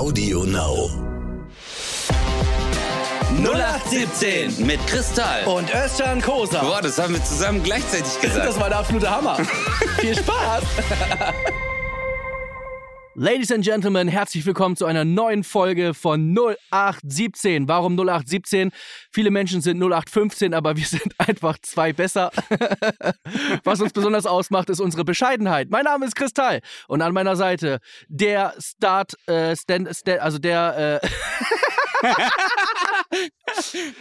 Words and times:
Audio 0.00 0.44
Now. 0.44 0.88
0817 3.44 4.66
mit 4.66 4.84
Kristall. 4.86 5.44
Und 5.44 5.68
Özcan 5.74 6.22
Kosa. 6.22 6.62
Boah, 6.62 6.80
das 6.80 6.98
haben 6.98 7.12
wir 7.12 7.22
zusammen 7.22 7.62
gleichzeitig 7.62 8.18
gesagt. 8.18 8.46
Das 8.46 8.58
war 8.58 8.70
der 8.70 8.78
absolute 8.78 9.10
Hammer. 9.10 9.36
Viel 9.98 10.16
Spaß. 10.16 10.62
Ladies 13.22 13.52
and 13.52 13.62
Gentlemen, 13.62 14.08
herzlich 14.08 14.46
willkommen 14.46 14.76
zu 14.76 14.86
einer 14.86 15.04
neuen 15.04 15.44
Folge 15.44 15.92
von 15.92 16.34
0817. 16.34 17.68
Warum 17.68 17.92
0817? 17.92 18.70
Viele 19.12 19.30
Menschen 19.30 19.60
sind 19.60 19.76
0815, 19.76 20.54
aber 20.54 20.78
wir 20.78 20.86
sind 20.86 21.12
einfach 21.18 21.58
zwei 21.60 21.92
besser. 21.92 22.30
Was 23.64 23.82
uns 23.82 23.92
besonders 23.92 24.24
ausmacht, 24.24 24.70
ist 24.70 24.80
unsere 24.80 25.04
Bescheidenheit. 25.04 25.68
Mein 25.68 25.84
Name 25.84 26.06
ist 26.06 26.16
Kristall 26.16 26.62
und 26.88 27.02
an 27.02 27.12
meiner 27.12 27.36
Seite 27.36 27.80
der 28.08 28.54
Start, 28.58 29.12
äh, 29.28 29.54
Stand, 29.54 29.94
Stand 29.94 30.20
also 30.20 30.38
der, 30.38 31.02
äh, 31.02 31.06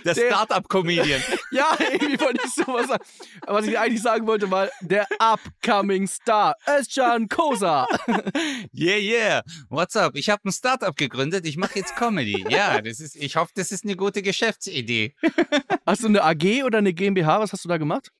Der 0.05 0.13
Der- 0.13 0.27
Startup-Comedian. 0.27 1.21
Ja, 1.51 1.75
irgendwie 1.79 2.19
wollte 2.19 2.41
ich 2.45 2.53
sowas 2.53 2.87
sagen. 2.87 3.03
Was 3.47 3.65
ich 3.65 3.77
eigentlich 3.79 4.01
sagen 4.03 4.27
wollte, 4.27 4.51
war 4.51 4.69
der 4.81 5.07
upcoming 5.19 6.07
Star, 6.07 6.55
Özcan 6.67 7.27
Kosa. 7.27 7.87
Yeah, 8.73 8.97
yeah. 8.97 9.43
What's 9.69 9.95
up? 9.95 10.15
Ich 10.15 10.29
habe 10.29 10.47
ein 10.47 10.51
Startup 10.51 10.95
gegründet. 10.95 11.45
Ich 11.47 11.57
mache 11.57 11.79
jetzt 11.79 11.95
Comedy. 11.95 12.45
Ja, 12.49 12.81
das 12.81 12.99
ist, 12.99 13.15
ich 13.15 13.35
hoffe, 13.35 13.51
das 13.55 13.71
ist 13.71 13.83
eine 13.83 13.95
gute 13.95 14.21
Geschäftsidee. 14.21 15.15
Hast 15.85 16.03
du 16.03 16.07
eine 16.07 16.23
AG 16.23 16.63
oder 16.63 16.77
eine 16.77 16.93
GmbH? 16.93 17.39
Was 17.39 17.51
hast 17.51 17.65
du 17.65 17.69
da 17.69 17.77
gemacht? 17.77 18.11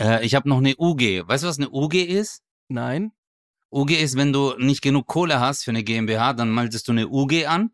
Äh, 0.00 0.24
ich 0.26 0.34
habe 0.34 0.48
noch 0.48 0.58
eine 0.58 0.74
UG. 0.76 1.28
Weißt 1.28 1.44
du, 1.44 1.48
was 1.48 1.58
eine 1.58 1.70
UG 1.70 1.94
ist? 1.94 2.42
Nein. 2.68 3.12
UG 3.70 3.90
ist, 3.92 4.16
wenn 4.16 4.32
du 4.32 4.54
nicht 4.58 4.82
genug 4.82 5.06
Kohle 5.06 5.38
hast 5.40 5.64
für 5.64 5.70
eine 5.70 5.84
GmbH, 5.84 6.32
dann 6.32 6.52
meldest 6.52 6.88
du 6.88 6.92
eine 6.92 7.08
UG 7.08 7.46
an. 7.46 7.70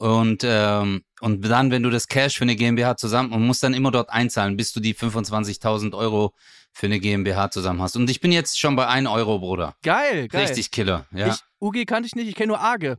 Und, 0.00 0.44
ähm, 0.44 1.02
und 1.20 1.46
dann, 1.46 1.70
wenn 1.70 1.82
du 1.82 1.90
das 1.90 2.08
Cash 2.08 2.38
für 2.38 2.44
eine 2.44 2.56
GmbH 2.56 2.96
zusammen 2.96 3.32
und 3.32 3.46
musst 3.46 3.62
dann 3.62 3.74
immer 3.74 3.90
dort 3.90 4.08
einzahlen, 4.08 4.56
bis 4.56 4.72
du 4.72 4.80
die 4.80 4.94
25.000 4.94 5.94
Euro 5.94 6.32
für 6.72 6.86
eine 6.86 6.98
GmbH 7.00 7.50
zusammen 7.50 7.82
hast. 7.82 7.96
Und 7.96 8.08
ich 8.08 8.18
bin 8.18 8.32
jetzt 8.32 8.58
schon 8.58 8.76
bei 8.76 8.86
1 8.86 9.06
Euro, 9.06 9.40
Bruder. 9.40 9.74
Geil, 9.82 10.28
geil. 10.28 10.46
Richtig 10.46 10.70
Killer. 10.70 11.06
Ja. 11.12 11.26
Ich, 11.26 11.40
UG 11.60 11.84
kannte 11.86 12.06
ich 12.06 12.14
nicht, 12.14 12.28
ich 12.28 12.34
kenne 12.34 12.48
nur 12.48 12.62
AGE. 12.62 12.96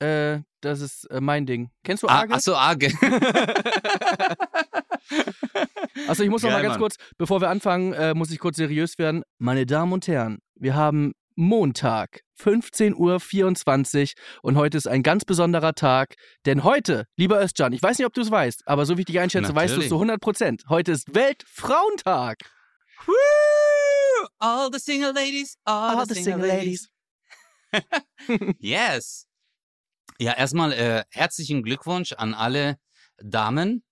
Äh, 0.00 0.40
das 0.60 0.82
ist 0.82 1.04
äh, 1.06 1.22
mein 1.22 1.46
Ding. 1.46 1.70
Kennst 1.82 2.02
du 2.02 2.08
ah, 2.08 2.20
AGE? 2.20 2.34
achso, 2.34 2.54
AG. 2.54 2.92
Also 6.06 6.22
ich 6.22 6.30
muss 6.30 6.42
noch 6.42 6.50
mal 6.50 6.56
Geil, 6.56 6.64
ganz 6.64 6.74
Mann. 6.74 6.80
kurz, 6.80 6.96
bevor 7.16 7.40
wir 7.40 7.50
anfangen, 7.50 7.92
äh, 7.92 8.14
muss 8.14 8.30
ich 8.30 8.38
kurz 8.38 8.56
seriös 8.56 8.98
werden. 8.98 9.22
Meine 9.38 9.66
Damen 9.66 9.92
und 9.92 10.06
Herren, 10.06 10.38
wir 10.54 10.74
haben 10.74 11.12
Montag, 11.40 12.24
15.24 12.40 12.96
Uhr 12.96 14.42
und 14.42 14.56
heute 14.56 14.76
ist 14.76 14.88
ein 14.88 15.04
ganz 15.04 15.24
besonderer 15.24 15.72
Tag, 15.72 16.16
denn 16.46 16.64
heute, 16.64 17.06
lieber 17.16 17.40
Özcan, 17.40 17.72
ich 17.72 17.80
weiß 17.80 17.96
nicht, 17.96 18.06
ob 18.06 18.12
du 18.12 18.22
es 18.22 18.30
weißt, 18.32 18.66
aber 18.66 18.84
so 18.86 18.96
wie 18.96 19.02
ich 19.02 19.06
dich 19.06 19.20
einschätze, 19.20 19.54
weißt 19.54 19.70
du 19.70 19.78
es 19.78 19.84
Natürlich. 19.84 19.88
zu 19.88 19.94
100 19.94 20.20
Prozent. 20.20 20.64
Heute 20.68 20.90
ist 20.90 21.14
Weltfrauentag. 21.14 22.38
Woo! 23.06 23.14
All 24.40 24.68
the 24.72 24.80
single 24.80 25.14
ladies, 25.14 25.56
all, 25.64 26.04
the, 26.08 26.14
single, 26.20 26.44
ladies. 26.44 26.90
Yes. 28.58 29.28
Ja, 30.18 30.32
erstmal 30.32 30.72
äh, 30.72 31.04
herzlichen 31.10 31.62
Glückwunsch 31.62 32.14
an 32.14 32.34
alle 32.34 32.80
Damen 33.18 33.84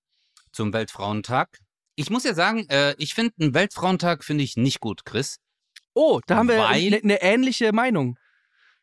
zum 0.50 0.72
Weltfrauentag. 0.72 1.60
Ich 1.94 2.10
muss 2.10 2.24
ja 2.24 2.34
sagen, 2.34 2.68
äh, 2.70 2.96
ich 2.98 3.14
finde 3.14 3.34
einen 3.38 3.54
Weltfrauentag 3.54 4.24
finde 4.24 4.42
ich 4.42 4.56
nicht 4.56 4.80
gut, 4.80 5.04
Chris. 5.04 5.38
Oh, 5.98 6.20
da 6.26 6.36
haben 6.36 6.48
wir 6.48 6.66
eine 6.66 7.00
ne 7.02 7.22
ähnliche 7.22 7.72
Meinung. 7.72 8.18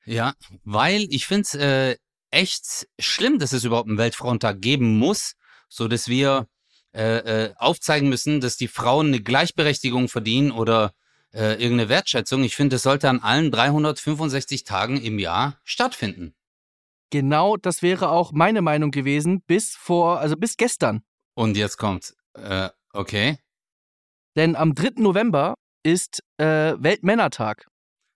Ja, 0.04 0.34
weil 0.64 1.06
ich 1.12 1.28
finde 1.28 1.44
es 1.44 1.54
äh, 1.54 1.96
echt 2.32 2.88
schlimm, 2.98 3.38
dass 3.38 3.54
es 3.54 3.64
überhaupt 3.64 3.88
einen 3.88 4.00
Weltfrauentag 4.00 4.62
geben 4.62 4.98
muss, 4.98 5.34
so 5.70 5.88
dass 5.88 6.08
wir 6.08 6.48
äh, 6.96 7.18
äh, 7.18 7.54
aufzeigen 7.58 8.10
müssen, 8.10 8.42
dass 8.42 8.58
die 8.58 8.68
Frauen 8.68 9.08
eine 9.08 9.22
Gleichberechtigung 9.22 10.10
verdienen 10.10 10.52
oder 10.52 10.96
äh, 11.36 11.54
irgendeine 11.62 11.88
Wertschätzung. 11.88 12.44
Ich 12.44 12.56
finde, 12.56 12.78
das 12.78 12.84
sollte 12.84 13.10
an 13.10 13.20
allen 13.20 13.52
365 13.52 14.64
Tagen 14.64 15.00
im 15.00 15.20
Jahr 15.20 15.60
stattfinden. 15.64 16.34
Genau, 17.12 17.58
das 17.58 17.84
wäre 17.84 18.10
auch 18.10 18.32
meine 18.32 18.64
Meinung 18.64 18.90
gewesen, 18.90 19.44
bis 19.44 19.76
vor, 19.76 20.20
also 20.20 20.36
bis 20.36 20.58
gestern. 20.58 21.04
Und 21.36 21.58
jetzt 21.58 21.78
kommt, 21.78 22.16
äh, 22.34 22.70
okay. 22.92 23.38
Denn 24.36 24.56
am 24.56 24.74
3. 24.74 24.94
November 24.96 25.54
ist 25.84 26.24
äh, 26.38 26.74
Weltmännertag. 26.78 27.68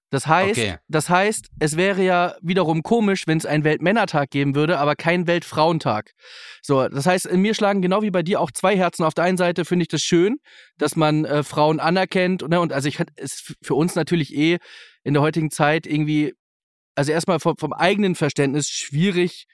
Das 0.10 0.26
heißt, 0.26 0.58
Okay. 0.58 0.78
das 0.88 1.10
heißt, 1.10 1.50
es 1.60 1.76
wäre 1.76 2.02
ja 2.02 2.36
wiederum 2.42 2.82
komisch, 2.82 3.28
wenn 3.28 3.38
es 3.38 3.46
einen 3.46 3.66
Weltmännertag 3.66 4.30
geben 4.30 4.56
würde, 4.56 4.80
aber 4.80 4.96
keinen 4.96 5.28
Weltfrauentag. 5.28 6.14
So, 6.62 6.88
das 6.88 7.06
heißt, 7.06 7.26
in 7.26 7.42
mir 7.42 7.54
schlagen 7.54 7.82
genau 7.82 8.02
wie 8.02 8.12
bei 8.12 8.24
dir 8.24 8.40
auch 8.40 8.52
zwei 8.52 8.78
Herzen. 8.78 9.04
Auf 9.04 9.14
der 9.14 9.26
einen 9.26 9.38
Seite 9.38 9.66
finde 9.66 9.84
ich 9.84 9.90
das 9.90 10.02
schön, 10.02 10.38
dass 10.78 10.96
man 10.96 11.26
äh, 11.26 11.44
Frauen 11.44 11.82
anerkennt. 11.82 12.48
Ne? 12.48 12.62
Und 12.62 12.72
also 12.72 12.88
ich 12.88 13.00
ist 13.18 13.56
für 13.62 13.76
uns 13.76 13.96
natürlich 13.96 14.34
eh 14.34 14.60
in 15.04 15.14
der 15.14 15.22
heutigen 15.22 15.52
Zeit 15.52 15.86
irgendwie, 15.86 16.34
also 16.96 17.12
erstmal 17.12 17.42
vom, 17.42 17.58
vom 17.58 17.74
eigenen 17.74 18.16
Verständnis 18.16 18.70
schwierig, 18.70 19.46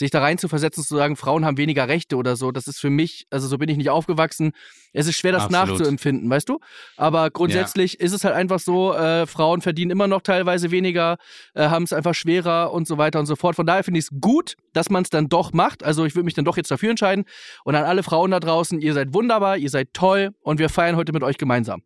sich 0.00 0.10
da 0.10 0.20
rein 0.20 0.38
zu 0.38 0.48
versetzen, 0.48 0.82
zu 0.82 0.96
sagen, 0.96 1.14
Frauen 1.14 1.44
haben 1.44 1.58
weniger 1.58 1.86
Rechte 1.86 2.16
oder 2.16 2.34
so. 2.34 2.52
Das 2.52 2.66
ist 2.66 2.80
für 2.80 2.88
mich, 2.88 3.26
also 3.28 3.46
so 3.46 3.58
bin 3.58 3.68
ich 3.68 3.76
nicht 3.76 3.90
aufgewachsen. 3.90 4.52
Es 4.94 5.06
ist 5.06 5.16
schwer, 5.16 5.32
das 5.32 5.44
Absolut. 5.44 5.78
nachzuempfinden, 5.78 6.28
weißt 6.30 6.48
du? 6.48 6.58
Aber 6.96 7.30
grundsätzlich 7.30 8.00
ist 8.00 8.12
es 8.12 8.24
halt 8.24 8.34
einfach 8.34 8.60
so, 8.60 8.94
äh, 8.94 9.26
Frauen 9.26 9.60
verdienen 9.60 9.90
immer 9.90 10.08
noch 10.08 10.22
teilweise 10.22 10.70
weniger, 10.70 11.18
äh, 11.54 11.68
haben 11.68 11.82
es 11.82 11.92
einfach 11.92 12.14
schwerer 12.14 12.72
und 12.72 12.88
so 12.88 12.96
weiter 12.96 13.20
und 13.20 13.26
so 13.26 13.36
fort. 13.36 13.56
Von 13.56 13.66
daher 13.66 13.84
finde 13.84 13.98
ich 13.98 14.06
es 14.06 14.20
gut, 14.22 14.56
dass 14.72 14.88
man 14.88 15.02
es 15.02 15.10
dann 15.10 15.28
doch 15.28 15.52
macht. 15.52 15.84
Also 15.84 16.06
ich 16.06 16.14
würde 16.14 16.24
mich 16.24 16.34
dann 16.34 16.46
doch 16.46 16.56
jetzt 16.56 16.70
dafür 16.70 16.90
entscheiden. 16.90 17.26
Und 17.64 17.74
an 17.74 17.84
alle 17.84 18.02
Frauen 18.02 18.30
da 18.30 18.40
draußen, 18.40 18.80
ihr 18.80 18.94
seid 18.94 19.12
wunderbar, 19.12 19.58
ihr 19.58 19.68
seid 19.68 19.92
toll 19.92 20.30
und 20.40 20.58
wir 20.58 20.70
feiern 20.70 20.96
heute 20.96 21.12
mit 21.12 21.22
euch 21.22 21.36
gemeinsam. 21.36 21.82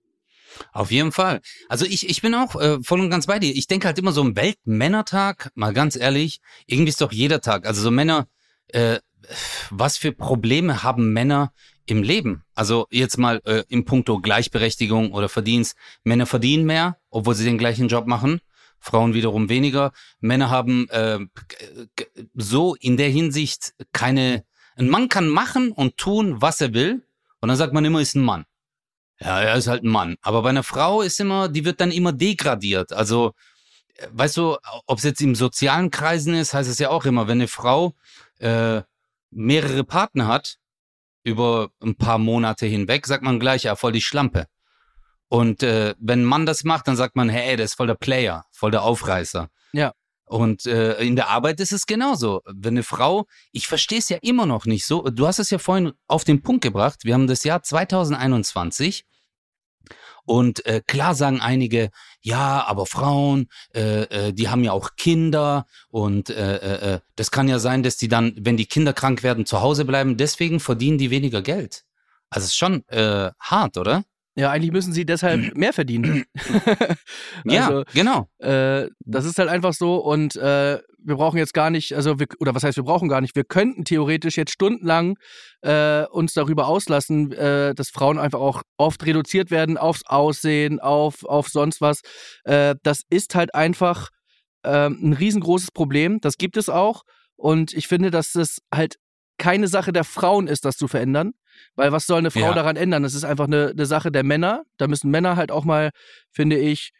Auf 0.72 0.90
jeden 0.90 1.12
Fall. 1.12 1.40
Also 1.68 1.84
ich, 1.84 2.08
ich 2.08 2.22
bin 2.22 2.34
auch 2.34 2.54
äh, 2.60 2.78
voll 2.82 3.00
und 3.00 3.10
ganz 3.10 3.26
bei 3.26 3.38
dir. 3.38 3.54
Ich 3.54 3.66
denke 3.66 3.86
halt 3.86 3.98
immer 3.98 4.12
so 4.12 4.22
ein 4.22 4.36
Weltmännertag, 4.36 5.50
mal 5.54 5.72
ganz 5.72 5.96
ehrlich, 5.96 6.40
irgendwie 6.66 6.90
ist 6.90 7.00
doch 7.00 7.12
jeder 7.12 7.40
Tag. 7.40 7.66
Also 7.66 7.82
so 7.82 7.90
Männer, 7.90 8.28
äh, 8.68 8.98
was 9.70 9.96
für 9.96 10.12
Probleme 10.12 10.82
haben 10.82 11.12
Männer 11.12 11.52
im 11.86 12.02
Leben? 12.02 12.44
Also 12.54 12.86
jetzt 12.90 13.18
mal 13.18 13.40
äh, 13.44 13.64
im 13.68 13.84
Punkto 13.84 14.20
Gleichberechtigung 14.20 15.12
oder 15.12 15.28
Verdienst. 15.28 15.76
Männer 16.02 16.26
verdienen 16.26 16.66
mehr, 16.66 16.98
obwohl 17.10 17.34
sie 17.34 17.44
den 17.44 17.58
gleichen 17.58 17.88
Job 17.88 18.06
machen. 18.06 18.40
Frauen 18.80 19.14
wiederum 19.14 19.48
weniger. 19.48 19.92
Männer 20.20 20.50
haben 20.50 20.88
äh, 20.90 21.20
so 22.34 22.74
in 22.74 22.96
der 22.96 23.08
Hinsicht 23.08 23.74
keine. 23.92 24.44
Ein 24.76 24.88
Mann 24.88 25.08
kann 25.08 25.28
machen 25.28 25.70
und 25.70 25.96
tun, 25.96 26.42
was 26.42 26.60
er 26.60 26.74
will. 26.74 27.06
Und 27.40 27.48
dann 27.48 27.56
sagt 27.56 27.72
man 27.72 27.84
immer, 27.84 28.00
ist 28.00 28.16
ein 28.16 28.22
Mann. 28.22 28.44
Ja, 29.20 29.40
er 29.40 29.56
ist 29.56 29.68
halt 29.68 29.84
ein 29.84 29.90
Mann. 29.90 30.16
Aber 30.22 30.42
bei 30.42 30.50
einer 30.50 30.62
Frau 30.62 31.02
ist 31.02 31.20
immer, 31.20 31.48
die 31.48 31.64
wird 31.64 31.80
dann 31.80 31.90
immer 31.90 32.12
degradiert. 32.12 32.92
Also, 32.92 33.34
äh, 33.96 34.06
weißt 34.12 34.36
du, 34.36 34.56
ob 34.86 34.98
es 34.98 35.04
jetzt 35.04 35.20
im 35.20 35.34
sozialen 35.34 35.90
Kreisen 35.90 36.34
ist, 36.34 36.54
heißt 36.54 36.68
es 36.68 36.78
ja 36.78 36.90
auch 36.90 37.04
immer, 37.04 37.26
wenn 37.28 37.38
eine 37.38 37.48
Frau 37.48 37.94
äh, 38.38 38.82
mehrere 39.30 39.84
Partner 39.84 40.26
hat, 40.26 40.56
über 41.24 41.70
ein 41.82 41.96
paar 41.96 42.18
Monate 42.18 42.66
hinweg, 42.66 43.06
sagt 43.06 43.22
man 43.22 43.40
gleich, 43.40 43.64
ja, 43.64 43.76
voll 43.76 43.92
die 43.92 44.02
Schlampe. 44.02 44.46
Und 45.28 45.62
äh, 45.62 45.94
wenn 45.98 46.22
ein 46.22 46.26
Mann 46.26 46.46
das 46.46 46.64
macht, 46.64 46.86
dann 46.86 46.96
sagt 46.96 47.16
man, 47.16 47.28
hey, 47.28 47.56
der 47.56 47.64
ist 47.64 47.74
voll 47.74 47.86
der 47.86 47.94
Player, 47.94 48.44
voll 48.52 48.70
der 48.70 48.82
Aufreißer. 48.82 49.48
Und 50.34 50.66
äh, 50.66 51.00
in 51.00 51.14
der 51.14 51.28
Arbeit 51.28 51.60
ist 51.60 51.70
es 51.70 51.86
genauso. 51.86 52.42
Wenn 52.44 52.74
eine 52.74 52.82
Frau, 52.82 53.28
ich 53.52 53.68
verstehe 53.68 54.00
es 54.00 54.08
ja 54.08 54.18
immer 54.20 54.46
noch 54.46 54.66
nicht 54.66 54.84
so, 54.84 55.02
du 55.02 55.28
hast 55.28 55.38
es 55.38 55.50
ja 55.50 55.58
vorhin 55.58 55.92
auf 56.08 56.24
den 56.24 56.42
Punkt 56.42 56.64
gebracht, 56.64 57.04
wir 57.04 57.14
haben 57.14 57.28
das 57.28 57.44
Jahr 57.44 57.62
2021 57.62 59.04
und 60.24 60.66
äh, 60.66 60.82
klar 60.84 61.14
sagen 61.14 61.40
einige, 61.40 61.90
ja, 62.20 62.64
aber 62.66 62.84
Frauen, 62.84 63.46
äh, 63.76 64.02
äh, 64.02 64.32
die 64.32 64.48
haben 64.48 64.64
ja 64.64 64.72
auch 64.72 64.96
Kinder 64.96 65.66
und 65.88 66.30
äh, 66.30 66.56
äh, 66.56 66.94
äh, 66.94 67.00
das 67.14 67.30
kann 67.30 67.46
ja 67.46 67.60
sein, 67.60 67.84
dass 67.84 67.96
die 67.96 68.08
dann, 68.08 68.34
wenn 68.36 68.56
die 68.56 68.66
Kinder 68.66 68.92
krank 68.92 69.22
werden, 69.22 69.46
zu 69.46 69.60
Hause 69.60 69.84
bleiben, 69.84 70.16
deswegen 70.16 70.58
verdienen 70.58 70.98
die 70.98 71.12
weniger 71.12 71.42
Geld. 71.42 71.84
Also 72.28 72.46
es 72.46 72.50
ist 72.50 72.56
schon 72.56 72.82
äh, 72.88 73.30
hart, 73.38 73.76
oder? 73.76 74.02
Ja, 74.36 74.50
eigentlich 74.50 74.72
müssen 74.72 74.92
sie 74.92 75.06
deshalb 75.06 75.56
mehr 75.56 75.72
verdienen. 75.72 76.24
ja, 77.44 77.68
also, 77.68 77.84
genau. 77.94 78.28
Äh, 78.38 78.88
das 79.00 79.26
ist 79.26 79.38
halt 79.38 79.48
einfach 79.48 79.74
so 79.74 79.96
und 79.96 80.34
äh, 80.34 80.80
wir 80.98 81.16
brauchen 81.16 81.36
jetzt 81.36 81.54
gar 81.54 81.70
nicht, 81.70 81.94
also 81.94 82.18
wir, 82.18 82.26
oder 82.40 82.54
was 82.54 82.64
heißt, 82.64 82.76
wir 82.76 82.84
brauchen 82.84 83.08
gar 83.08 83.20
nicht, 83.20 83.36
wir 83.36 83.44
könnten 83.44 83.84
theoretisch 83.84 84.36
jetzt 84.36 84.52
stundenlang 84.52 85.16
äh, 85.60 86.04
uns 86.06 86.32
darüber 86.32 86.66
auslassen, 86.66 87.30
äh, 87.32 87.74
dass 87.74 87.90
Frauen 87.90 88.18
einfach 88.18 88.40
auch 88.40 88.62
oft 88.76 89.04
reduziert 89.06 89.50
werden 89.52 89.76
aufs 89.76 90.04
Aussehen, 90.06 90.80
auf, 90.80 91.24
auf 91.24 91.48
sonst 91.48 91.80
was. 91.80 92.00
Äh, 92.42 92.74
das 92.82 93.02
ist 93.10 93.36
halt 93.36 93.54
einfach 93.54 94.08
ähm, 94.64 94.98
ein 95.00 95.12
riesengroßes 95.12 95.70
Problem, 95.70 96.20
das 96.20 96.38
gibt 96.38 96.56
es 96.56 96.68
auch 96.68 97.02
und 97.36 97.72
ich 97.72 97.86
finde, 97.86 98.10
dass 98.10 98.34
es 98.34 98.58
halt 98.74 98.96
keine 99.38 99.68
Sache 99.68 99.92
der 99.92 100.04
Frauen 100.04 100.46
ist, 100.46 100.64
das 100.64 100.76
zu 100.76 100.88
verändern. 100.88 101.32
Weil 101.76 101.92
was 101.92 102.06
soll 102.06 102.18
eine 102.18 102.30
Frau 102.30 102.40
Ja. 102.40 102.54
daran 102.54 102.76
ändern? 102.76 103.02
Das 103.02 103.14
ist 103.14 103.24
einfach 103.24 103.46
eine, 103.46 103.70
eine 103.70 103.86
Sache 103.86 104.10
der 104.10 104.24
Männer. 104.24 104.64
Da 104.76 104.86
müssen 104.88 105.10
Männer 105.10 105.36
halt 105.36 105.52
auch 105.52 105.64
mal, 105.64 105.90
finde 106.30 106.58
ich, 106.58 106.92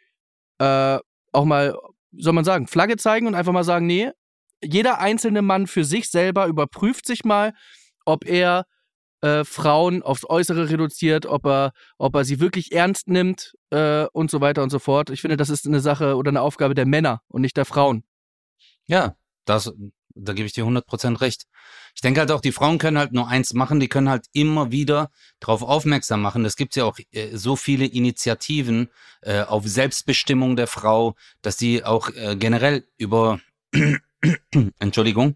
äh, 0.59 0.99
auch 1.31 1.45
mal, 1.45 1.75
soll 2.11 2.33
man 2.33 2.45
sagen, 2.45 2.67
Flagge 2.67 2.97
zeigen 2.97 3.27
und 3.27 3.35
einfach 3.35 3.51
mal 3.51 3.63
sagen, 3.63 3.85
nee, 3.85 4.11
jeder 4.63 4.99
einzelne 4.99 5.41
Mann 5.41 5.67
für 5.67 5.83
sich 5.83 6.09
selber 6.09 6.47
überprüft 6.47 7.05
sich 7.05 7.25
mal, 7.25 7.53
ob 8.05 8.25
er 8.25 8.65
äh, 9.21 9.43
Frauen 9.43 10.01
aufs 10.03 10.27
Äußere 10.29 10.69
reduziert, 10.69 11.25
ob 11.25 11.45
er, 11.45 11.71
ob 11.97 12.15
er 12.15 12.23
sie 12.25 12.39
wirklich 12.39 12.71
ernst 12.71 13.07
nimmt 13.09 13.53
äh, 13.71 14.05
und 14.13 14.31
so 14.31 14.39
weiter 14.41 14.63
und 14.63 14.69
so 14.69 14.79
fort. 14.79 15.09
Ich 15.09 15.21
finde, 15.21 15.37
das 15.37 15.49
ist 15.49 15.65
eine 15.67 15.79
Sache 15.79 16.15
oder 16.15 16.29
eine 16.29 16.41
Aufgabe 16.41 16.73
der 16.73 16.85
Männer 16.85 17.21
und 17.27 17.41
nicht 17.41 17.57
der 17.57 17.65
Frauen. 17.65 18.03
Ja, 18.85 19.15
das, 19.45 19.73
da 20.15 20.33
gebe 20.33 20.47
ich 20.47 20.53
dir 20.53 20.65
100% 20.65 21.21
recht. 21.21 21.45
Ich 21.93 22.01
denke 22.01 22.21
halt 22.21 22.31
auch, 22.31 22.41
die 22.41 22.51
Frauen 22.51 22.77
können 22.77 22.97
halt 22.97 23.11
nur 23.11 23.27
eins 23.27 23.53
machen, 23.53 23.79
die 23.79 23.87
können 23.87 24.09
halt 24.09 24.25
immer 24.33 24.71
wieder 24.71 25.11
darauf 25.39 25.61
aufmerksam 25.61 26.21
machen. 26.21 26.45
Es 26.45 26.55
gibt 26.55 26.75
ja 26.75 26.85
auch 26.85 26.97
äh, 27.11 27.35
so 27.35 27.55
viele 27.55 27.85
Initiativen 27.85 28.89
äh, 29.21 29.41
auf 29.41 29.67
Selbstbestimmung 29.67 30.55
der 30.55 30.67
Frau, 30.67 31.15
dass 31.41 31.57
die 31.57 31.83
auch 31.83 32.09
äh, 32.09 32.35
generell 32.35 32.87
über, 32.97 33.39
Entschuldigung, 34.79 35.35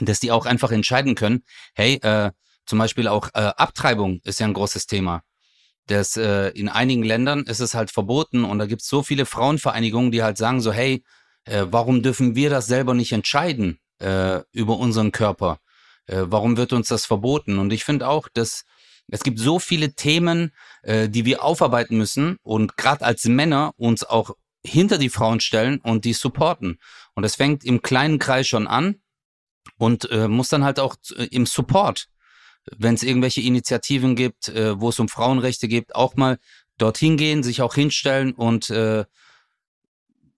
dass 0.00 0.20
die 0.20 0.32
auch 0.32 0.46
einfach 0.46 0.72
entscheiden 0.72 1.14
können, 1.14 1.44
hey, 1.74 1.94
äh, 2.02 2.32
zum 2.66 2.78
Beispiel 2.78 3.08
auch 3.08 3.28
äh, 3.34 3.52
Abtreibung 3.56 4.20
ist 4.24 4.40
ja 4.40 4.46
ein 4.46 4.54
großes 4.54 4.86
Thema. 4.86 5.22
Das, 5.86 6.16
äh, 6.16 6.48
in 6.48 6.68
einigen 6.68 7.04
Ländern 7.04 7.44
ist 7.44 7.60
es 7.60 7.74
halt 7.74 7.92
verboten 7.92 8.44
und 8.44 8.58
da 8.58 8.66
gibt 8.66 8.82
es 8.82 8.88
so 8.88 9.02
viele 9.02 9.24
Frauenvereinigungen, 9.24 10.10
die 10.10 10.22
halt 10.22 10.36
sagen 10.36 10.60
so, 10.60 10.72
hey, 10.72 11.04
äh, 11.44 11.66
warum 11.70 12.02
dürfen 12.02 12.34
wir 12.34 12.50
das 12.50 12.66
selber 12.66 12.92
nicht 12.92 13.12
entscheiden 13.12 13.78
äh, 13.98 14.40
über 14.52 14.78
unseren 14.78 15.12
Körper? 15.12 15.60
Äh, 16.06 16.22
warum 16.26 16.56
wird 16.56 16.72
uns 16.72 16.88
das 16.88 17.06
verboten? 17.06 17.58
Und 17.58 17.72
ich 17.72 17.84
finde 17.84 18.08
auch, 18.08 18.28
dass 18.32 18.64
es 19.08 19.22
gibt 19.22 19.38
so 19.38 19.58
viele 19.58 19.94
Themen, 19.94 20.52
äh, 20.82 21.08
die 21.08 21.24
wir 21.24 21.44
aufarbeiten 21.44 21.96
müssen 21.96 22.38
und 22.42 22.76
gerade 22.76 23.04
als 23.04 23.24
Männer 23.24 23.72
uns 23.76 24.04
auch 24.04 24.32
hinter 24.64 24.98
die 24.98 25.10
Frauen 25.10 25.40
stellen 25.40 25.78
und 25.78 26.04
die 26.04 26.12
supporten. 26.12 26.78
Und 27.14 27.22
das 27.22 27.36
fängt 27.36 27.64
im 27.64 27.82
kleinen 27.82 28.18
Kreis 28.18 28.48
schon 28.48 28.66
an 28.66 28.96
und 29.78 30.10
äh, 30.10 30.28
muss 30.28 30.48
dann 30.48 30.64
halt 30.64 30.80
auch 30.80 30.96
äh, 31.16 31.24
im 31.26 31.46
Support, 31.46 32.08
wenn 32.76 32.94
es 32.94 33.04
irgendwelche 33.04 33.40
Initiativen 33.40 34.16
gibt, 34.16 34.48
äh, 34.48 34.80
wo 34.80 34.88
es 34.88 34.98
um 34.98 35.08
Frauenrechte 35.08 35.68
geht, 35.68 35.94
auch 35.94 36.16
mal 36.16 36.38
dorthin 36.78 37.16
gehen, 37.16 37.42
sich 37.42 37.62
auch 37.62 37.74
hinstellen 37.74 38.32
und 38.32 38.70
äh, 38.70 39.04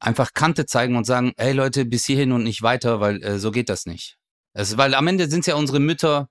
einfach 0.01 0.33
Kante 0.35 0.67
zeigen 0.67 0.97
und 0.97 1.05
sagen, 1.05 1.33
hey 1.37 1.53
Leute, 1.53 1.85
bis 1.85 2.07
hierhin 2.07 2.33
und 2.33 2.45
nicht 2.45 2.63
weiter, 2.63 3.01
weil 3.01 3.23
äh, 3.23 3.39
so 3.39 3.51
geht 3.51 3.69
das 3.69 3.87
nicht. 3.87 4.17
Es, 4.53 4.77
weil 4.77 4.95
am 4.95 5.07
Ende 5.07 5.29
sind 5.29 5.41
es 5.41 5.47
ja 5.47 5.55
unsere 5.57 5.81
Mütter, 5.81 6.29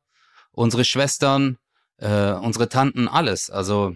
unsere 0.51 0.85
Schwestern, 0.85 1.57
äh, 1.97 2.31
unsere 2.31 2.69
Tanten, 2.69 3.07
alles. 3.07 3.49
Also 3.49 3.95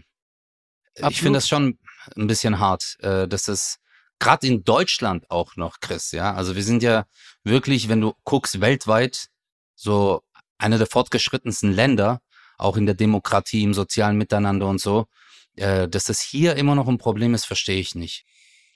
Absolut. 0.95 1.12
ich 1.12 1.21
finde 1.21 1.38
das 1.38 1.47
schon 1.47 1.79
ein 2.15 2.27
bisschen 2.27 2.59
hart, 2.59 2.97
äh, 3.00 3.27
dass 3.27 3.44
das 3.44 3.77
gerade 4.19 4.47
in 4.47 4.63
Deutschland 4.63 5.29
auch 5.29 5.56
noch, 5.56 5.79
Chris, 5.79 6.12
ja. 6.12 6.33
Also 6.33 6.56
wir 6.56 6.63
sind 6.63 6.83
ja 6.83 7.06
wirklich, 7.44 7.89
wenn 7.89 8.01
du 8.01 8.13
guckst, 8.23 8.62
weltweit 8.62 9.27
so 9.75 10.21
einer 10.57 10.77
der 10.77 10.88
fortgeschrittensten 10.88 11.71
Länder, 11.71 12.21
auch 12.57 12.77
in 12.77 12.85
der 12.85 12.95
Demokratie, 12.95 13.63
im 13.63 13.73
sozialen 13.73 14.18
Miteinander 14.18 14.68
und 14.68 14.79
so. 14.79 15.07
Äh, 15.56 15.89
dass 15.89 16.06
das 16.06 16.21
hier 16.21 16.56
immer 16.56 16.75
noch 16.75 16.88
ein 16.88 16.97
Problem 16.97 17.33
ist, 17.33 17.45
verstehe 17.45 17.79
ich 17.79 17.95
nicht. 17.95 18.25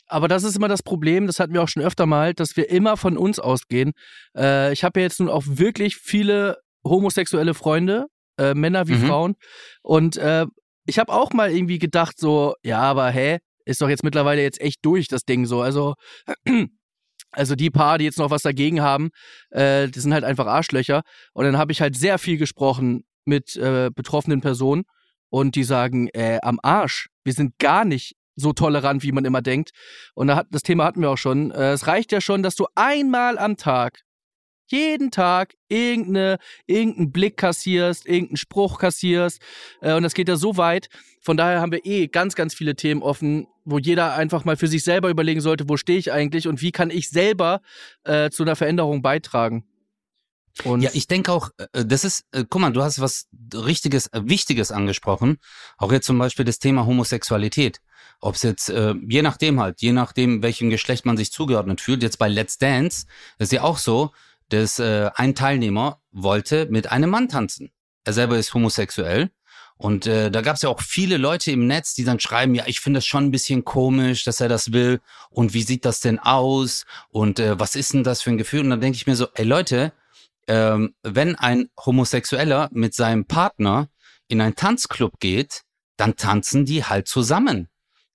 Aber 0.07 0.27
das 0.27 0.43
ist 0.43 0.55
immer 0.55 0.67
das 0.67 0.83
Problem, 0.83 1.27
das 1.27 1.39
hatten 1.39 1.53
wir 1.53 1.63
auch 1.63 1.67
schon 1.67 1.83
öfter 1.83 2.05
mal, 2.05 2.33
dass 2.33 2.55
wir 2.55 2.69
immer 2.69 2.97
von 2.97 3.17
uns 3.17 3.39
ausgehen. 3.39 3.93
Äh, 4.37 4.71
ich 4.71 4.83
habe 4.83 4.99
ja 4.99 5.05
jetzt 5.05 5.19
nun 5.19 5.29
auch 5.29 5.43
wirklich 5.45 5.95
viele 5.97 6.57
homosexuelle 6.83 7.53
Freunde, 7.53 8.05
äh, 8.37 8.53
Männer 8.53 8.87
wie 8.87 8.95
mhm. 8.95 9.07
Frauen. 9.07 9.35
Und 9.81 10.17
äh, 10.17 10.45
ich 10.85 10.99
habe 10.99 11.11
auch 11.11 11.33
mal 11.33 11.51
irgendwie 11.51 11.79
gedacht, 11.79 12.19
so, 12.19 12.53
ja, 12.63 12.81
aber 12.81 13.09
hä, 13.09 13.39
ist 13.65 13.81
doch 13.81 13.89
jetzt 13.89 14.03
mittlerweile 14.03 14.41
jetzt 14.43 14.61
echt 14.61 14.85
durch, 14.85 15.07
das 15.07 15.23
Ding 15.23 15.45
so. 15.45 15.61
Also, 15.61 15.95
also 17.31 17.55
die 17.55 17.71
paar, 17.71 17.97
die 17.97 18.05
jetzt 18.05 18.19
noch 18.19 18.29
was 18.29 18.43
dagegen 18.43 18.81
haben, 18.81 19.09
äh, 19.49 19.87
die 19.87 19.99
sind 19.99 20.13
halt 20.13 20.23
einfach 20.23 20.45
Arschlöcher. 20.45 21.01
Und 21.33 21.45
dann 21.45 21.57
habe 21.57 21.71
ich 21.71 21.81
halt 21.81 21.97
sehr 21.97 22.19
viel 22.19 22.37
gesprochen 22.37 23.03
mit 23.25 23.55
äh, 23.55 23.89
betroffenen 23.93 24.41
Personen 24.41 24.83
und 25.29 25.55
die 25.55 25.63
sagen, 25.63 26.09
äh, 26.09 26.39
am 26.43 26.59
Arsch, 26.61 27.07
wir 27.23 27.33
sind 27.33 27.57
gar 27.57 27.85
nicht 27.85 28.15
so 28.35 28.53
tolerant, 28.53 29.03
wie 29.03 29.11
man 29.11 29.25
immer 29.25 29.41
denkt. 29.41 29.71
Und 30.13 30.27
da 30.27 30.35
hat, 30.37 30.47
das 30.51 30.63
Thema 30.63 30.85
hatten 30.85 31.01
wir 31.01 31.09
auch 31.09 31.17
schon. 31.17 31.51
Äh, 31.51 31.71
es 31.71 31.87
reicht 31.87 32.11
ja 32.11 32.21
schon, 32.21 32.43
dass 32.43 32.55
du 32.55 32.67
einmal 32.75 33.37
am 33.37 33.57
Tag, 33.57 34.01
jeden 34.67 35.11
Tag, 35.11 35.53
irgendeine, 35.69 36.37
irgendeinen 36.65 37.11
Blick 37.11 37.37
kassierst, 37.37 38.07
irgendeinen 38.07 38.37
Spruch 38.37 38.79
kassierst. 38.79 39.41
Äh, 39.81 39.93
und 39.93 40.03
das 40.03 40.13
geht 40.13 40.27
ja 40.27 40.35
so 40.35 40.57
weit. 40.57 40.89
Von 41.21 41.37
daher 41.37 41.61
haben 41.61 41.71
wir 41.71 41.85
eh 41.85 42.07
ganz, 42.07 42.35
ganz 42.35 42.53
viele 42.53 42.75
Themen 42.75 43.01
offen, 43.01 43.47
wo 43.63 43.79
jeder 43.79 44.15
einfach 44.15 44.45
mal 44.45 44.57
für 44.57 44.67
sich 44.67 44.83
selber 44.83 45.09
überlegen 45.09 45.41
sollte, 45.41 45.69
wo 45.69 45.77
stehe 45.77 45.99
ich 45.99 46.11
eigentlich 46.11 46.47
und 46.47 46.61
wie 46.61 46.71
kann 46.71 46.89
ich 46.89 47.09
selber 47.09 47.61
äh, 48.03 48.29
zu 48.29 48.43
einer 48.43 48.55
Veränderung 48.55 49.01
beitragen. 49.01 49.65
Und 50.63 50.81
ja, 50.81 50.89
ich 50.93 51.07
denke 51.07 51.31
auch, 51.31 51.49
äh, 51.57 51.85
das 51.85 52.03
ist, 52.03 52.25
äh, 52.31 52.45
guck 52.49 52.61
mal, 52.61 52.71
du 52.71 52.81
hast 52.81 53.01
was 53.01 53.27
Richtiges, 53.53 54.07
äh, 54.07 54.21
Wichtiges 54.23 54.71
angesprochen. 54.71 55.37
Auch 55.77 55.91
jetzt 55.91 56.05
zum 56.05 56.17
Beispiel 56.17 56.45
das 56.45 56.59
Thema 56.59 56.85
Homosexualität. 56.85 57.81
Ob 58.21 58.35
es 58.35 58.43
jetzt, 58.43 58.69
je 58.69 59.21
nachdem 59.21 59.59
halt, 59.59 59.81
je 59.81 59.91
nachdem, 59.91 60.41
welchem 60.41 60.69
Geschlecht 60.69 61.05
man 61.05 61.17
sich 61.17 61.33
zugeordnet 61.33 61.81
fühlt. 61.81 62.01
Jetzt 62.01 62.17
bei 62.17 62.29
Let's 62.29 62.57
Dance 62.57 63.07
ist 63.39 63.51
ja 63.51 63.61
auch 63.61 63.77
so, 63.77 64.11
dass 64.49 64.79
ein 64.79 65.35
Teilnehmer 65.35 65.99
wollte 66.11 66.65
mit 66.67 66.91
einem 66.91 67.09
Mann 67.09 67.27
tanzen. 67.27 67.71
Er 68.05 68.13
selber 68.13 68.37
ist 68.37 68.53
homosexuell. 68.53 69.31
Und 69.77 70.07
äh, 70.07 70.31
da 70.31 70.41
gab 70.41 70.55
es 70.55 70.61
ja 70.61 70.69
auch 70.69 70.81
viele 70.81 71.17
Leute 71.17 71.51
im 71.51 71.67
Netz, 71.67 71.93
die 71.93 72.05
dann 72.05 72.19
schreiben, 72.19 72.55
ja, 72.55 72.63
ich 72.67 72.79
finde 72.79 72.99
das 72.99 73.05
schon 73.05 73.25
ein 73.25 73.31
bisschen 73.31 73.65
komisch, 73.65 74.23
dass 74.23 74.39
er 74.39 74.47
das 74.47 74.71
will. 74.71 75.01
Und 75.29 75.53
wie 75.53 75.63
sieht 75.63 75.83
das 75.83 75.99
denn 75.99 76.17
aus? 76.17 76.85
Und 77.09 77.39
äh, 77.39 77.59
was 77.59 77.75
ist 77.75 77.93
denn 77.93 78.05
das 78.05 78.21
für 78.21 78.29
ein 78.29 78.37
Gefühl? 78.37 78.61
Und 78.61 78.69
dann 78.69 78.81
denke 78.81 78.95
ich 78.95 79.07
mir 79.07 79.17
so, 79.17 79.27
ey 79.33 79.43
Leute, 79.43 79.91
ähm, 80.47 80.95
wenn 81.03 81.35
ein 81.35 81.69
Homosexueller 81.83 82.69
mit 82.71 82.93
seinem 82.93 83.25
Partner 83.25 83.89
in 84.27 84.41
einen 84.41 84.55
Tanzclub 84.55 85.19
geht, 85.19 85.61
dann 85.97 86.15
tanzen 86.15 86.65
die 86.65 86.83
halt 86.83 87.07
zusammen. 87.07 87.69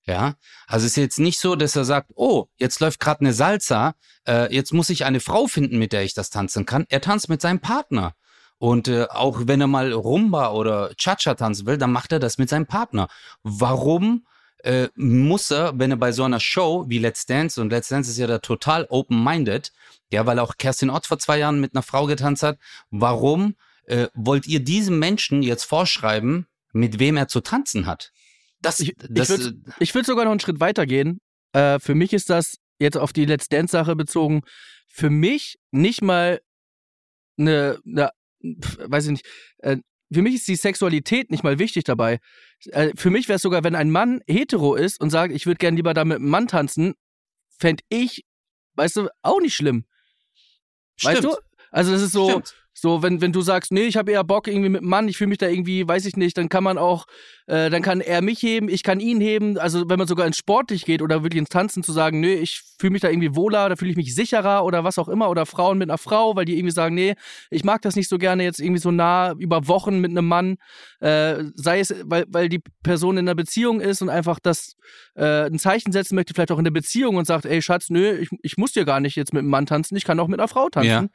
Ja, 0.07 0.35
also 0.67 0.87
es 0.87 0.93
ist 0.93 0.97
jetzt 0.97 1.19
nicht 1.19 1.39
so, 1.39 1.55
dass 1.57 1.77
er 1.77 1.85
sagt, 1.85 2.11
oh, 2.15 2.47
jetzt 2.57 2.81
läuft 2.81 3.01
gerade 3.01 3.21
eine 3.21 3.33
Salsa, 3.33 3.95
äh, 4.27 4.53
jetzt 4.53 4.73
muss 4.73 4.91
ich 4.91 5.05
eine 5.05 5.21
Frau 5.21 5.47
finden, 5.47 5.79
mit 5.79 5.93
der 5.93 6.03
ich 6.03 6.15
das 6.15 6.31
tanzen 6.31 6.67
kann. 6.67 6.85
Er 6.89 7.01
tanzt 7.01 7.29
mit 7.29 7.41
seinem 7.41 7.61
Partner. 7.61 8.15
Und 8.59 8.89
äh, 8.89 9.07
auch 9.09 9.43
wenn 9.45 9.61
er 9.61 9.67
mal 9.69 9.93
Rumba 9.93 10.51
oder 10.51 10.93
Cha-Cha 10.97 11.35
tanzen 11.35 11.67
will, 11.67 11.79
dann 11.79 11.93
macht 11.93 12.13
er 12.13 12.19
das 12.19 12.39
mit 12.39 12.49
seinem 12.51 12.67
Partner. 12.67 13.09
Warum 13.43 14.27
äh, 14.65 14.89
muss 14.95 15.51
er, 15.51 15.79
wenn 15.79 15.91
er 15.91 15.97
bei 15.97 16.13
so 16.13 16.25
einer 16.25 16.41
Show 16.41 16.85
wie 16.89 16.99
Let's 16.99 17.27
Dance, 17.27 17.61
und 17.61 17.71
Let's 17.71 17.89
Dance 17.89 18.11
ist 18.11 18.19
ja 18.19 18.27
da 18.27 18.39
total 18.39 18.87
open-minded, 18.89 19.73
ja, 20.13 20.27
weil 20.27 20.39
auch 20.39 20.57
Kerstin 20.59 20.91
Ott 20.91 21.07
vor 21.07 21.19
zwei 21.19 21.39
Jahren 21.39 21.61
mit 21.61 21.75
einer 21.75 21.83
Frau 21.83 22.07
getanzt 22.07 22.43
hat, 22.43 22.59
warum 22.91 23.55
äh, 23.85 24.09
wollt 24.15 24.47
ihr 24.47 24.61
diesem 24.61 24.99
Menschen 24.99 25.43
jetzt 25.43 25.65
vorschreiben, 25.65 26.47
mit 26.73 26.99
wem 26.99 27.17
er 27.17 27.29
zu 27.29 27.41
tanzen 27.41 27.87
hat? 27.87 28.13
Das, 28.61 28.81
ich, 28.81 28.95
das, 28.99 29.31
ich 29.31 29.39
würde 29.39 29.61
äh, 29.81 29.95
würd 29.95 30.07
sogar 30.07 30.25
noch 30.25 30.33
einen 30.33 30.41
Schritt 30.41 30.61
weiter 30.61 30.87
gehen. 30.87 31.21
Äh, 31.53 31.79
für 31.79 31.95
mich 31.95 32.13
ist 32.13 32.31
das 32.31 32.57
jetzt 32.79 32.97
auf 32.97 33.13
die 33.13 33.25
Let's 33.25 33.49
Dance-Sache 33.49 33.97
bezogen, 33.97 34.43
für 34.87 35.11
mich 35.11 35.59
nicht 35.71 36.03
mal 36.03 36.41
eine, 37.39 37.79
eine 37.87 38.11
weiß 38.43 39.07
ich 39.07 39.11
nicht, 39.11 39.27
äh, 39.59 39.79
für 40.13 40.23
mich 40.23 40.35
ist 40.37 40.49
die 40.49 40.57
Sexualität 40.57 41.31
nicht 41.31 41.45
mal 41.45 41.59
wichtig 41.59 41.85
dabei. 41.85 42.19
Äh, 42.67 42.91
für 42.97 43.11
mich 43.11 43.29
wäre 43.29 43.37
es 43.37 43.43
sogar, 43.43 43.65
wenn 43.65 43.75
ein 43.75 43.91
Mann 43.91 44.21
hetero 44.27 44.75
ist 44.75 45.01
und 45.01 45.11
sagt, 45.11 45.33
ich 45.35 45.47
würde 45.47 45.59
gerne 45.59 45.77
lieber 45.77 45.95
da 45.95 46.05
mit 46.05 46.17
einem 46.17 46.29
Mann 46.29 46.49
tanzen, 46.49 46.95
fände 47.59 47.85
ich, 47.89 48.25
weißt 48.75 48.97
du, 48.97 49.09
auch 49.23 49.41
nicht 49.41 49.55
schlimm. 49.55 49.85
Stimmt. 50.97 51.15
Weißt 51.17 51.25
du? 51.25 51.37
Also 51.71 51.93
das 51.93 52.03
ist 52.03 52.13
so, 52.13 52.29
Stimmt. 52.29 52.55
So, 52.73 53.03
wenn, 53.03 53.21
wenn 53.21 53.33
du 53.33 53.43
sagst, 53.43 53.73
nee, 53.73 53.83
ich 53.83 53.97
habe 53.97 54.13
eher 54.13 54.25
Bock 54.25 54.47
irgendwie 54.47 54.69
mit 54.69 54.81
einem 54.81 54.91
Mann, 54.91 55.09
ich 55.09 55.17
fühle 55.17 55.29
mich 55.29 55.39
da 55.39 55.49
irgendwie, 55.49 55.87
weiß 55.87 56.07
ich 56.07 56.17
nicht, 56.17 56.39
dann 56.39 56.49
kann 56.49 56.65
man 56.65 56.79
auch, 56.79 57.07
äh, 57.47 57.69
dann 57.69 57.83
kann 57.83 58.01
er 58.01 58.23
mich 58.23 58.43
heben, 58.43 58.69
ich 58.69 58.83
kann 58.83 59.01
ihn 59.01 59.21
heben. 59.21 59.59
Also 59.59 59.89
wenn 59.89 59.99
man 59.99 60.07
sogar 60.07 60.27
ins 60.27 60.37
Sportlich 60.37 60.85
geht 60.85 61.03
oder 61.03 61.23
wirklich 61.23 61.41
ins 61.41 61.49
Tanzen 61.49 61.83
zu 61.83 61.93
sagen, 61.93 62.21
nee, 62.21 62.35
ich 62.35 62.63
fühle 62.79 62.93
mich 62.93 63.03
da 63.03 63.11
irgendwie 63.11 63.35
wohler, 63.35 63.69
da 63.69 63.77
fühle 63.77 63.91
ich 63.91 63.97
mich 63.97 64.15
sicherer 64.15 64.65
oder 64.65 64.85
was 64.85 64.99
auch 64.99 65.09
immer. 65.09 65.29
Oder 65.31 65.47
Frauen 65.47 65.79
mit 65.79 65.91
einer 65.91 65.99
Frau, 65.99 66.37
weil 66.37 66.45
die 66.45 66.57
irgendwie 66.57 66.73
sagen, 66.73 66.95
nee, 66.95 67.15
ich 67.51 67.65
mag 67.65 67.83
das 67.83 67.97
nicht 67.97 68.09
so 68.09 68.19
gerne 68.19 68.45
jetzt 68.45 68.61
irgendwie 68.61 68.81
so 68.81 68.91
nah 68.91 69.33
über 69.33 69.67
Wochen 69.69 70.01
mit 70.01 70.13
einem 70.13 70.29
Mann. 70.29 70.57
Äh, 71.01 71.45
sei 71.55 71.81
es, 71.81 71.95
weil, 72.05 72.25
weil 72.29 72.49
die 72.49 72.63
Person 72.83 73.19
in 73.19 73.29
einer 73.29 73.35
Beziehung 73.35 73.81
ist 73.81 74.01
und 74.01 74.09
einfach 74.09 74.39
das 74.39 74.77
äh, 75.17 75.47
ein 75.47 75.59
Zeichen 75.59 75.93
setzen 75.93 76.15
möchte, 76.15 76.35
vielleicht 76.35 76.53
auch 76.53 76.59
in 76.59 76.65
der 76.65 76.71
Beziehung 76.71 77.17
und 77.17 77.27
sagt, 77.27 77.47
ey 77.47 77.61
Schatz, 77.63 77.91
nö, 77.91 78.13
ich, 78.13 78.29
ich 78.43 78.57
muss 78.57 78.73
dir 78.73 78.85
gar 78.85 79.01
nicht 79.01 79.17
jetzt 79.17 79.33
mit 79.33 79.41
einem 79.41 79.51
Mann 79.51 79.67
tanzen, 79.67 79.97
ich 79.97 80.05
kann 80.05 80.21
auch 80.21 80.29
mit 80.29 80.39
einer 80.39 80.49
Frau 80.49 80.69
tanzen. 80.69 81.11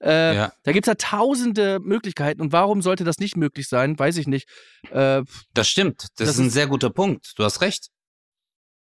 Ja. 0.00 0.06
Äh, 0.06 0.36
ja. 0.36 0.52
Da 0.64 0.72
gibt's 0.72 0.88
ja 1.00 1.08
tausende 1.10 1.78
Möglichkeiten 1.80 2.40
und 2.40 2.52
warum 2.52 2.82
sollte 2.82 3.04
das 3.04 3.18
nicht 3.18 3.36
möglich 3.36 3.68
sein? 3.68 3.98
Weiß 3.98 4.16
ich 4.16 4.26
nicht. 4.26 4.48
Äh, 4.90 5.22
das 5.54 5.68
stimmt. 5.68 6.02
Das, 6.02 6.10
das 6.16 6.28
ist 6.30 6.38
ein 6.38 6.50
sehr 6.50 6.66
guter 6.66 6.90
Punkt. 6.90 7.32
Du 7.36 7.44
hast 7.44 7.60
recht. 7.60 7.88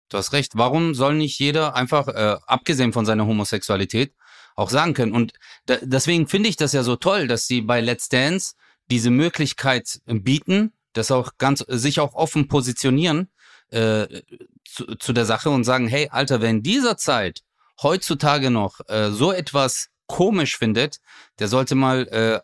Du 0.09 0.19
hast 0.19 0.33
recht. 0.33 0.53
Warum 0.55 0.95
soll 0.95 1.15
nicht 1.15 1.39
jeder 1.39 1.75
einfach, 1.75 2.09
äh, 2.09 2.37
abgesehen 2.47 2.93
von 2.93 3.07
seiner 3.07 3.27
Homosexualität, 3.27 4.15
auch 4.57 4.71
sagen 4.71 4.95
können? 4.95 5.13
Und 5.13 5.33
da, 5.67 5.79
deswegen 5.83 6.27
finde 6.27 6.49
ich 6.49 6.57
das 6.57 6.73
ja 6.73 6.83
so 6.83 6.97
toll, 6.97 7.29
dass 7.29 7.47
sie 7.47 7.61
bei 7.61 7.81
Let's 7.81 8.09
Dance 8.09 8.55
diese 8.91 9.11
Möglichkeit 9.11 10.01
bieten, 10.07 10.73
das 10.93 11.11
auch 11.13 11.33
ganz 11.39 11.65
sich 11.69 12.01
auch 12.01 12.15
offen 12.15 12.49
positionieren 12.49 13.31
äh, 13.71 14.23
zu, 14.65 14.97
zu 14.97 15.13
der 15.13 15.25
Sache 15.25 15.51
und 15.51 15.65
sagen, 15.65 15.87
hey, 15.87 16.09
Alter, 16.11 16.41
wenn 16.41 16.57
in 16.57 16.63
dieser 16.63 16.97
Zeit 16.97 17.43
heutzutage 17.83 18.51
noch 18.51 18.81
äh, 18.89 19.11
so 19.11 19.33
etwas 19.33 19.89
komisch 20.11 20.59
findet, 20.59 21.01
der 21.39 21.49
sollte 21.49 21.75
mal 21.75 22.09
äh, 22.09 22.41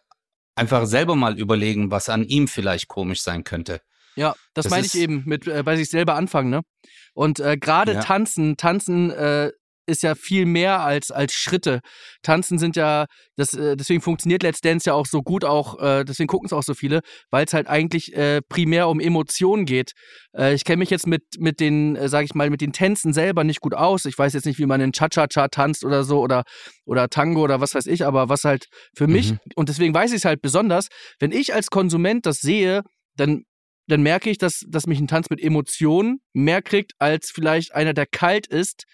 einfach 0.54 0.86
selber 0.86 1.16
mal 1.16 1.38
überlegen, 1.38 1.90
was 1.90 2.08
an 2.08 2.24
ihm 2.24 2.48
vielleicht 2.48 2.88
komisch 2.88 3.22
sein 3.22 3.44
könnte. 3.44 3.80
Ja, 4.14 4.34
das, 4.54 4.64
das 4.64 4.70
meine 4.70 4.86
ich 4.86 4.94
eben 4.94 5.24
mit 5.26 5.46
äh, 5.46 5.62
bei 5.62 5.76
sich 5.76 5.90
selber 5.90 6.14
anfangen, 6.14 6.48
ne? 6.48 6.62
Und 7.12 7.40
äh, 7.40 7.56
gerade 7.58 7.94
ja. 7.94 8.00
tanzen, 8.00 8.56
tanzen 8.56 9.10
äh, 9.10 9.50
ist 9.86 10.02
ja 10.02 10.14
viel 10.14 10.46
mehr 10.46 10.80
als, 10.80 11.10
als 11.10 11.32
Schritte. 11.32 11.80
Tanzen 12.22 12.58
sind 12.58 12.76
ja, 12.76 13.06
das, 13.36 13.54
äh, 13.54 13.76
deswegen 13.76 14.00
funktioniert 14.00 14.42
Let's 14.42 14.60
Dance 14.60 14.88
ja 14.88 14.94
auch 14.94 15.06
so 15.06 15.22
gut, 15.22 15.44
auch, 15.44 15.80
äh, 15.80 16.04
deswegen 16.04 16.26
gucken 16.26 16.46
es 16.46 16.52
auch 16.52 16.62
so 16.62 16.74
viele, 16.74 17.00
weil 17.30 17.44
es 17.46 17.54
halt 17.54 17.66
eigentlich 17.66 18.14
äh, 18.14 18.40
primär 18.48 18.88
um 18.88 19.00
Emotionen 19.00 19.64
geht. 19.64 19.92
Äh, 20.36 20.54
ich 20.54 20.64
kenne 20.64 20.78
mich 20.78 20.90
jetzt 20.90 21.06
mit, 21.06 21.22
mit 21.38 21.60
den, 21.60 21.96
äh, 21.96 22.08
sag 22.08 22.24
ich 22.24 22.34
mal, 22.34 22.50
mit 22.50 22.60
den 22.60 22.72
Tänzen 22.72 23.12
selber 23.12 23.44
nicht 23.44 23.60
gut 23.60 23.74
aus. 23.74 24.04
Ich 24.04 24.18
weiß 24.18 24.32
jetzt 24.32 24.46
nicht, 24.46 24.58
wie 24.58 24.66
man 24.66 24.80
in 24.80 24.92
Cha-Cha-Cha 24.92 25.48
tanzt 25.48 25.84
oder 25.84 26.04
so 26.04 26.20
oder, 26.20 26.44
oder 26.84 27.08
Tango 27.08 27.42
oder 27.42 27.60
was 27.60 27.74
weiß 27.74 27.86
ich, 27.86 28.04
aber 28.04 28.28
was 28.28 28.44
halt 28.44 28.66
für 28.96 29.06
mich, 29.06 29.32
mhm. 29.32 29.38
und 29.54 29.68
deswegen 29.68 29.94
weiß 29.94 30.10
ich 30.10 30.18
es 30.18 30.24
halt 30.24 30.42
besonders, 30.42 30.88
wenn 31.18 31.32
ich 31.32 31.54
als 31.54 31.70
Konsument 31.70 32.26
das 32.26 32.40
sehe, 32.40 32.82
dann 33.16 33.44
dann 33.88 34.02
merke 34.02 34.30
ich, 34.30 34.38
dass, 34.38 34.64
dass 34.68 34.86
mich 34.86 34.98
ein 34.98 35.06
Tanz 35.06 35.30
mit 35.30 35.40
Emotionen 35.40 36.18
mehr 36.32 36.62
kriegt, 36.62 36.92
als 36.98 37.30
vielleicht 37.30 37.74
einer, 37.74 37.94
der 37.94 38.06
kalt 38.06 38.46
ist 38.46 38.84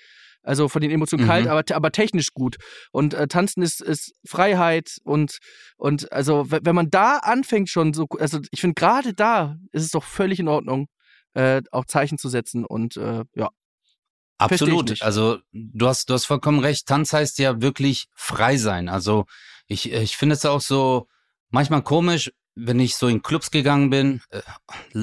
also 0.42 0.68
von 0.68 0.82
den 0.82 0.90
Emotionen 0.90 1.24
mhm. 1.24 1.28
kalt, 1.28 1.46
aber, 1.46 1.62
aber 1.74 1.92
technisch 1.92 2.32
gut. 2.34 2.56
Und 2.90 3.14
äh, 3.14 3.28
Tanzen 3.28 3.62
ist, 3.62 3.80
ist 3.80 4.12
Freiheit 4.24 4.98
und, 5.04 5.38
und 5.76 6.12
also 6.12 6.46
wenn 6.48 6.74
man 6.74 6.90
da 6.90 7.18
anfängt 7.18 7.68
schon 7.68 7.94
so, 7.94 8.06
also 8.18 8.40
ich 8.50 8.60
finde 8.60 8.74
gerade 8.74 9.14
da 9.14 9.56
ist 9.72 9.84
es 9.84 9.90
doch 9.90 10.04
völlig 10.04 10.40
in 10.40 10.48
Ordnung, 10.48 10.88
äh, 11.34 11.62
auch 11.70 11.84
Zeichen 11.84 12.18
zu 12.18 12.28
setzen 12.28 12.64
und 12.64 12.96
äh, 12.96 13.24
ja. 13.34 13.50
Absolut. 14.38 15.00
Also 15.02 15.38
du 15.52 15.86
hast, 15.86 16.10
du 16.10 16.14
hast 16.14 16.24
vollkommen 16.24 16.58
recht. 16.58 16.86
Tanz 16.86 17.12
heißt 17.12 17.38
ja 17.38 17.62
wirklich 17.62 18.08
frei 18.12 18.56
sein. 18.56 18.88
Also 18.88 19.26
ich, 19.68 19.92
ich 19.92 20.16
finde 20.16 20.34
es 20.34 20.44
auch 20.44 20.60
so 20.60 21.06
manchmal 21.50 21.82
komisch, 21.82 22.32
wenn 22.56 22.80
ich 22.80 22.96
so 22.96 23.06
in 23.06 23.22
Clubs 23.22 23.52
gegangen 23.52 23.90
bin. 23.90 24.20
Äh, 24.30 24.42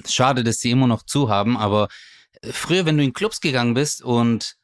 schade, 0.07 0.43
dass 0.43 0.57
sie 0.57 0.71
immer 0.71 0.87
noch 0.87 1.03
zu 1.03 1.29
haben, 1.29 1.55
aber 1.55 1.87
äh, 2.41 2.51
früher, 2.51 2.85
wenn 2.85 2.97
du 2.97 3.03
in 3.03 3.13
Clubs 3.13 3.39
gegangen 3.39 3.73
bist 3.73 4.03
und 4.03 4.55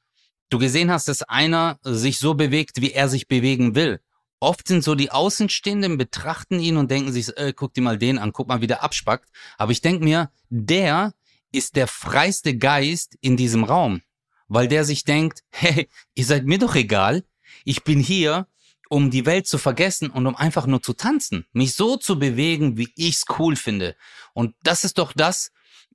du 0.50 0.60
gesehen 0.60 0.92
hast, 0.92 1.08
dass 1.08 1.24
einer 1.24 1.80
sich 1.84 2.20
so 2.20 2.34
bewegt, 2.34 2.82
wie 2.82 2.92
er 2.92 3.10
sich 3.10 3.28
bewegen 3.28 3.76
will. 3.76 4.00
Oft 4.40 4.68
sind 4.68 4.84
so 4.84 4.96
die 4.96 5.12
Außenstehenden, 5.12 5.98
betrachten 5.98 6.60
ihn 6.60 6.78
und 6.78 6.92
denken 6.92 7.12
sich, 7.12 7.36
äh, 7.38 7.54
guck 7.56 7.74
dir 7.74 7.82
mal 7.82 7.98
den 7.98 8.18
an, 8.18 8.34
guck 8.34 8.48
mal, 8.48 8.62
wie 8.62 8.68
der 8.68 8.84
abspackt. 8.84 9.30
Aber 9.58 9.72
ich 9.72 9.82
denke 9.82 10.04
mir, 10.04 10.30
der 10.50 11.14
ist 11.52 11.76
der 11.76 11.88
freiste 11.88 12.58
Geist 12.58 13.18
in 13.22 13.38
diesem 13.38 13.64
Raum, 13.64 14.02
weil 14.48 14.68
der 14.68 14.84
sich 14.84 15.04
denkt, 15.04 15.44
hey, 15.50 15.90
ihr 16.14 16.26
seid 16.26 16.46
mir 16.46 16.60
doch 16.60 16.76
egal, 16.76 17.24
ich 17.64 17.84
bin 17.84 18.00
hier, 18.00 18.48
um 18.90 19.10
die 19.10 19.26
Welt 19.26 19.48
zu 19.48 19.58
vergessen 19.58 20.10
und 20.10 20.28
um 20.28 20.36
einfach 20.36 20.68
nur 20.68 20.82
zu 20.82 20.94
tanzen, 20.94 21.46
mich 21.54 21.74
so 21.74 21.98
zu 21.98 22.20
bewegen, 22.20 22.78
wie 22.78 22.90
ich's 22.96 23.26
cool 23.40 23.56
finde. 23.56 23.96
Und 24.34 24.54
das 24.62 24.84
ist 24.84 25.00
doch 25.00 25.14
das, 25.14 25.52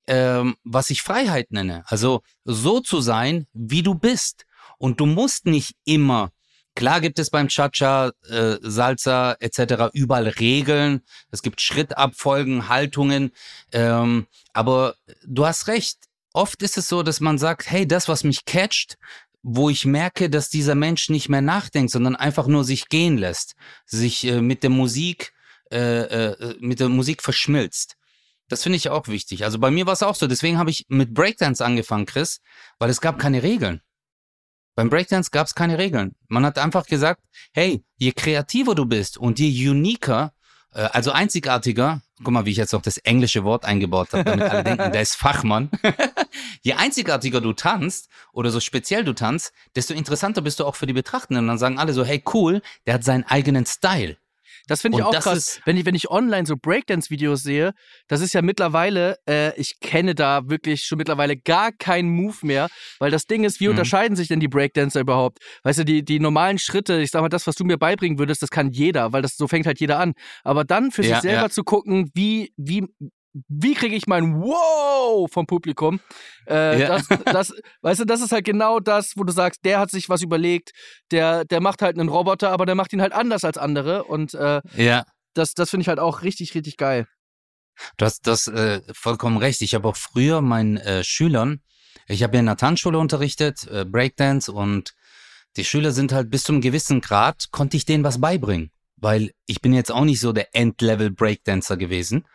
ähm, 0.07 0.57
was 0.65 0.91
ich 0.91 1.03
Freiheit 1.03 1.51
nenne. 1.51 1.85
Also 1.87 2.23
so 2.45 2.81
zu 2.81 3.01
sein, 3.01 3.47
wie 3.53 3.83
du 3.83 3.95
bist. 3.95 4.47
Und 4.79 4.99
du 4.99 5.07
musst 5.07 5.47
nicht 5.47 5.75
immer 5.85 6.31
Klar 6.77 7.01
gibt 7.01 7.19
es 7.19 7.31
beim 7.31 7.49
Cha-Cha, 7.49 8.13
äh, 8.29 8.57
Salsa 8.63 9.37
etc. 9.41 9.91
überall 9.93 10.29
Regeln. 10.29 11.03
Es 11.31 11.43
gibt 11.43 11.61
Schrittabfolgen, 11.61 12.69
Haltungen. 12.69 13.33
Ähm, 13.73 14.27
aber 14.53 14.95
du 15.27 15.47
hast 15.47 15.67
recht. 15.67 15.99
Oft 16.33 16.63
ist 16.63 16.79
es 16.79 16.89
so, 16.89 17.03
dass 17.03 17.21
man 17.21 17.39
sagt, 17.39 17.71
hey, 17.71 17.87
das, 17.87 18.09
was 18.09 18.23
mich 18.23 18.45
catcht, 18.45 18.99
wo 19.43 19.69
ich 19.69 19.85
merke, 19.85 20.31
dass 20.31 20.49
dieser 20.49 20.75
Mensch 20.75 21.09
nicht 21.09 21.29
mehr 21.29 21.41
nachdenkt, 21.41 21.91
sondern 21.91 22.15
einfach 22.15 22.47
nur 22.47 22.63
sich 22.63 22.89
gehen 22.89 23.19
lässt, 23.19 23.57
sich 23.85 24.25
äh, 24.25 24.41
mit 24.41 24.63
der 24.63 24.71
Musik, 24.71 25.33
äh, 25.73 25.79
äh, 25.79 26.57
mit 26.61 26.79
der 26.79 26.89
Musik 26.89 27.23
verschmilzt. 27.23 27.97
Das 28.51 28.65
finde 28.65 28.77
ich 28.77 28.91
auch 28.91 29.07
wichtig. 29.07 29.45
Also 29.45 29.61
bei 29.61 29.71
mir 29.71 29.87
war 29.87 29.93
es 29.93 30.03
auch 30.03 30.17
so. 30.17 30.27
Deswegen 30.27 30.59
habe 30.59 30.71
ich 30.71 30.85
mit 30.89 31.15
Breakdance 31.15 31.65
angefangen, 31.65 32.05
Chris, 32.05 32.41
weil 32.81 32.91
es 32.91 33.01
gab 33.01 33.19
keine 33.19 33.45
Regeln. 33.45 33.81
Beim 34.75 34.91
Breakdance 34.91 35.31
gab 35.31 35.47
es 35.47 35.55
keine 35.55 35.79
Regeln. 35.79 36.17
Man 36.29 36.45
hat 36.45 36.59
einfach 36.59 36.87
gesagt, 36.87 37.23
hey, 37.53 37.85
je 37.97 38.11
kreativer 38.11 38.75
du 38.75 38.87
bist 38.87 39.19
und 39.19 39.39
je 39.39 39.69
uniker, 39.69 40.33
äh, 40.73 40.81
also 40.81 41.13
einzigartiger, 41.13 42.03
guck 42.25 42.33
mal, 42.33 42.45
wie 42.45 42.51
ich 42.51 42.57
jetzt 42.57 42.73
noch 42.73 42.83
das 42.83 42.97
englische 42.99 43.45
Wort 43.45 43.65
eingebaut 43.65 44.13
habe, 44.13 44.25
damit 44.25 44.51
alle 44.51 44.65
denken, 44.65 44.91
der 44.91 45.03
ist 45.03 45.15
Fachmann. 45.15 45.71
je 46.63 46.73
einzigartiger 46.73 47.41
du 47.41 47.53
tanzt 47.53 48.09
oder 48.33 48.51
so 48.51 48.59
speziell 48.59 49.05
du 49.05 49.13
tanzt, 49.13 49.53
desto 49.77 49.95
interessanter 49.95 50.43
bist 50.43 50.59
du 50.59 50.65
auch 50.65 50.75
für 50.75 50.87
die 50.87 50.93
Betrachtenden. 50.93 51.45
Und 51.45 51.49
dann 51.49 51.59
sagen 51.59 51.79
alle 51.79 51.93
so, 51.93 52.05
hey, 52.05 52.21
cool, 52.35 52.63
der 52.87 52.95
hat 52.95 53.05
seinen 53.05 53.25
eigenen 53.25 53.65
Style. 53.65 54.17
Das 54.71 54.83
finde 54.83 54.99
ich 54.99 55.05
und 55.05 55.17
auch 55.17 55.21
krass. 55.21 55.61
Wenn 55.65 55.77
ich, 55.77 55.85
wenn 55.85 55.97
ich 55.97 56.13
online 56.13 56.47
so 56.47 56.55
Breakdance-Videos 56.57 57.43
sehe, 57.43 57.73
das 58.07 58.21
ist 58.21 58.35
ja 58.35 58.41
mittlerweile, 58.41 59.17
äh, 59.29 59.53
ich 59.61 59.81
kenne 59.81 60.15
da 60.15 60.49
wirklich 60.49 60.85
schon 60.85 60.99
mittlerweile 60.99 61.37
gar 61.37 61.73
keinen 61.73 62.09
Move 62.09 62.37
mehr, 62.43 62.69
weil 63.01 63.11
das 63.11 63.27
Ding 63.27 63.43
ist, 63.43 63.59
wie 63.59 63.65
mhm. 63.65 63.71
unterscheiden 63.71 64.17
sich 64.17 64.29
denn 64.29 64.39
die 64.39 64.47
Breakdancer 64.47 65.01
überhaupt? 65.01 65.39
Weißt 65.65 65.81
du, 65.81 65.85
die, 65.85 66.05
die 66.05 66.21
normalen 66.21 66.61
Schritte, 66.61 67.01
ich 67.01 67.11
sag 67.11 67.21
mal, 67.21 67.29
das, 67.29 67.49
was 67.49 67.57
du 67.57 67.65
mir 67.65 67.79
beibringen 67.79 68.21
würdest, 68.21 68.43
das 68.43 68.51
kann 68.51 68.71
jeder, 68.71 69.13
weil 69.13 69.23
das 69.23 69.37
so 69.37 69.49
fängt 69.49 69.67
halt 69.67 69.81
jeder 69.81 69.99
an. 69.99 70.13
Aber 70.45 70.63
dann 70.63 70.93
für 70.93 71.03
ja, 71.03 71.17
sich 71.17 71.23
selber 71.23 71.43
ja. 71.43 71.51
zu 71.51 71.65
gucken, 71.65 72.09
wie, 72.15 72.53
wie 72.57 72.87
wie 73.49 73.75
kriege 73.75 73.95
ich 73.95 74.07
mein 74.07 74.41
Wow 74.41 75.31
vom 75.31 75.47
Publikum? 75.47 76.01
Äh, 76.49 76.81
ja. 76.81 76.89
das, 76.89 77.07
das, 77.25 77.55
weißt 77.83 78.01
du, 78.01 78.05
das 78.05 78.21
ist 78.21 78.33
halt 78.33 78.45
genau 78.45 78.81
das, 78.81 79.13
wo 79.17 79.25
du 79.25 79.33
sagst, 79.33 79.65
der 79.65 79.79
hat 79.79 79.91
sich 79.91 80.09
was 80.09 80.23
überlegt, 80.23 80.73
der, 81.11 81.45
der 81.45 81.61
macht 81.61 81.83
halt 81.83 81.99
einen 81.99 82.09
Roboter, 82.09 82.51
aber 82.51 82.67
der 82.67 82.75
macht 82.75 82.93
ihn 82.93 83.01
halt 83.01 83.13
anders 83.13 83.45
als 83.45 83.59
andere. 83.59 84.05
Und 84.05 84.35
äh, 84.35 84.61
ja. 84.77 85.05
das, 85.35 85.55
das 85.55 85.71
finde 85.71 85.83
ich 85.83 85.89
halt 85.89 86.01
auch 86.01 86.23
richtig, 86.23 86.55
richtig 86.55 86.77
geil. 86.77 87.07
Du 87.97 88.05
hast 88.05 88.27
das 88.27 88.47
äh, 88.49 88.81
vollkommen 88.93 89.37
recht. 89.37 89.63
Ich 89.63 89.75
habe 89.75 89.89
auch 89.89 89.97
früher 89.97 90.41
meinen 90.41 90.77
äh, 90.79 91.05
Schülern, 91.05 91.61
ich 92.07 92.23
habe 92.23 92.35
ja 92.35 92.41
in 92.41 92.47
der 92.47 92.57
Tanzschule 92.57 92.99
unterrichtet, 92.99 93.67
äh, 93.69 93.85
Breakdance, 93.85 94.53
und 94.53 94.95
die 95.57 95.65
Schüler 95.65 95.93
sind 95.93 96.13
halt 96.13 96.31
bis 96.31 96.43
zu 96.43 96.53
einem 96.53 96.61
gewissen 96.61 97.01
Grad, 97.01 97.51
konnte 97.53 97.77
ich 97.77 97.85
denen 97.85 98.05
was 98.05 98.21
beibringen. 98.21 98.71
Weil 98.97 99.31
ich 99.47 99.63
bin 99.63 99.73
jetzt 99.73 99.91
auch 99.91 100.05
nicht 100.05 100.21
so 100.21 100.33
der 100.33 100.55
Endlevel 100.55 101.11
Breakdancer 101.11 101.77
gewesen 101.77 102.27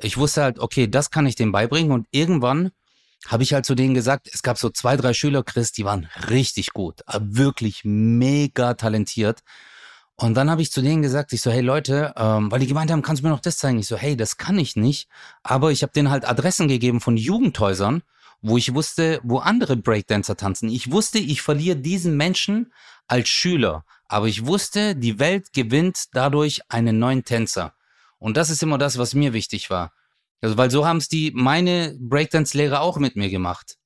ich 0.00 0.16
wusste 0.16 0.42
halt, 0.42 0.58
okay, 0.58 0.88
das 0.88 1.10
kann 1.10 1.26
ich 1.26 1.34
denen 1.34 1.52
beibringen 1.52 1.92
und 1.92 2.06
irgendwann 2.10 2.70
habe 3.26 3.42
ich 3.42 3.52
halt 3.52 3.66
zu 3.66 3.74
denen 3.74 3.94
gesagt, 3.94 4.28
es 4.32 4.42
gab 4.42 4.58
so 4.58 4.70
zwei, 4.70 4.96
drei 4.96 5.12
Schüler, 5.12 5.42
Chris, 5.42 5.72
die 5.72 5.84
waren 5.84 6.08
richtig 6.30 6.72
gut, 6.72 7.02
äh, 7.08 7.18
wirklich 7.20 7.82
mega 7.84 8.74
talentiert. 8.74 9.40
Und 10.20 10.34
dann 10.34 10.50
habe 10.50 10.62
ich 10.62 10.72
zu 10.72 10.82
denen 10.82 11.02
gesagt, 11.02 11.32
ich 11.32 11.42
so, 11.42 11.50
hey 11.50 11.60
Leute, 11.60 12.12
ähm, 12.16 12.50
weil 12.50 12.58
die 12.60 12.66
gemeint 12.66 12.90
haben, 12.90 13.02
kannst 13.02 13.22
du 13.22 13.26
mir 13.26 13.32
noch 13.32 13.40
das 13.40 13.58
zeigen? 13.58 13.78
Ich 13.78 13.86
so, 13.86 13.96
hey, 13.96 14.16
das 14.16 14.36
kann 14.36 14.58
ich 14.58 14.74
nicht. 14.74 15.08
Aber 15.44 15.70
ich 15.70 15.82
habe 15.82 15.92
denen 15.92 16.10
halt 16.10 16.28
Adressen 16.28 16.66
gegeben 16.66 17.00
von 17.00 17.16
Jugendhäusern, 17.16 18.02
wo 18.40 18.56
ich 18.56 18.74
wusste, 18.74 19.20
wo 19.22 19.38
andere 19.38 19.76
Breakdancer 19.76 20.36
tanzen. 20.36 20.70
Ich 20.70 20.90
wusste, 20.90 21.18
ich 21.18 21.42
verliere 21.42 21.76
diesen 21.76 22.16
Menschen 22.16 22.72
als 23.06 23.28
Schüler. 23.28 23.84
Aber 24.08 24.26
ich 24.26 24.44
wusste, 24.44 24.96
die 24.96 25.20
Welt 25.20 25.52
gewinnt 25.52 26.06
dadurch 26.12 26.62
einen 26.68 26.98
neuen 26.98 27.24
Tänzer. 27.24 27.74
Und 28.18 28.36
das 28.36 28.50
ist 28.50 28.62
immer 28.62 28.78
das, 28.78 28.98
was 28.98 29.14
mir 29.14 29.32
wichtig 29.32 29.70
war. 29.70 29.92
Also, 30.40 30.56
weil 30.56 30.70
so 30.70 30.86
haben 30.86 30.98
es 30.98 31.08
die, 31.08 31.32
meine 31.34 31.96
Breakdance-Lehrer 31.98 32.80
auch 32.80 32.98
mit 32.98 33.16
mir 33.16 33.28
gemacht. 33.28 33.76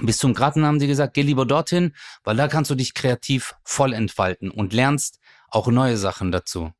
Bis 0.00 0.18
zum 0.18 0.34
Gratten 0.34 0.64
haben 0.64 0.80
sie 0.80 0.86
gesagt, 0.86 1.14
geh 1.14 1.22
lieber 1.22 1.44
dorthin, 1.44 1.94
weil 2.22 2.36
da 2.36 2.46
kannst 2.46 2.70
du 2.70 2.74
dich 2.74 2.94
kreativ 2.94 3.54
voll 3.64 3.92
entfalten 3.92 4.50
und 4.50 4.72
lernst 4.72 5.18
auch 5.48 5.66
neue 5.68 5.96
Sachen 5.96 6.30
dazu. 6.30 6.72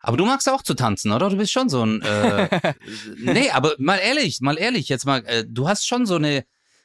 Aber 0.00 0.16
du 0.16 0.24
magst 0.26 0.48
auch 0.48 0.62
zu 0.62 0.74
tanzen, 0.74 1.12
oder? 1.12 1.30
Du 1.30 1.36
bist 1.36 1.52
schon 1.52 1.68
so 1.68 1.84
ein. 1.84 2.02
Äh, 2.02 2.74
nee, 3.18 3.50
aber 3.50 3.74
mal 3.78 3.96
ehrlich, 3.96 4.40
mal 4.40 4.58
ehrlich, 4.58 4.88
jetzt 4.88 5.06
mal, 5.06 5.24
äh, 5.26 5.44
du 5.48 5.68
hast 5.68 5.86
schon 5.86 6.06
so 6.06 6.16
eine, 6.16 6.44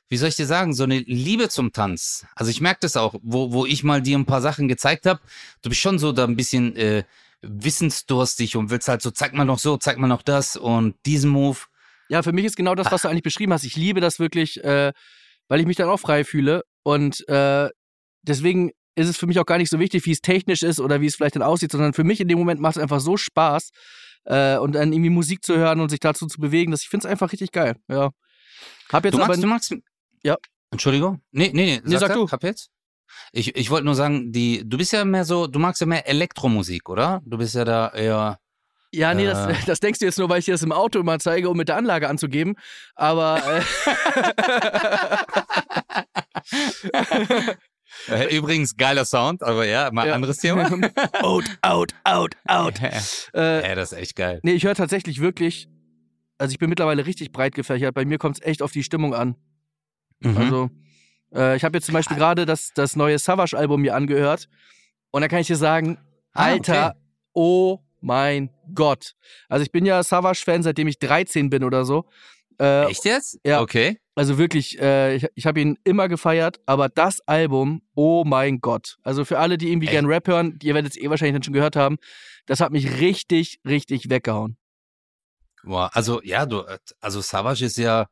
wie 0.09 0.17
soll 0.17 0.29
ich 0.29 0.35
dir 0.35 0.47
sagen, 0.47 0.73
so 0.73 0.83
eine 0.83 0.99
Liebe 0.99 1.49
zum 1.49 1.73
Tanz. 1.73 2.25
Also 2.35 2.49
ich 2.49 2.61
merke 2.61 2.79
das 2.81 2.97
auch, 2.97 3.15
wo, 3.21 3.51
wo 3.51 3.65
ich 3.65 3.83
mal 3.83 4.01
dir 4.01 4.17
ein 4.17 4.25
paar 4.25 4.41
Sachen 4.41 4.67
gezeigt 4.67 5.05
habe. 5.05 5.19
Du 5.61 5.69
bist 5.69 5.81
schon 5.81 5.99
so 5.99 6.11
da 6.11 6.23
ein 6.23 6.35
bisschen 6.35 6.75
äh, 6.75 7.03
wissensdurstig 7.43 8.55
und 8.55 8.69
willst 8.69 8.88
halt 8.88 9.01
so, 9.01 9.12
zeig 9.12 9.33
mal 9.33 9.45
noch 9.45 9.59
so, 9.59 9.77
zeig 9.77 9.97
mal 9.97 10.07
noch 10.07 10.21
das 10.21 10.55
und 10.55 10.95
diesen 11.05 11.29
Move. 11.29 11.59
Ja, 12.09 12.23
für 12.23 12.31
mich 12.31 12.45
ist 12.45 12.55
genau 12.55 12.75
das, 12.75 12.91
was 12.91 13.03
du 13.03 13.07
eigentlich 13.07 13.23
beschrieben 13.23 13.53
hast. 13.53 13.63
Ich 13.63 13.75
liebe 13.75 14.01
das 14.01 14.19
wirklich, 14.19 14.63
äh, 14.63 14.91
weil 15.47 15.59
ich 15.59 15.65
mich 15.65 15.77
dann 15.77 15.89
auch 15.89 16.00
frei 16.00 16.23
fühle. 16.23 16.63
Und 16.83 17.27
äh, 17.27 17.69
deswegen 18.21 18.71
ist 18.95 19.07
es 19.07 19.17
für 19.17 19.27
mich 19.27 19.39
auch 19.39 19.45
gar 19.45 19.57
nicht 19.57 19.69
so 19.69 19.79
wichtig, 19.79 20.05
wie 20.05 20.12
es 20.12 20.21
technisch 20.21 20.63
ist 20.63 20.79
oder 20.79 21.01
wie 21.01 21.07
es 21.07 21.15
vielleicht 21.15 21.35
dann 21.35 21.43
aussieht, 21.43 21.71
sondern 21.71 21.93
für 21.93 22.03
mich 22.03 22.19
in 22.19 22.27
dem 22.27 22.38
Moment 22.38 22.59
macht 22.59 22.77
es 22.77 22.81
einfach 22.81 23.00
so 23.00 23.17
Spaß 23.17 23.71
äh, 24.25 24.57
und 24.57 24.73
dann 24.73 24.93
irgendwie 24.93 25.09
Musik 25.09 25.43
zu 25.43 25.55
hören 25.55 25.79
und 25.79 25.89
sich 25.89 26.00
dazu 26.00 26.27
zu 26.27 26.39
bewegen, 26.39 26.71
dass 26.71 26.81
ich 26.81 26.89
finde 26.89 27.07
es 27.07 27.12
einfach 27.12 27.31
richtig 27.31 27.51
geil. 27.51 27.75
Ja. 27.88 28.12
Hab 28.91 29.05
jetzt 29.05 29.13
du 29.13 29.17
magst, 29.19 29.31
aber, 29.31 29.41
du 29.41 29.47
magst, 29.47 29.75
ja. 30.23 30.38
Entschuldigung? 30.71 31.21
Nee, 31.31 31.51
nee, 31.53 31.65
nee, 31.65 31.81
nee 31.83 31.97
sag, 31.97 32.09
sag 32.09 32.13
du. 32.13 32.29
Hab 32.29 32.43
jetzt? 32.43 32.69
Ich, 33.32 33.55
ich 33.55 33.70
wollte 33.70 33.86
nur 33.86 33.96
sagen, 33.96 34.32
die, 34.32 34.67
du 34.67 34.77
bist 34.77 34.93
ja 34.93 35.05
mehr 35.05 35.25
so, 35.25 35.48
du 35.48 35.60
magst 35.60 35.82
ja 35.82 35.88
mehr 35.88 36.08
Elektromusik, 36.08 36.89
oder? 36.89 37.22
Du 37.25 37.38
bist 37.38 37.55
ja 37.55 37.65
da 37.65 37.89
eher. 37.89 38.39
Ja, 38.91 39.13
nee, 39.13 39.25
äh, 39.25 39.27
das, 39.27 39.65
das 39.65 39.79
denkst 39.79 40.00
du 40.00 40.05
jetzt 40.05 40.20
nur, 40.20 40.29
weil 40.29 40.39
ich 40.39 40.46
dir 40.46 40.53
das 40.53 40.63
im 40.63 40.72
Auto 40.72 41.00
immer 41.00 41.20
zeige, 41.20 41.50
um 41.50 41.58
mit 41.58 41.70
der 41.70 41.77
Anlage 41.77 42.10
anzugeben. 42.10 42.55
Aber. 42.96 43.41
Äh, 43.46 43.62
Äh, 48.08 48.36
übrigens, 48.36 48.75
geiler 48.75 49.05
Sound, 49.05 49.43
aber 49.43 49.65
ja, 49.65 49.89
mal 49.91 50.08
ja. 50.08 50.13
anderes 50.13 50.38
Thema. 50.38 50.70
out, 51.22 51.46
out, 51.62 51.93
out, 52.03 52.36
out. 52.46 52.82
äh, 53.34 53.67
ja, 53.67 53.75
das 53.75 53.91
ist 53.91 53.98
echt 53.98 54.15
geil. 54.15 54.39
Nee, 54.43 54.53
ich 54.53 54.65
höre 54.65 54.75
tatsächlich 54.75 55.22
wirklich, 55.22 55.70
also 56.38 56.51
ich 56.51 56.60
bin 56.60 56.70
mittlerweile 56.70 57.05
richtig 57.05 57.32
breit 57.32 57.55
gefächert. 57.55 57.93
Bei 57.93 58.05
mir 58.05 58.17
kommt 58.17 58.38
es 58.38 58.46
echt 58.46 58.62
auf 58.62 58.72
die 58.72 58.84
Stimmung 58.84 59.13
an. 59.13 59.36
Mhm. 60.20 60.38
Also, 60.38 60.70
äh, 61.33 61.55
ich 61.55 61.63
habe 61.63 61.77
jetzt 61.77 61.85
zum 61.85 61.93
Beispiel 61.93 62.17
gerade 62.17 62.45
das, 62.45 62.71
das 62.73 62.95
neue 62.95 63.19
Savage-Album 63.19 63.81
mir 63.81 63.95
angehört. 63.95 64.47
Und 65.11 65.21
da 65.21 65.27
kann 65.27 65.39
ich 65.39 65.47
dir 65.47 65.55
sagen, 65.55 65.97
ah, 66.33 66.45
Alter, 66.45 66.89
okay. 66.89 66.99
oh 67.33 67.79
mein 68.01 68.49
Gott. 68.73 69.15
Also 69.47 69.63
ich 69.63 69.71
bin 69.71 69.85
ja 69.85 70.03
Savage-Fan, 70.03 70.63
seitdem 70.63 70.87
ich 70.87 70.99
13 70.99 71.49
bin 71.49 71.63
oder 71.63 71.85
so. 71.85 72.05
Äh, 72.59 72.85
Echt 72.89 73.05
jetzt? 73.05 73.39
Ja. 73.45 73.61
Okay. 73.61 73.99
Also 74.15 74.37
wirklich, 74.37 74.79
äh, 74.79 75.15
ich, 75.15 75.27
ich 75.33 75.45
habe 75.47 75.59
ihn 75.59 75.77
immer 75.83 76.07
gefeiert, 76.07 76.59
aber 76.67 76.87
das 76.87 77.21
Album, 77.21 77.81
oh 77.95 78.23
mein 78.25 78.59
Gott. 78.59 78.97
Also 79.01 79.25
für 79.25 79.39
alle, 79.39 79.57
die 79.57 79.71
irgendwie 79.71 79.87
Echt? 79.87 79.93
gern 79.93 80.05
Rap 80.05 80.27
hören, 80.27 80.59
ihr 80.61 80.75
werdet 80.75 80.91
es 80.91 81.01
eh 81.01 81.09
wahrscheinlich 81.09 81.33
dann 81.33 81.43
schon 81.43 81.53
gehört 81.53 81.75
haben, 81.75 81.97
das 82.45 82.59
hat 82.59 82.71
mich 82.71 82.99
richtig, 82.99 83.59
richtig 83.65 84.09
weggehauen. 84.09 84.57
Boah, 85.63 85.89
also 85.93 86.21
ja, 86.23 86.45
du, 86.45 86.63
also 86.99 87.21
Savage 87.21 87.65
ist 87.65 87.77
ja, 87.77 88.07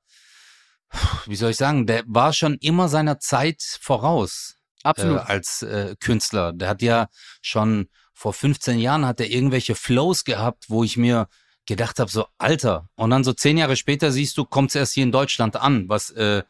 wie 1.25 1.35
soll 1.35 1.51
ich 1.51 1.57
sagen, 1.57 1.87
der 1.87 2.03
war 2.07 2.33
schon 2.33 2.55
immer 2.55 2.89
seiner 2.89 3.19
Zeit 3.19 3.61
voraus. 3.81 4.57
Absolut. 4.83 5.17
Äh, 5.17 5.21
als 5.21 5.61
äh, 5.61 5.95
Künstler. 5.99 6.53
Der 6.53 6.69
hat 6.69 6.81
ja 6.81 7.07
schon 7.41 7.89
vor 8.13 8.33
15 8.33 8.79
Jahren 8.79 9.05
hat 9.05 9.19
er 9.19 9.29
irgendwelche 9.29 9.75
Flows 9.75 10.23
gehabt, 10.23 10.65
wo 10.69 10.83
ich 10.83 10.97
mir 10.97 11.27
gedacht 11.65 11.99
habe, 11.99 12.11
so 12.11 12.27
Alter. 12.37 12.87
Und 12.95 13.09
dann 13.09 13.23
so 13.23 13.33
zehn 13.33 13.57
Jahre 13.57 13.75
später 13.75 14.11
siehst 14.11 14.37
du, 14.37 14.45
kommt 14.45 14.69
es 14.69 14.75
erst 14.75 14.93
hier 14.93 15.03
in 15.03 15.11
Deutschland 15.11 15.55
an, 15.55 15.89
was, 15.89 16.11
äh, 16.11 16.43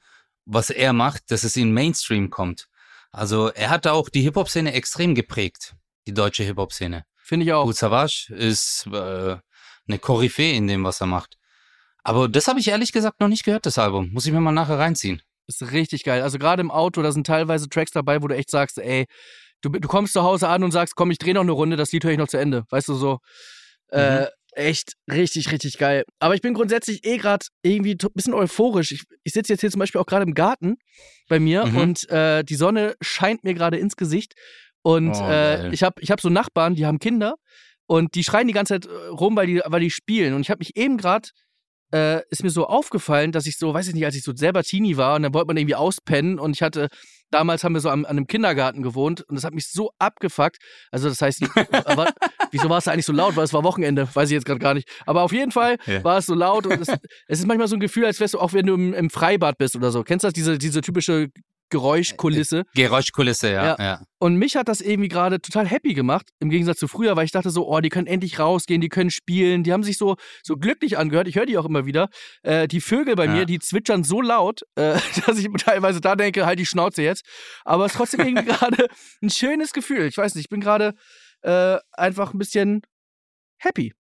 was 0.46 0.70
er 0.70 0.94
macht, 0.94 1.32
dass 1.32 1.44
es 1.44 1.56
in 1.56 1.74
Mainstream 1.74 2.30
kommt. 2.30 2.68
Also 3.12 3.50
er 3.50 3.70
hat 3.70 3.88
auch 3.88 4.10
die 4.10 4.22
Hip-Hop-Szene 4.22 4.74
extrem 4.74 5.16
geprägt, 5.16 5.76
die 6.08 6.14
deutsche 6.14 6.44
Hip-Hop-Szene. 6.44 7.06
Finde 7.18 7.46
ich 7.46 7.54
auch. 7.54 7.66
Gut 7.66 7.76
Savage 7.76 8.34
ist 8.34 8.88
äh, 8.88 9.38
eine 9.88 10.00
Koryphäe 10.00 10.54
in 10.54 10.68
dem, 10.68 10.84
was 10.84 11.02
er 11.02 11.08
macht. 11.08 11.38
Aber 12.04 12.28
das 12.28 12.48
habe 12.48 12.60
ich 12.60 12.68
ehrlich 12.68 12.92
gesagt 12.92 13.20
noch 13.20 13.28
nicht 13.28 13.44
gehört, 13.44 13.66
das 13.66 13.78
Album. 13.78 14.10
Muss 14.12 14.26
ich 14.26 14.32
mir 14.32 14.42
mal 14.42 14.52
nachher 14.52 14.80
reinziehen. 14.80 15.22
Ist 15.48 15.72
richtig 15.72 16.04
geil. 16.04 16.22
Also 16.22 16.40
gerade 16.40 16.62
im 16.62 16.72
Auto, 16.72 17.02
da 17.02 17.12
sind 17.12 17.28
teilweise 17.28 17.70
Tracks 17.70 17.92
dabei, 17.92 18.22
wo 18.22 18.28
du 18.28 18.36
echt 18.36 18.50
sagst, 18.50 18.78
ey, 18.78 19.06
du, 19.62 19.70
du 19.70 19.88
kommst 19.88 20.14
zu 20.14 20.24
Hause 20.24 20.48
an 20.48 20.64
und 20.64 20.72
sagst, 20.72 20.96
komm, 20.96 21.12
ich 21.12 21.18
drehe 21.18 21.34
noch 21.34 21.42
eine 21.42 21.52
Runde, 21.52 21.78
das 21.78 21.92
Lied 21.92 22.04
höre 22.04 22.12
ich 22.12 22.18
noch 22.18 22.28
zu 22.28 22.38
Ende. 22.38 22.64
Weißt 22.70 22.88
du, 22.88 22.96
so. 22.96 23.20
Äh, 23.90 23.98
mhm. 23.98 24.26
Äh, 24.26 24.28
echt 24.54 24.94
richtig, 25.12 25.52
richtig 25.52 25.78
geil. 25.78 26.04
Aber 26.20 26.36
ich 26.36 26.42
bin 26.42 26.54
grundsätzlich 26.54 27.06
eh 27.06 27.18
gerade 27.18 27.46
irgendwie 27.62 27.94
ein 27.94 28.14
bisschen 28.14 28.34
euphorisch. 28.34 28.92
Ich, 28.92 29.04
ich 29.24 29.34
sitze 29.34 29.54
jetzt 29.54 29.62
hier 29.62 29.72
zum 29.72 29.80
Beispiel 29.80 30.02
auch 30.02 30.06
gerade 30.06 30.24
im 30.24 30.34
Garten 30.34 30.78
bei 31.30 31.40
mir 31.40 31.66
mhm. 31.66 31.78
und 31.78 32.10
äh, 32.10 32.44
die 32.44 32.56
Sonne 32.56 32.96
scheint 33.02 33.44
mir 33.44 33.54
gerade 33.54 33.78
ins 33.78 33.96
Gesicht. 33.96 34.34
Und 34.82 35.16
oh, 35.16 35.28
äh, 35.30 35.70
ich 35.74 35.84
habe 35.84 36.02
ich 36.02 36.12
hab 36.12 36.20
so 36.20 36.30
Nachbarn, 36.30 36.76
die 36.76 36.86
haben 36.86 37.00
Kinder 37.00 37.36
und 37.86 38.16
die 38.16 38.24
schreien 38.24 38.48
die 38.48 38.54
ganze 38.54 38.74
Zeit 38.76 38.86
äh, 38.88 39.08
rum, 39.08 39.36
weil 39.36 39.48
die, 39.48 39.62
weil 39.66 39.82
die 39.82 39.92
spielen. 39.92 40.34
Und 40.34 40.42
ich 40.42 40.50
habe 40.50 40.60
mich 40.60 40.76
eben 40.76 40.98
gerade 40.98 41.30
äh, 41.94 42.22
ist 42.30 42.44
mir 42.44 42.50
so 42.50 42.68
aufgefallen, 42.68 43.32
dass 43.32 43.46
ich 43.46 43.58
so, 43.58 43.74
weiß 43.74 43.88
ich 43.88 43.94
nicht, 43.94 44.06
als 44.06 44.16
ich 44.16 44.24
so 44.24 44.34
selber 44.36 44.64
Teenie 44.64 44.98
war 44.98 45.16
und 45.16 45.24
dann 45.24 45.34
wollte 45.34 45.48
man 45.48 45.58
irgendwie 45.58 45.76
auspennen 45.76 46.40
und 46.40 46.56
ich 46.56 46.62
hatte, 46.62 46.90
damals 47.32 47.64
haben 47.64 47.74
wir 47.74 47.82
so 47.82 47.90
an, 47.90 48.06
an 48.06 48.18
einem 48.18 48.28
Kindergarten 48.28 48.84
gewohnt 48.84 49.22
und 49.22 49.36
das 49.36 49.44
hat 49.44 49.54
mich 49.54 49.68
so 49.70 49.92
abgefuckt. 50.00 50.58
Also 50.92 51.10
das 51.10 51.22
heißt, 51.22 51.44
aber, 51.86 52.12
wieso 52.52 52.70
war 52.70 52.78
es 52.78 52.88
eigentlich 52.88 53.06
so 53.06 53.14
laut? 53.14 53.36
Weil 53.36 53.46
es 53.46 53.54
war 53.54 53.64
Wochenende, 53.64 54.08
weiß 54.14 54.30
ich 54.30 54.36
jetzt 54.36 54.46
gerade 54.46 54.60
gar 54.60 54.74
nicht. 54.74 54.90
Aber 55.06 55.24
auf 55.24 55.32
jeden 55.32 55.52
Fall 55.52 55.78
ja. 55.86 56.04
war 56.04 56.18
es 56.18 56.26
so 56.26 56.36
laut 56.36 56.66
und 56.66 56.82
es, 56.82 56.88
es, 57.28 57.40
ist 57.40 57.48
manchmal 57.48 57.68
so 57.68 57.76
ein 57.76 57.80
Gefühl, 57.80 58.06
als 58.06 58.20
wärst 58.20 58.36
du 58.36 58.40
auch, 58.40 58.54
wenn 58.54 58.66
du 58.66 58.74
im, 58.76 58.94
im 58.94 59.10
Freibad 59.10 59.58
bist 59.58 59.76
oder 59.76 59.92
so. 59.92 60.04
Kennst 60.04 60.24
du 60.24 60.28
das, 60.28 60.34
diese, 60.34 60.58
diese 60.58 60.82
typische 60.82 61.30
Geräuschkulisse. 61.72 62.60
Äh, 62.60 62.64
Geräuschkulisse, 62.76 63.52
ja. 63.52 63.66
ja. 63.66 63.76
ja. 63.80 64.02
Und 64.20 64.36
mich 64.36 64.56
hat 64.56 64.68
das 64.68 64.82
irgendwie 64.82 65.10
gerade 65.10 65.42
total 65.42 65.66
happy 65.66 65.96
gemacht, 65.96 66.30
im 66.40 66.52
Gegensatz 66.52 66.78
zu 66.78 66.88
früher, 66.88 67.16
weil 67.16 67.26
ich 67.26 67.32
dachte 67.32 67.50
so, 67.50 67.68
oh, 67.68 67.80
die 67.80 67.90
können 67.90 68.06
endlich 68.06 68.38
rausgehen, 68.38 68.82
die 68.82 68.90
können 68.90 69.10
spielen, 69.10 69.64
die 69.64 69.74
haben 69.74 69.84
sich 69.84 69.98
so, 69.98 70.18
so 70.44 70.58
glücklich 70.58 71.00
angehört. 71.00 71.28
Ich 71.28 71.36
höre 71.36 71.48
die 71.48 71.58
auch 71.58 71.66
immer 71.66 71.88
wieder. 71.88 72.10
Äh, 72.44 72.68
die 72.68 72.82
Vögel 72.82 73.16
bei 73.16 73.26
ja. 73.26 73.32
mir, 73.32 73.46
die 73.46 73.58
zwitschern 73.58 74.04
so 74.04 74.22
laut, 74.22 74.62
äh, 74.76 75.00
dass 75.26 75.40
ich 75.40 75.48
teilweise 75.58 76.02
da 76.02 76.16
denke, 76.16 76.46
halt 76.46 76.60
die 76.60 76.68
Schnauze 76.68 77.02
jetzt. 77.02 77.26
Aber 77.66 77.86
es 77.86 77.94
ist 77.94 77.98
trotzdem 77.98 78.20
irgendwie 78.20 78.46
gerade 78.54 78.88
ein 79.24 79.32
schönes 79.32 79.74
Gefühl. 79.74 80.06
Ich 80.06 80.18
weiß 80.18 80.36
nicht, 80.36 80.46
ich 80.46 80.50
bin 80.50 80.62
gerade 80.62 80.94
äh, 81.42 81.78
einfach 81.94 82.34
ein 82.34 82.38
bisschen 82.38 82.82
happy. 83.58 83.94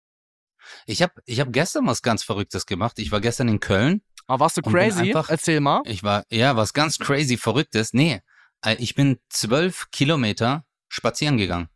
Ich 0.85 1.01
habe 1.01 1.13
ich 1.25 1.39
hab 1.39 1.53
gestern 1.53 1.87
was 1.87 2.01
ganz 2.01 2.23
Verrücktes 2.23 2.65
gemacht. 2.65 2.99
Ich 2.99 3.11
war 3.11 3.21
gestern 3.21 3.47
in 3.47 3.59
Köln 3.59 4.01
aber 4.29 4.41
warst 4.41 4.57
du 4.57 4.61
crazy? 4.61 5.07
Einfach, 5.07 5.29
Erzähl 5.29 5.59
mal. 5.59 5.81
Ich 5.85 6.03
war, 6.03 6.23
ja, 6.29 6.55
was 6.55 6.73
ganz 6.73 6.99
crazy 6.99 7.35
Verrücktes. 7.35 7.93
Nee, 7.93 8.21
äh, 8.63 8.75
ich 8.75 8.93
bin 8.93 9.17
zwölf 9.29 9.89
Kilometer 9.91 10.65
spazieren 10.87 11.37
gegangen. 11.37 11.67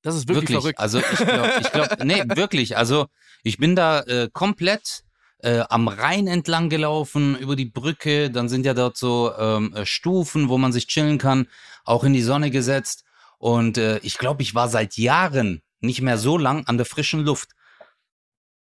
Das 0.00 0.14
ist 0.14 0.28
wirklich, 0.28 0.48
wirklich. 0.48 0.58
verrückt. 0.58 0.78
Also 0.78 1.00
ich 1.00 1.18
glaube, 1.18 1.52
ich 1.60 1.72
glaub, 1.72 1.98
nee, 2.04 2.24
wirklich. 2.28 2.78
Also 2.78 3.06
ich 3.42 3.58
bin 3.58 3.76
da 3.76 4.00
äh, 4.00 4.30
komplett 4.32 5.04
äh, 5.40 5.60
am 5.68 5.88
Rhein 5.88 6.26
entlang 6.26 6.70
gelaufen, 6.70 7.36
über 7.36 7.54
die 7.54 7.66
Brücke. 7.66 8.30
Dann 8.30 8.48
sind 8.48 8.64
ja 8.64 8.72
dort 8.72 8.96
so 8.96 9.34
ähm, 9.36 9.74
äh, 9.74 9.84
Stufen, 9.84 10.48
wo 10.48 10.56
man 10.56 10.72
sich 10.72 10.86
chillen 10.86 11.18
kann, 11.18 11.48
auch 11.84 12.02
in 12.02 12.14
die 12.14 12.22
Sonne 12.22 12.50
gesetzt. 12.50 13.04
Und 13.36 13.76
äh, 13.76 13.98
ich 13.98 14.16
glaube, 14.16 14.42
ich 14.42 14.54
war 14.54 14.70
seit 14.70 14.96
Jahren 14.96 15.60
nicht 15.80 16.00
mehr 16.00 16.16
so 16.16 16.38
lang 16.38 16.66
an 16.66 16.78
der 16.78 16.86
frischen 16.86 17.20
Luft. 17.20 17.50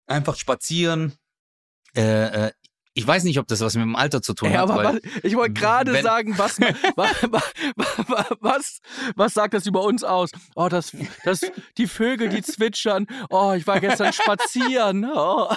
Einfach 0.08 0.36
spazieren, 0.38 1.14
äh, 1.96 2.48
äh, 2.48 2.52
ich 2.98 3.06
weiß 3.06 3.26
nicht, 3.26 3.40
ob 3.40 3.48
das 3.48 3.60
was 3.60 3.76
mit 3.76 3.84
dem 3.84 3.98
Alter 3.98 4.22
zu 4.22 4.34
tun 4.34 4.52
ja, 4.52 4.62
hat. 4.62 4.70
Aber 4.70 4.84
was, 4.86 5.02
ich 5.22 5.36
wollte 5.36 5.54
gerade 5.54 6.02
sagen, 6.02 6.38
was, 6.38 6.60
was, 6.96 7.12
was, 8.40 8.82
was, 9.16 9.34
sagt 9.34 9.54
das 9.54 9.66
über 9.68 9.84
uns 9.84 10.06
aus? 10.06 10.30
Oh, 10.56 10.70
das, 10.70 10.96
das, 11.26 11.42
die 11.78 11.88
Vögel, 11.88 12.30
die 12.30 12.42
zwitschern. 12.42 13.06
Oh, 13.30 13.52
ich 13.52 13.68
war 13.68 13.82
gestern 13.82 14.14
spazieren. 14.14 15.12
Oh. 15.14 15.54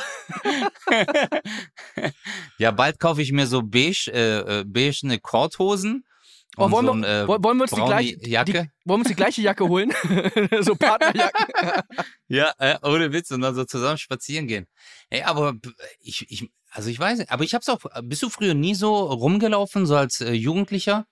ja, 2.58 2.72
bald 2.72 2.98
kaufe 2.98 3.22
ich 3.22 3.30
mir 3.30 3.46
so 3.46 3.62
beige, 3.62 4.10
äh, 4.12 4.60
äh 4.60 4.64
beige 4.64 5.02
eine 5.04 5.20
Korthosen 5.20 6.04
Oh, 6.58 6.70
wollen, 6.70 6.86
so 6.86 6.92
ein, 6.92 7.02
wir, 7.02 7.08
äh, 7.08 7.28
wollen, 7.28 7.56
wir, 7.56 7.62
uns 7.62 7.70
die 7.70 7.82
gleiche 7.82 8.28
Jacke? 8.28 8.52
Die, 8.52 8.58
wollen 8.58 8.70
wir 8.84 8.94
uns 8.94 9.08
die 9.08 9.14
gleiche 9.14 9.42
Jacke 9.42 9.68
holen? 9.68 9.92
so 10.60 10.74
Partnerjacken. 10.74 11.82
ja, 12.28 12.52
äh, 12.58 12.78
ohne 12.82 13.12
Witz 13.12 13.30
und 13.30 13.40
dann 13.42 13.54
so 13.54 13.64
zusammen 13.64 13.98
spazieren 13.98 14.46
gehen. 14.46 14.66
Ey, 15.08 15.22
aber 15.22 15.54
ich, 16.00 16.26
ich, 16.30 16.50
also 16.70 16.90
ich 16.90 16.98
weiß 16.98 17.18
nicht, 17.18 17.30
aber 17.30 17.44
ich 17.44 17.54
hab's 17.54 17.68
auch, 17.68 17.80
bist 18.02 18.22
du 18.22 18.28
früher 18.28 18.54
nie 18.54 18.74
so 18.74 18.96
rumgelaufen, 18.96 19.86
so 19.86 19.96
als 19.96 20.20
äh, 20.20 20.32
Jugendlicher? 20.32 21.06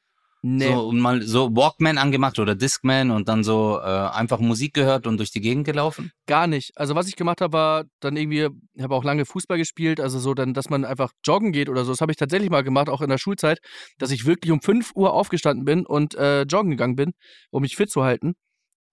Nee. 0.48 0.68
So, 0.68 0.86
und 0.86 1.00
mal 1.00 1.22
so 1.22 1.56
Walkman 1.56 1.98
angemacht 1.98 2.38
oder 2.38 2.54
Discman 2.54 3.10
und 3.10 3.26
dann 3.28 3.42
so 3.42 3.80
äh, 3.80 3.82
einfach 3.82 4.38
Musik 4.38 4.74
gehört 4.74 5.08
und 5.08 5.16
durch 5.16 5.32
die 5.32 5.40
Gegend 5.40 5.64
gelaufen? 5.64 6.12
Gar 6.26 6.46
nicht. 6.46 6.70
Also 6.76 6.94
was 6.94 7.08
ich 7.08 7.16
gemacht 7.16 7.40
habe, 7.40 7.52
war 7.52 7.84
dann 7.98 8.16
irgendwie, 8.16 8.48
ich 8.74 8.82
habe 8.82 8.94
auch 8.94 9.02
lange 9.02 9.24
Fußball 9.24 9.58
gespielt, 9.58 9.98
also 9.98 10.20
so 10.20 10.34
dann, 10.34 10.54
dass 10.54 10.70
man 10.70 10.84
einfach 10.84 11.10
joggen 11.24 11.50
geht 11.50 11.68
oder 11.68 11.84
so. 11.84 11.90
Das 11.90 12.00
habe 12.00 12.12
ich 12.12 12.16
tatsächlich 12.16 12.48
mal 12.48 12.62
gemacht, 12.62 12.88
auch 12.88 13.00
in 13.00 13.08
der 13.08 13.18
Schulzeit, 13.18 13.58
dass 13.98 14.12
ich 14.12 14.24
wirklich 14.24 14.52
um 14.52 14.60
5 14.60 14.92
Uhr 14.94 15.14
aufgestanden 15.14 15.64
bin 15.64 15.84
und 15.84 16.14
äh, 16.14 16.42
joggen 16.42 16.70
gegangen 16.70 16.94
bin, 16.94 17.10
um 17.50 17.62
mich 17.62 17.74
fit 17.74 17.90
zu 17.90 18.04
halten. 18.04 18.34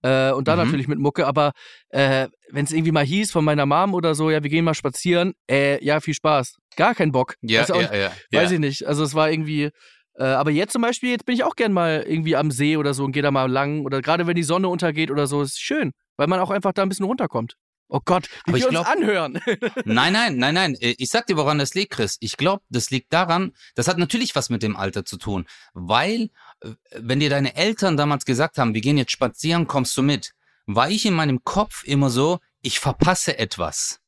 Äh, 0.01 0.31
und 0.31 0.47
dann 0.47 0.57
mhm. 0.57 0.65
natürlich 0.65 0.87
mit 0.87 0.97
Mucke, 0.97 1.27
aber 1.27 1.51
äh, 1.89 2.29
wenn 2.49 2.65
es 2.65 2.71
irgendwie 2.71 2.91
mal 2.91 3.05
hieß 3.05 3.31
von 3.31 3.45
meiner 3.45 3.67
Mom 3.67 3.93
oder 3.93 4.15
so, 4.15 4.31
ja, 4.31 4.41
wir 4.41 4.49
gehen 4.49 4.65
mal 4.65 4.73
spazieren, 4.73 5.33
äh, 5.47 5.83
ja, 5.85 5.99
viel 5.99 6.15
Spaß. 6.15 6.55
Gar 6.75 6.95
kein 6.95 7.11
Bock. 7.11 7.35
Ja, 7.41 7.63
ja, 7.67 7.93
ja, 7.93 8.11
Weiß 8.31 8.49
ich 8.49 8.59
nicht. 8.59 8.87
Also 8.87 9.03
es 9.03 9.13
war 9.13 9.29
irgendwie, 9.29 9.69
äh, 10.15 10.23
aber 10.23 10.51
jetzt 10.51 10.73
zum 10.73 10.81
Beispiel, 10.81 11.11
jetzt 11.11 11.25
bin 11.25 11.35
ich 11.35 11.43
auch 11.43 11.55
gern 11.55 11.73
mal 11.73 12.03
irgendwie 12.07 12.35
am 12.35 12.51
See 12.51 12.77
oder 12.77 12.93
so 12.93 13.03
und 13.03 13.11
gehe 13.11 13.23
da 13.23 13.31
mal 13.31 13.49
lang. 13.49 13.85
Oder 13.85 14.01
gerade 14.01 14.27
wenn 14.27 14.35
die 14.35 14.43
Sonne 14.43 14.67
untergeht 14.67 15.11
oder 15.11 15.27
so, 15.27 15.41
ist 15.41 15.59
schön, 15.59 15.91
weil 16.17 16.27
man 16.27 16.39
auch 16.39 16.51
einfach 16.51 16.73
da 16.73 16.83
ein 16.83 16.89
bisschen 16.89 17.05
runterkommt. 17.05 17.57
Oh 17.89 17.99
Gott, 18.03 18.27
wie 18.45 18.53
aber 18.53 18.57
wir 18.59 18.69
glaub, 18.69 18.87
uns 18.87 18.95
anhören. 18.95 19.39
nein, 19.85 20.13
nein, 20.13 20.37
nein, 20.37 20.53
nein. 20.53 20.75
Äh, 20.75 20.95
ich 20.97 21.09
sag 21.09 21.27
dir, 21.27 21.37
woran 21.37 21.59
das 21.59 21.73
liegt, 21.75 21.93
Chris. 21.93 22.17
Ich 22.21 22.37
glaube, 22.37 22.63
das 22.69 22.89
liegt 22.89 23.13
daran, 23.13 23.53
das 23.75 23.87
hat 23.87 23.97
natürlich 23.97 24.35
was 24.35 24.49
mit 24.49 24.63
dem 24.63 24.75
Alter 24.75 25.05
zu 25.05 25.17
tun. 25.17 25.45
Weil, 25.73 26.29
äh, 26.61 26.71
wenn 26.95 27.19
dir 27.19 27.29
deine 27.29 27.55
Eltern 27.55 27.97
damals 27.97 28.25
gesagt 28.25 28.57
haben, 28.57 28.73
wir 28.73 28.81
gehen 28.81 28.97
jetzt 28.97 29.11
spazieren, 29.11 29.67
kommst 29.67 29.95
du 29.97 30.01
mit, 30.01 30.33
war 30.65 30.89
ich 30.89 31.05
in 31.05 31.13
meinem 31.13 31.43
Kopf 31.43 31.83
immer 31.83 32.09
so, 32.09 32.39
ich 32.61 32.79
verpasse 32.79 33.37
etwas. 33.37 33.99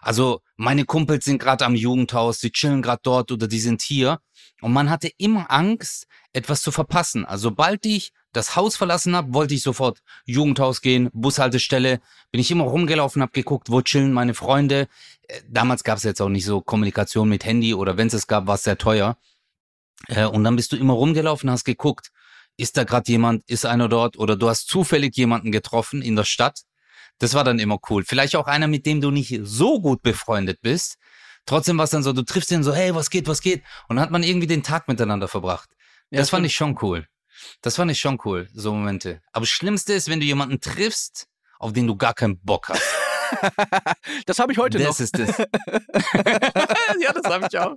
Also 0.00 0.40
meine 0.56 0.84
Kumpels 0.84 1.24
sind 1.24 1.38
gerade 1.38 1.64
am 1.64 1.74
Jugendhaus, 1.74 2.38
die 2.38 2.52
chillen 2.52 2.82
gerade 2.82 3.00
dort 3.02 3.32
oder 3.32 3.48
die 3.48 3.60
sind 3.60 3.82
hier. 3.82 4.20
Und 4.60 4.72
man 4.72 4.90
hatte 4.90 5.10
immer 5.18 5.50
Angst, 5.50 6.06
etwas 6.32 6.62
zu 6.62 6.70
verpassen. 6.70 7.24
Also 7.24 7.50
sobald 7.50 7.86
ich 7.86 8.12
das 8.32 8.56
Haus 8.56 8.76
verlassen 8.76 9.16
habe, 9.16 9.32
wollte 9.32 9.54
ich 9.54 9.62
sofort 9.62 10.00
Jugendhaus 10.26 10.80
gehen, 10.80 11.10
Bushaltestelle, 11.12 12.00
bin 12.30 12.40
ich 12.40 12.50
immer 12.50 12.64
rumgelaufen, 12.64 13.22
habe 13.22 13.32
geguckt, 13.32 13.70
wo 13.70 13.80
chillen 13.82 14.12
meine 14.12 14.34
Freunde. 14.34 14.88
Äh, 15.28 15.40
damals 15.48 15.84
gab 15.84 15.98
es 15.98 16.04
jetzt 16.04 16.20
auch 16.20 16.28
nicht 16.28 16.44
so 16.44 16.60
Kommunikation 16.60 17.28
mit 17.28 17.44
Handy 17.44 17.74
oder 17.74 17.96
wenn 17.96 18.08
es 18.08 18.26
gab, 18.26 18.46
war 18.46 18.56
es 18.56 18.64
sehr 18.64 18.78
teuer. 18.78 19.16
Äh, 20.06 20.26
und 20.26 20.44
dann 20.44 20.56
bist 20.56 20.72
du 20.72 20.76
immer 20.76 20.94
rumgelaufen, 20.94 21.50
hast 21.50 21.64
geguckt, 21.64 22.10
ist 22.56 22.76
da 22.76 22.84
gerade 22.84 23.10
jemand, 23.10 23.48
ist 23.48 23.64
einer 23.64 23.88
dort 23.88 24.18
oder 24.18 24.36
du 24.36 24.48
hast 24.48 24.68
zufällig 24.68 25.16
jemanden 25.16 25.52
getroffen 25.52 26.02
in 26.02 26.16
der 26.16 26.24
Stadt. 26.24 26.62
Das 27.18 27.34
war 27.34 27.44
dann 27.44 27.58
immer 27.58 27.78
cool. 27.90 28.04
Vielleicht 28.04 28.36
auch 28.36 28.46
einer, 28.46 28.68
mit 28.68 28.86
dem 28.86 29.00
du 29.00 29.10
nicht 29.10 29.38
so 29.42 29.80
gut 29.80 30.02
befreundet 30.02 30.60
bist, 30.62 30.96
Trotzdem 31.46 31.78
war 31.78 31.84
es 31.84 31.90
dann 31.90 32.02
so, 32.02 32.12
du 32.12 32.20
triffst 32.24 32.50
ihn 32.50 32.62
so, 32.62 32.74
hey, 32.74 32.94
was 32.94 33.08
geht, 33.08 33.26
was 33.26 33.40
geht? 33.40 33.62
Und 33.88 33.96
dann 33.96 34.00
hat 34.04 34.10
man 34.10 34.22
irgendwie 34.22 34.46
den 34.46 34.62
Tag 34.62 34.86
miteinander 34.86 35.28
verbracht. 35.28 35.70
Ja, 36.10 36.18
das 36.18 36.28
fand 36.28 36.44
ich 36.44 36.54
schon 36.54 36.76
cool. 36.82 37.06
Das 37.62 37.76
fand 37.76 37.90
ich 37.90 37.98
schon 37.98 38.18
cool, 38.26 38.50
so 38.52 38.74
Momente. 38.74 39.22
Aber 39.32 39.44
das 39.44 39.48
Schlimmste 39.48 39.94
ist, 39.94 40.10
wenn 40.10 40.20
du 40.20 40.26
jemanden 40.26 40.60
triffst, 40.60 41.26
auf 41.58 41.72
den 41.72 41.86
du 41.86 41.96
gar 41.96 42.12
keinen 42.12 42.38
Bock 42.40 42.68
hast. 42.68 42.82
Das 44.24 44.38
habe 44.38 44.52
ich 44.52 44.58
heute 44.58 44.78
das 44.78 44.98
noch. 44.98 45.00
ist 45.04 45.18
das. 45.18 45.36
ja, 47.00 47.12
das 47.12 47.24
habe 47.32 47.46
ich 47.50 47.58
auch. 47.58 47.74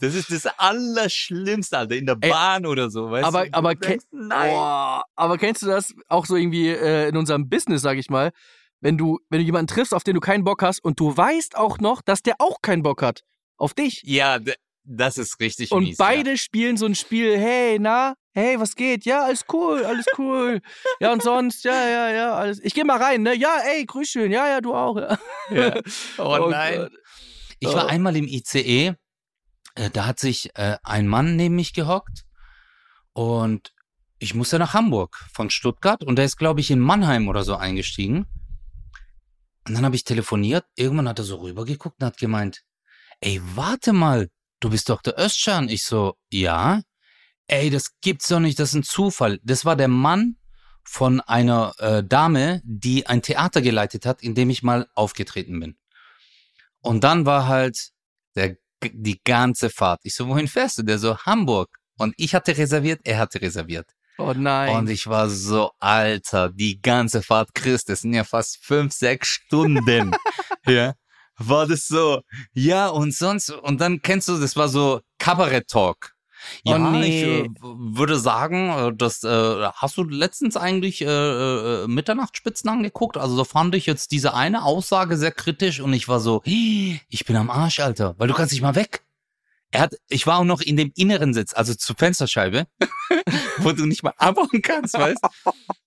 Das 0.00 0.14
ist 0.14 0.30
das 0.32 0.46
Allerschlimmste, 0.58 1.76
Alter, 1.78 1.94
in 1.96 2.06
der 2.06 2.16
Ey, 2.20 2.30
Bahn 2.30 2.66
oder 2.66 2.90
so, 2.90 3.10
weißt 3.10 3.26
aber- 3.26 3.46
du? 3.46 3.52
aber 3.54 3.74
Du 3.74 3.86
denkst, 3.88 4.06
nein. 4.10 4.50
Boah, 4.50 5.04
aber 5.14 5.38
kennst 5.38 5.62
du 5.62 5.66
das 5.66 5.94
auch 6.08 6.26
so 6.26 6.36
irgendwie 6.36 6.68
äh, 6.68 7.08
in 7.08 7.16
unserem 7.16 7.48
Business, 7.48 7.82
sag 7.82 7.98
ich 7.98 8.08
mal, 8.10 8.32
wenn 8.80 8.96
du, 8.98 9.18
wenn 9.30 9.40
du 9.40 9.44
jemanden 9.44 9.66
triffst, 9.68 9.92
auf 9.94 10.04
den 10.04 10.14
du 10.14 10.20
keinen 10.20 10.44
Bock 10.44 10.62
hast 10.62 10.84
und 10.84 10.98
du 11.00 11.16
weißt 11.16 11.56
auch 11.56 11.78
noch, 11.78 12.02
dass 12.02 12.22
der 12.22 12.36
auch 12.38 12.62
keinen 12.62 12.82
Bock 12.82 13.02
hat 13.02 13.22
auf 13.56 13.74
dich. 13.74 14.02
Ja, 14.04 14.38
das 14.84 15.18
ist 15.18 15.40
richtig 15.40 15.70
Und 15.72 15.84
mies. 15.84 15.96
beide 15.98 16.38
spielen 16.38 16.76
so 16.76 16.86
ein 16.86 16.94
Spiel, 16.94 17.36
hey, 17.38 17.78
na, 17.80 18.14
hey, 18.32 18.58
was 18.58 18.74
geht? 18.74 19.04
Ja, 19.04 19.24
alles 19.24 19.44
cool, 19.52 19.84
alles 19.84 20.06
cool. 20.16 20.60
ja, 21.00 21.12
und 21.12 21.22
sonst, 21.22 21.64
ja, 21.64 21.88
ja, 21.88 22.10
ja, 22.10 22.34
alles. 22.34 22.60
Ich 22.62 22.72
geh 22.72 22.84
mal 22.84 22.96
rein, 23.02 23.22
ne? 23.22 23.34
Ja, 23.34 23.58
ey, 23.66 23.84
grüß 23.84 24.08
schön. 24.08 24.30
Ja, 24.32 24.48
ja, 24.48 24.60
du 24.60 24.74
auch. 24.74 24.96
Ja. 24.96 25.18
Ja. 25.50 25.68
ja. 25.74 25.80
Oh, 26.18 26.38
Oh 26.40 26.48
nein. 26.50 26.76
Gott. 26.78 26.92
Ich 27.58 27.68
war 27.68 27.86
Oh. 27.86 27.88
einmal 27.88 28.16
im 28.16 28.26
ICE, 28.28 28.94
äh, 29.74 29.90
da 29.92 30.06
hat 30.06 30.20
sich 30.20 30.50
äh, 30.54 30.76
ein 30.84 31.08
Mann 31.08 31.34
neben 31.36 31.56
mich 31.56 31.74
gehockt 31.74 32.24
und 33.12 33.72
ich 34.20 34.34
musste 34.34 34.58
nach 34.58 34.74
Hamburg 34.74 35.16
von 35.32 35.50
Stuttgart 35.50 36.02
und 36.04 36.16
der 36.16 36.24
ist, 36.24 36.36
glaube 36.38 36.60
ich, 36.60 36.70
in 36.70 36.78
Mannheim 36.80 37.28
oder 37.28 37.42
so 37.44 37.56
eingestiegen. 37.56 38.26
Und 39.68 39.74
dann 39.74 39.84
habe 39.84 39.96
ich 39.96 40.04
telefoniert, 40.04 40.64
irgendwann 40.76 41.08
hat 41.08 41.18
er 41.18 41.24
so 41.24 41.36
rübergeguckt 41.36 42.00
und 42.00 42.06
hat 42.06 42.16
gemeint, 42.16 42.62
ey, 43.20 43.40
warte 43.54 43.92
mal, 43.92 44.28
du 44.60 44.70
bist 44.70 44.88
doch 44.88 45.02
der 45.02 45.18
Özcan. 45.18 45.68
Ich 45.68 45.84
so, 45.84 46.14
ja. 46.30 46.82
Ey, 47.46 47.70
das 47.70 48.00
gibt's 48.00 48.28
doch 48.28 48.40
nicht, 48.40 48.58
das 48.58 48.70
ist 48.70 48.74
ein 48.74 48.82
Zufall. 48.82 49.38
Das 49.42 49.64
war 49.64 49.76
der 49.76 49.88
Mann 49.88 50.36
von 50.84 51.20
einer 51.20 51.74
äh, 51.78 52.02
Dame, 52.02 52.62
die 52.64 53.06
ein 53.06 53.20
Theater 53.20 53.60
geleitet 53.60 54.06
hat, 54.06 54.22
in 54.22 54.34
dem 54.34 54.48
ich 54.48 54.62
mal 54.62 54.88
aufgetreten 54.94 55.60
bin. 55.60 55.76
Und 56.80 57.04
dann 57.04 57.26
war 57.26 57.46
halt 57.46 57.90
der, 58.36 58.56
die 58.82 59.20
ganze 59.22 59.68
Fahrt. 59.68 60.00
Ich 60.04 60.14
so, 60.14 60.28
wohin 60.28 60.48
fährst 60.48 60.78
du? 60.78 60.82
Der 60.82 60.98
so, 60.98 61.18
Hamburg. 61.18 61.78
Und 61.98 62.14
ich 62.16 62.34
hatte 62.34 62.56
reserviert, 62.56 63.00
er 63.04 63.18
hatte 63.18 63.40
reserviert. 63.42 63.90
Oh 64.18 64.34
nein. 64.36 64.76
Und 64.76 64.90
ich 64.90 65.06
war 65.06 65.30
so, 65.30 65.70
Alter, 65.78 66.50
die 66.50 66.80
ganze 66.82 67.22
Fahrt, 67.22 67.54
Chris, 67.54 67.84
das 67.84 68.00
sind 68.00 68.12
ja 68.14 68.24
fast 68.24 68.58
fünf, 68.62 68.92
sechs 68.92 69.28
Stunden. 69.28 70.12
ja. 70.66 70.94
War 71.36 71.66
das 71.68 71.86
so, 71.86 72.20
ja, 72.52 72.88
und 72.88 73.14
sonst, 73.14 73.50
und 73.50 73.80
dann 73.80 74.02
kennst 74.02 74.28
du, 74.28 74.38
das 74.38 74.56
war 74.56 74.68
so 74.68 75.00
Kabarett-Talk. 75.18 76.14
Oh, 76.64 76.70
Ja, 76.70 76.78
nee. 76.78 77.42
ich 77.42 77.46
äh, 77.46 77.48
würde 77.62 78.18
sagen, 78.18 78.70
äh, 78.70 78.92
das 78.96 79.22
äh, 79.22 79.68
hast 79.74 79.96
du 79.96 80.04
letztens 80.04 80.56
eigentlich 80.56 81.02
äh, 81.02 81.06
äh, 81.06 81.86
Mitternachtsspitzen 81.86 82.68
angeguckt? 82.68 83.16
Also 83.16 83.36
da 83.36 83.44
fand 83.44 83.74
ich 83.74 83.86
jetzt 83.86 84.10
diese 84.10 84.34
eine 84.34 84.64
Aussage 84.64 85.16
sehr 85.16 85.32
kritisch 85.32 85.80
und 85.80 85.92
ich 85.92 86.08
war 86.08 86.20
so, 86.20 86.42
"Hi, 86.44 87.00
ich 87.08 87.24
bin 87.24 87.36
am 87.36 87.50
Arsch, 87.50 87.80
Alter, 87.80 88.14
weil 88.18 88.28
du 88.28 88.34
kannst 88.34 88.52
nicht 88.52 88.62
mal 88.62 88.74
weg. 88.74 89.02
Er 89.70 89.82
hat, 89.82 89.94
ich 90.08 90.26
war 90.26 90.38
auch 90.38 90.44
noch 90.44 90.62
in 90.62 90.76
dem 90.76 90.92
inneren 90.96 91.34
Sitz, 91.34 91.52
also 91.52 91.74
zur 91.74 91.94
Fensterscheibe, 91.96 92.66
wo 93.58 93.72
du 93.72 93.84
nicht 93.84 94.02
mal 94.02 94.14
abhauen 94.16 94.62
kannst, 94.62 94.94
weißt? 94.94 95.20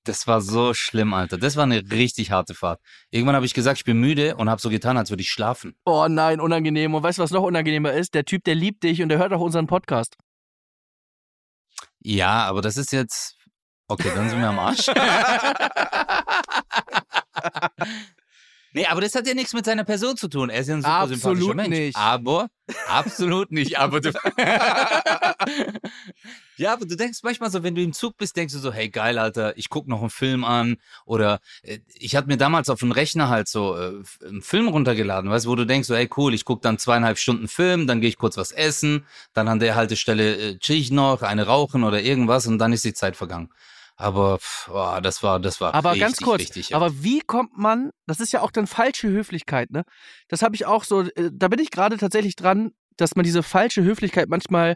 Das 0.03 0.27
war 0.27 0.41
so 0.41 0.75
schlimm, 0.75 1.15
Alter. 1.15 1.39
Das 1.39 1.55
war 1.55 1.63
eine 1.63 1.81
richtig 1.91 2.29
harte 2.29 2.53
Fahrt. 2.53 2.79
Irgendwann 3.09 3.35
habe 3.35 3.45
ich 3.45 3.55
gesagt, 3.55 3.79
ich 3.79 3.83
bin 3.83 3.99
müde 3.99 4.35
und 4.35 4.49
habe 4.49 4.61
so 4.61 4.69
getan, 4.69 4.97
als 4.97 5.09
würde 5.09 5.21
ich 5.21 5.31
schlafen. 5.31 5.75
oh 5.85 6.07
nein, 6.07 6.39
unangenehm. 6.39 6.93
Und 6.93 7.01
weißt 7.01 7.17
du, 7.17 7.23
was 7.23 7.31
noch 7.31 7.43
unangenehmer 7.43 7.93
ist? 7.93 8.13
Der 8.13 8.23
Typ, 8.23 8.43
der 8.43 8.55
liebt 8.55 8.83
dich 8.83 9.01
und 9.01 9.09
der 9.09 9.17
hört 9.17 9.33
auch 9.33 9.41
unseren 9.41 9.65
Podcast. 9.65 10.15
Ja, 12.03 12.45
aber 12.45 12.61
das 12.61 12.77
ist 12.77 12.91
jetzt. 12.91 13.37
Okay, 13.87 14.11
dann 14.15 14.29
sind 14.29 14.39
wir 14.39 14.49
am 14.49 14.59
Arsch. 14.59 14.85
nee, 18.73 18.85
aber 18.85 19.01
das 19.01 19.15
hat 19.15 19.27
ja 19.27 19.33
nichts 19.33 19.53
mit 19.53 19.65
seiner 19.65 19.83
Person 19.83 20.17
zu 20.17 20.27
tun. 20.27 20.49
Er 20.49 20.61
ist 20.61 20.67
ja 20.67 20.75
ein 20.75 20.81
super 20.81 20.93
Absolut 20.93 21.19
sympathischer 21.19 21.53
Mensch. 21.55 21.69
nicht. 21.69 21.95
Aber, 21.97 22.49
absolut 22.87 23.51
nicht. 23.51 23.77
Aber 23.79 24.01
du. 24.01 24.11
ja, 26.57 26.73
aber 26.73 26.85
du 26.85 26.95
denkst 26.95 27.19
manchmal 27.23 27.51
so, 27.51 27.63
wenn 27.63 27.75
du 27.75 27.81
im 27.81 27.93
Zug 27.93 28.17
bist, 28.17 28.35
denkst 28.37 28.53
du 28.53 28.59
so, 28.59 28.71
hey 28.71 28.89
geil, 28.89 29.17
Alter, 29.17 29.57
ich 29.57 29.69
guck 29.69 29.87
noch 29.87 30.01
einen 30.01 30.09
Film 30.09 30.43
an. 30.43 30.77
Oder 31.05 31.39
äh, 31.63 31.79
ich 31.93 32.15
hatte 32.15 32.27
mir 32.27 32.37
damals 32.37 32.69
auf 32.69 32.79
dem 32.79 32.91
Rechner 32.91 33.29
halt 33.29 33.47
so 33.47 33.75
äh, 33.75 34.01
einen 34.25 34.41
Film 34.41 34.67
runtergeladen, 34.67 35.29
weißt 35.29 35.45
du, 35.45 35.49
wo 35.49 35.55
du 35.55 35.65
denkst 35.65 35.87
so, 35.87 35.95
hey 35.95 36.09
cool, 36.17 36.33
ich 36.33 36.45
guck 36.45 36.61
dann 36.61 36.77
zweieinhalb 36.77 37.17
Stunden 37.17 37.47
Film, 37.47 37.87
dann 37.87 38.01
gehe 38.01 38.09
ich 38.09 38.17
kurz 38.17 38.37
was 38.37 38.51
essen, 38.51 39.05
dann 39.33 39.47
an 39.47 39.59
der 39.59 39.75
Haltestelle 39.75 40.35
äh, 40.37 40.57
chill 40.57 40.77
ich 40.77 40.91
noch, 40.91 41.21
eine 41.21 41.45
rauchen 41.45 41.83
oder 41.83 42.01
irgendwas 42.01 42.47
und 42.47 42.57
dann 42.59 42.73
ist 42.73 42.85
die 42.85 42.93
Zeit 42.93 43.15
vergangen. 43.15 43.49
Aber 44.01 44.39
pff, 44.39 44.67
boah, 44.67 44.99
das 44.99 45.21
war, 45.21 45.39
das 45.39 45.61
war 45.61 45.75
Aber 45.75 45.91
richtig, 45.91 46.01
ganz 46.01 46.17
kurz, 46.17 46.41
richtig. 46.41 46.75
aber 46.75 47.03
wie 47.03 47.19
kommt 47.19 47.55
man, 47.55 47.91
das 48.07 48.19
ist 48.19 48.33
ja 48.33 48.41
auch 48.41 48.49
dann 48.49 48.65
falsche 48.65 49.07
Höflichkeit, 49.07 49.69
ne? 49.69 49.83
Das 50.27 50.41
habe 50.41 50.55
ich 50.55 50.65
auch 50.65 50.83
so, 50.83 51.01
äh, 51.01 51.29
da 51.31 51.47
bin 51.49 51.59
ich 51.59 51.69
gerade 51.69 51.97
tatsächlich 51.97 52.35
dran, 52.35 52.71
dass 52.97 53.15
man 53.15 53.23
diese 53.23 53.43
falsche 53.43 53.83
Höflichkeit 53.83 54.27
manchmal 54.27 54.75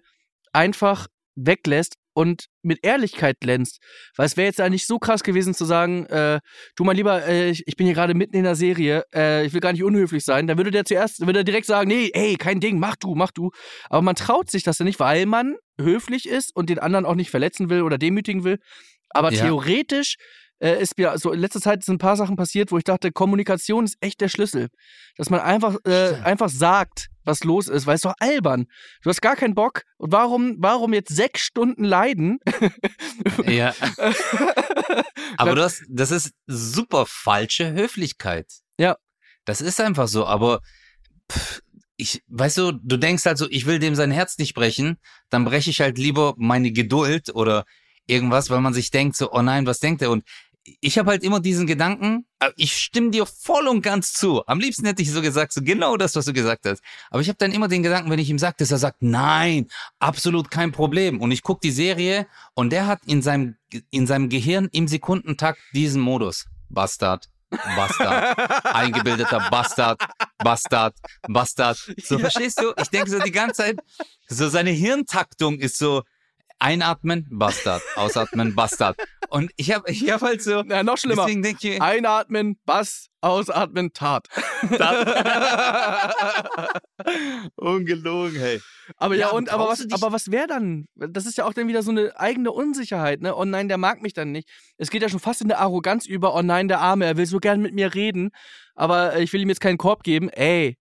einfach 0.54 1.08
weglässt 1.36 1.96
und 2.14 2.46
mit 2.62 2.80
Ehrlichkeit 2.84 3.40
glänzt. 3.42 3.80
Weil 4.16 4.26
es 4.28 4.38
wäre 4.38 4.48
jetzt 4.48 4.62
eigentlich 4.62 4.88
so 4.88 5.00
krass 5.00 5.22
gewesen 5.24 5.54
zu 5.54 5.66
sagen, 5.66 6.06
äh, 6.06 6.40
du 6.76 6.84
mein 6.84 6.96
Lieber, 6.96 7.26
äh, 7.28 7.50
ich, 7.50 7.64
ich 7.68 7.76
bin 7.76 7.86
hier 7.88 7.96
gerade 7.96 8.14
mitten 8.14 8.36
in 8.36 8.44
der 8.44 8.56
Serie, 8.56 9.04
äh, 9.14 9.46
ich 9.46 9.54
will 9.54 9.60
gar 9.60 9.74
nicht 9.74 9.84
unhöflich 9.84 10.24
sein. 10.24 10.48
Dann 10.48 10.58
würde 10.58 10.72
der 10.72 10.86
zuerst, 10.86 11.26
würde 11.26 11.40
er 11.40 11.44
direkt 11.44 11.66
sagen, 11.66 11.90
nee, 11.90 12.12
ey, 12.14 12.36
kein 12.38 12.62
Ding, 12.62 12.80
mach 12.80 12.96
du, 12.96 13.16
mach 13.16 13.32
du. 13.32 13.52
Aber 13.90 14.02
man 14.02 14.16
traut 14.16 14.50
sich 14.50 14.64
das 14.64 14.80
ja 14.80 14.86
nicht, 14.86 15.00
weil 15.00 15.26
man 15.26 15.56
höflich 15.80 16.30
ist 16.30 16.56
und 16.56 16.70
den 16.70 16.80
anderen 16.80 17.06
auch 17.06 17.16
nicht 17.16 17.32
verletzen 17.32 17.70
will 17.70 17.82
oder 17.82 17.98
demütigen 17.98 18.46
will. 18.46 18.60
Aber 19.16 19.32
Ja. 19.32 19.46
theoretisch 19.46 20.16
äh, 20.60 20.82
ist 20.82 20.98
mir 20.98 21.18
so 21.18 21.32
in 21.32 21.40
letzter 21.40 21.60
Zeit 21.62 21.84
sind 21.84 21.96
ein 21.96 22.00
paar 22.00 22.16
Sachen 22.16 22.36
passiert, 22.38 22.72
wo 22.72 22.78
ich 22.78 22.84
dachte, 22.84 23.12
Kommunikation 23.12 23.86
ist 23.86 23.98
echt 24.00 24.22
der 24.22 24.30
Schlüssel. 24.30 24.70
Dass 25.18 25.30
man 25.30 25.42
einfach, 25.42 25.76
äh, 25.86 26.16
einfach 26.24 26.50
sagt, 26.50 27.08
was 27.24 27.44
los 27.44 27.68
ist, 27.68 27.86
weil 27.88 27.96
es 27.96 28.02
doch 28.02 28.14
albern. 28.20 28.66
Du 29.02 29.10
hast 29.10 29.22
gar 29.22 29.36
keinen 29.36 29.56
Bock. 29.56 29.82
Und 29.98 30.12
warum, 30.12 30.56
warum 30.60 30.94
jetzt 30.94 31.14
sechs 31.14 31.42
Stunden 31.42 31.84
leiden? 31.84 32.40
ja. 33.48 33.74
Aber 35.38 35.56
das, 35.56 35.84
das 35.90 36.12
ist 36.12 36.32
super 36.48 37.06
falsche 37.08 37.74
Höflichkeit. 37.74 38.48
Ja. 38.78 38.96
Das 39.46 39.62
ist 39.62 39.80
einfach 39.82 40.08
so, 40.08 40.26
aber 40.26 40.62
pff, 41.32 41.62
ich, 41.98 42.24
weißt 42.28 42.58
du, 42.58 42.72
du 42.72 42.98
denkst 42.98 43.26
halt 43.26 43.38
so, 43.38 43.48
ich 43.50 43.66
will 43.66 43.80
dem 43.80 43.96
sein 43.96 44.12
Herz 44.12 44.38
nicht 44.38 44.54
brechen, 44.54 44.98
dann 45.30 45.46
breche 45.46 45.70
ich 45.70 45.82
halt 45.82 45.98
lieber 45.98 46.34
meine 46.38 46.72
Geduld 46.72 47.34
oder 47.36 47.66
irgendwas, 48.08 48.50
weil 48.50 48.62
man 48.62 48.74
sich 48.74 48.92
denkt 48.92 49.16
so, 49.18 49.32
oh 49.32 49.42
nein, 49.42 49.66
was 49.66 49.80
denkt 49.80 50.02
er? 50.02 50.12
Und 50.12 50.24
ich 50.82 50.98
habe 50.98 51.12
halt 51.12 51.24
immer 51.24 51.40
diesen 51.40 51.68
Gedanken, 51.68 52.26
äh, 52.40 52.50
ich 52.58 52.76
stimme 52.76 53.12
dir 53.12 53.26
voll 53.28 53.68
und 53.68 53.82
ganz 53.84 54.14
zu. 54.14 54.44
Am 54.48 54.60
liebsten 54.60 54.86
hätte 54.86 55.04
ich 55.04 55.12
so 55.12 55.22
gesagt, 55.22 55.54
so 55.54 55.62
genau 55.62 55.96
das, 55.96 56.16
was 56.16 56.26
du 56.26 56.34
gesagt 56.34 56.66
hast. 56.66 56.82
Aber 57.12 57.22
ich 57.22 57.28
habe 57.28 57.38
dann 57.38 57.52
immer 57.52 57.68
den 57.68 57.84
Gedanken, 57.84 58.10
wenn 58.10 58.18
ich 58.20 58.30
ihm 58.32 58.40
sage, 58.40 58.56
dass 58.58 58.72
er 58.72 58.80
sagt, 58.80 59.04
nein, 59.04 59.68
absolut 60.00 60.50
kein 60.50 60.72
Problem. 60.72 61.22
Und 61.22 61.30
ich 61.32 61.44
gucke 61.44 61.60
die 61.62 61.72
Serie 61.72 62.26
und 62.56 62.72
der 62.72 62.88
hat 62.88 63.02
in 63.06 63.22
seinem, 63.22 63.58
in 63.92 64.08
seinem 64.08 64.28
Gehirn 64.30 64.68
im 64.72 64.88
Sekundentakt 64.88 65.60
diesen 65.74 66.02
Modus. 66.02 66.46
Bastard. 66.70 67.30
Bastard, 67.76 68.66
eingebildeter 68.74 69.48
Bastard, 69.52 70.02
Bastard, 70.40 70.96
Bastard. 71.28 71.78
So, 72.04 72.16
Ja. 72.16 72.22
verstehst 72.22 72.60
du? 72.60 72.74
Ich 72.82 72.90
denke 72.90 73.10
so 73.12 73.20
die 73.20 73.32
ganze 73.32 73.62
Zeit, 73.62 73.80
so 74.28 74.50
seine 74.50 74.72
Hirntaktung 74.72 75.60
ist 75.60 75.78
so, 75.78 76.02
einatmen, 76.66 77.28
Bastard, 77.30 77.84
ausatmen, 77.96 78.56
Bastard. 78.56 78.98
Und 79.30 79.52
ich 79.56 79.72
habe 79.74 79.90
ich 79.92 80.10
hab 80.10 80.22
halt 80.22 80.42
so, 80.42 80.64
Na, 80.66 80.82
noch 80.84 80.98
schlimmer. 80.98 81.24
deswegen 81.24 81.44
denke 81.44 81.76
ich, 81.76 81.82
Einatmen, 81.82 82.58
Bass, 82.66 83.08
ausatmen, 83.22 83.94
Tat. 83.94 84.28
ungelogen, 87.56 88.40
hey. 88.40 88.62
Aber 88.98 89.16
ja, 89.16 89.28
Ja, 89.28 89.34
und 89.34 89.50
aber 89.50 89.68
was, 89.68 89.86
aber 89.92 90.12
was 90.12 90.32
wäre 90.32 90.48
dann? 90.48 90.88
Das 90.96 91.26
ist 91.26 91.38
ja 91.38 91.46
auch 91.46 91.54
dann 91.54 91.68
wieder 91.68 91.84
so 91.84 91.92
eine 91.92 92.20
eigene 92.20 92.52
Unsicherheit, 92.52 93.22
ne? 93.22 93.36
Oh 93.36 93.46
nein, 93.46 93.68
der 93.68 93.78
mag 93.78 94.02
mich 94.02 94.14
dann 94.14 94.32
nicht. 94.32 94.50
Es 94.78 94.90
geht 94.90 95.02
ja 95.02 95.10
schon 95.10 95.20
fast 95.20 95.42
in 95.42 95.52
eine 95.52 95.60
Arroganz 95.60 96.06
über, 96.06 96.36
oh 96.36 96.42
nein, 96.42 96.68
der 96.68 96.80
Arme, 96.82 97.06
er 97.06 97.18
will 97.18 97.26
so 97.26 97.40
gern 97.40 97.62
mit 97.62 97.74
mir 97.74 97.94
reden, 97.94 98.32
aber 98.76 99.14
äh, 99.16 99.24
ich 99.24 99.32
will 99.34 99.42
ihm 99.42 99.50
jetzt 99.50 99.62
keinen 99.62 99.78
Korb 99.78 100.04
geben. 100.04 100.30
Ey, 100.30 100.78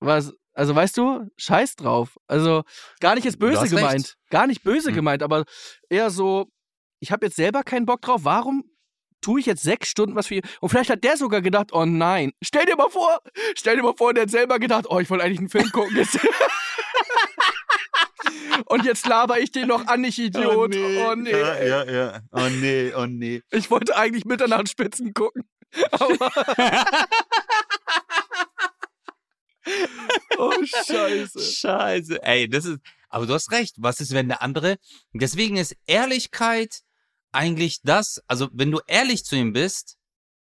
was, 0.00 0.32
also 0.54 0.74
weißt 0.74 0.96
du, 0.96 1.28
scheiß 1.36 1.76
drauf. 1.76 2.16
Also 2.26 2.62
gar 3.00 3.14
nicht 3.14 3.24
jetzt 3.24 3.38
böse 3.38 3.60
hast 3.60 3.72
recht. 3.72 3.76
gemeint. 3.76 4.16
Gar 4.30 4.46
nicht 4.46 4.62
böse 4.62 4.88
Hm. 4.88 4.94
gemeint, 4.94 5.22
aber 5.22 5.44
eher 5.88 6.10
so, 6.10 6.50
ich 7.00 7.12
habe 7.12 7.26
jetzt 7.26 7.36
selber 7.36 7.62
keinen 7.62 7.86
Bock 7.86 8.00
drauf. 8.02 8.20
Warum 8.24 8.64
tue 9.20 9.40
ich 9.40 9.46
jetzt 9.46 9.62
sechs 9.62 9.88
Stunden 9.88 10.14
was 10.16 10.26
für 10.28 10.36
ihn? 10.36 10.42
Und 10.60 10.68
vielleicht 10.70 10.90
hat 10.90 11.02
der 11.04 11.16
sogar 11.16 11.40
gedacht, 11.42 11.72
oh 11.72 11.84
nein. 11.84 12.32
Stell 12.42 12.66
dir 12.66 12.76
mal 12.76 12.90
vor, 12.90 13.20
stell 13.56 13.76
dir 13.76 13.82
mal 13.82 13.94
vor, 13.96 14.14
der 14.14 14.22
hat 14.24 14.30
selber 14.30 14.58
gedacht, 14.58 14.86
oh, 14.88 14.98
ich 15.00 15.10
wollte 15.10 15.24
eigentlich 15.24 15.38
einen 15.40 15.48
Film 15.48 15.70
gucken. 15.70 15.96
Und 18.66 18.84
jetzt 18.84 19.06
laber 19.06 19.40
ich 19.40 19.50
den 19.50 19.68
noch 19.68 19.86
an, 19.86 20.04
ich 20.04 20.18
Idiot. 20.18 20.74
Oh 20.76 21.14
nee. 21.16 21.30
Ja, 21.30 21.62
ja, 21.62 21.84
ja. 21.84 22.20
Oh 22.32 22.48
nee, 22.48 22.92
oh 22.96 23.06
nee. 23.06 23.42
Ich 23.50 23.70
wollte 23.70 23.96
eigentlich 23.96 24.24
Mitternachtsspitzen 24.24 25.12
gucken. 25.12 25.42
Aber 25.90 26.30
oh, 30.38 30.52
scheiße. 30.64 31.40
Scheiße. 31.40 32.22
Ey, 32.22 32.48
das 32.48 32.64
ist. 32.64 32.78
Aber 33.08 33.26
du 33.26 33.34
hast 33.34 33.52
recht. 33.52 33.74
Was 33.78 34.00
ist, 34.00 34.12
wenn 34.12 34.28
der 34.28 34.42
andere? 34.42 34.76
Deswegen 35.12 35.56
ist 35.56 35.76
Ehrlichkeit 35.86 36.80
eigentlich 37.32 37.80
das, 37.82 38.22
also 38.28 38.48
wenn 38.52 38.70
du 38.70 38.80
ehrlich 38.86 39.24
zu 39.24 39.36
ihm 39.36 39.52
bist, 39.52 39.96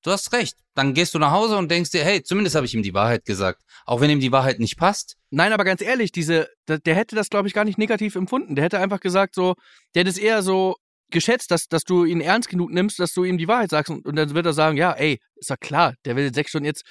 du 0.03 0.11
hast 0.11 0.33
recht. 0.33 0.57
Dann 0.75 0.95
gehst 0.95 1.15
du 1.15 1.19
nach 1.19 1.33
Hause 1.33 1.57
und 1.57 1.71
denkst 1.71 1.91
dir, 1.91 2.05
hey, 2.05 2.23
zumindest 2.23 2.55
habe 2.55 2.67
ich 2.67 2.75
ihm 2.75 2.83
die 2.83 2.95
Wahrheit 2.95 3.25
gesagt. 3.25 3.63
Auch 3.87 4.01
wenn 4.01 4.11
ihm 4.11 4.21
die 4.21 4.33
Wahrheit 4.33 4.59
nicht 4.59 4.77
passt. 4.77 5.17
Nein, 5.31 5.53
aber 5.53 5.65
ganz 5.65 5.81
ehrlich, 5.81 6.13
diese, 6.13 6.49
der, 6.69 6.95
hätte 6.95 7.17
das, 7.17 7.31
glaube 7.31 7.49
ich, 7.49 7.55
gar 7.55 7.65
nicht 7.65 7.79
negativ 7.79 8.15
empfunden. 8.15 8.55
Der 8.55 8.65
hätte 8.65 8.79
einfach 8.79 9.01
gesagt, 9.01 9.35
so, 9.35 9.55
der 9.95 10.01
hätte 10.01 10.11
es 10.11 10.19
eher 10.19 10.43
so 10.43 10.77
geschätzt, 11.11 11.51
dass, 11.51 11.67
dass 11.69 11.85
du 11.85 12.05
ihn 12.05 12.21
ernst 12.21 12.49
genug 12.49 12.71
nimmst, 12.71 12.99
dass 12.99 13.13
du 13.13 13.25
ihm 13.25 13.39
die 13.39 13.49
Wahrheit 13.49 13.71
sagst. 13.71 13.91
Und, 13.91 14.07
und 14.07 14.17
dann 14.17 14.35
wird 14.35 14.47
er 14.47 14.53
sagen, 14.53 14.77
ja, 14.77 14.93
ey, 14.93 15.19
ist 15.37 15.51
doch 15.51 15.59
klar, 15.59 15.95
der 16.05 16.17
will 16.17 16.33
sechs 16.35 16.51
Stunden 16.51 16.67
jetzt, 16.67 16.85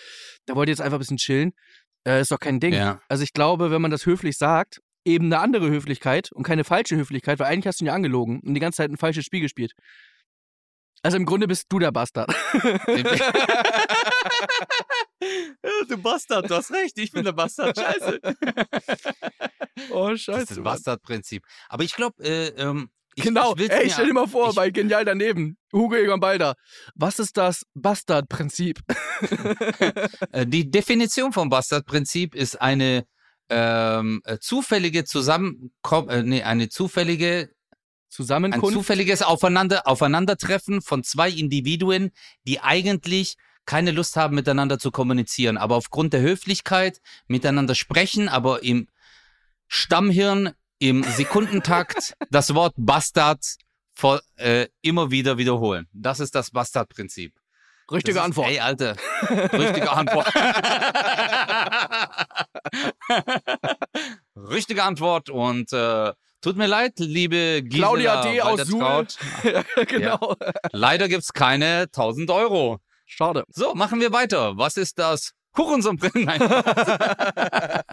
der 0.47 0.55
wollte 0.55 0.71
jetzt 0.71 0.81
einfach 0.81 0.97
ein 0.97 0.99
bisschen 0.99 1.17
chillen. 1.17 1.53
Äh, 2.07 2.21
ist 2.21 2.31
doch 2.31 2.39
kein 2.39 2.59
Ding. 2.59 2.73
Ja. 2.73 3.01
Also 3.09 3.23
ich 3.23 3.33
glaube, 3.33 3.71
wenn 3.71 3.81
man 3.81 3.91
das 3.91 4.05
höflich 4.05 4.37
sagt, 4.37 4.81
eben 5.05 5.25
eine 5.25 5.39
andere 5.39 5.69
Höflichkeit 5.69 6.31
und 6.31 6.43
keine 6.43 6.63
falsche 6.63 6.95
Höflichkeit, 6.95 7.39
weil 7.39 7.47
eigentlich 7.47 7.67
hast 7.67 7.79
du 7.79 7.85
ihn 7.85 7.87
ja 7.87 7.93
angelogen 7.93 8.39
und 8.41 8.53
die 8.53 8.59
ganze 8.59 8.77
Zeit 8.77 8.91
ein 8.91 8.97
falsches 8.97 9.25
Spiel 9.25 9.41
gespielt. 9.41 9.73
Also 11.03 11.17
im 11.17 11.25
Grunde 11.25 11.47
bist 11.47 11.65
du 11.69 11.77
der 11.77 11.91
Bastard. 11.91 12.33
du 15.87 15.97
Bastard, 15.99 16.49
du 16.49 16.55
hast 16.55 16.71
recht, 16.71 16.97
ich 16.97 17.11
bin 17.11 17.23
der 17.23 17.33
Bastard, 17.33 17.77
scheiße. 17.77 18.19
oh, 19.91 20.09
Das 20.09 20.15
ist 20.15 20.23
scheiße. 20.23 20.55
das. 20.55 20.63
Bastardprinzip. 20.63 21.43
Aber 21.69 21.83
ich 21.83 21.93
glaube, 21.93 22.23
äh, 22.23 22.47
ähm, 22.59 22.89
genau, 23.15 23.55
ich 23.57 23.69
ey, 23.69 23.89
stell 23.89 24.07
dir 24.07 24.13
mal 24.13 24.27
vor, 24.27 24.53
bei 24.53 24.69
Genial 24.69 25.05
daneben, 25.05 25.57
Hugo 25.71 25.95
Egon 25.95 26.19
Balder. 26.19 26.55
Was 26.95 27.19
ist 27.19 27.37
das 27.37 27.65
Bastard-Prinzip? 27.73 28.79
Äh, 30.31 30.45
Die 30.45 30.69
Definition 30.69 31.31
vom 31.31 31.49
Bastardprinzip 31.49 32.35
ist 32.35 32.61
eine 32.61 33.05
ähm, 33.49 34.21
äh, 34.25 34.39
zufällige 34.39 35.05
Zusammenkom 35.05 36.09
äh, 36.09 36.21
nee, 36.23 36.43
eine 36.43 36.67
zufällige, 36.67 37.49
ein 37.49 37.79
Zusammenkunft? 38.09 38.73
zufälliges 38.73 39.21
Aufeinander, 39.21 39.87
Aufeinandertreffen 39.87 40.81
von 40.81 41.03
zwei 41.03 41.29
Individuen, 41.29 42.11
die 42.45 42.59
eigentlich 42.59 43.37
keine 43.65 43.91
Lust 43.91 44.15
haben, 44.15 44.35
miteinander 44.35 44.79
zu 44.79 44.91
kommunizieren, 44.91 45.57
aber 45.57 45.75
aufgrund 45.75 46.13
der 46.13 46.21
Höflichkeit 46.21 46.99
miteinander 47.27 47.75
sprechen, 47.75 48.29
aber 48.29 48.63
im 48.63 48.87
Stammhirn, 49.67 50.51
im 50.79 51.03
Sekundentakt 51.03 52.13
das 52.31 52.53
Wort 52.53 52.73
Bastard 52.77 53.39
vor, 53.93 54.21
äh, 54.37 54.67
immer 54.81 55.09
wieder 55.11 55.37
wiederholen. 55.37 55.87
Das 55.93 56.19
ist 56.19 56.35
das 56.35 56.51
Bastardprinzip. 56.51 57.33
Richtige 57.91 58.17
ist- 58.17 58.23
Antwort. 58.25 58.49
Ey, 58.49 58.59
Alter. 58.59 58.95
Richtige 59.53 59.91
Antwort. 59.91 60.27
Richtige 64.35 64.83
Antwort 64.83 65.29
und 65.29 65.71
äh, 65.71 66.11
tut 66.41 66.57
mir 66.57 66.67
leid, 66.67 66.93
liebe 66.97 67.61
Gisela 67.63 67.87
Claudia 67.87 68.21
D. 68.21 68.41
aus 68.41 68.67
ja, 69.43 69.63
genau. 69.85 70.35
Leider 70.71 71.07
gibt's 71.07 71.31
keine 71.33 71.81
1000 71.83 72.29
Euro. 72.31 72.79
Schade. 73.05 73.43
So, 73.49 73.75
machen 73.75 73.99
wir 74.01 74.11
weiter. 74.11 74.57
Was 74.57 74.77
ist 74.77 74.97
das? 74.99 75.31
Hurensohn-Prinzip. 75.57 76.25
Nein. 76.25 76.41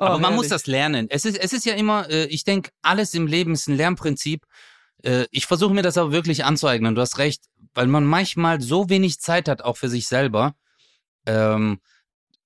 Aber 0.00 0.14
Ah, 0.14 0.18
man 0.18 0.34
muss 0.34 0.48
das 0.48 0.66
lernen. 0.66 1.08
Es 1.10 1.26
ist, 1.26 1.36
es 1.36 1.52
ist 1.52 1.66
ja 1.66 1.74
immer, 1.74 2.08
äh, 2.08 2.24
ich 2.26 2.44
denke, 2.44 2.70
alles 2.80 3.12
im 3.12 3.26
Leben 3.26 3.52
ist 3.52 3.68
ein 3.68 3.76
Lernprinzip. 3.76 4.46
Äh, 5.02 5.26
ich 5.30 5.44
versuche 5.44 5.74
mir 5.74 5.82
das 5.82 5.98
aber 5.98 6.10
wirklich 6.10 6.44
anzueignen. 6.44 6.94
Du 6.94 7.02
hast 7.02 7.18
recht, 7.18 7.44
weil 7.74 7.86
man 7.86 8.06
manchmal 8.06 8.62
so 8.62 8.88
wenig 8.88 9.20
Zeit 9.20 9.46
hat, 9.46 9.60
auch 9.62 9.76
für 9.76 9.90
sich 9.90 10.06
selber. 10.06 10.54
Ähm, 11.26 11.80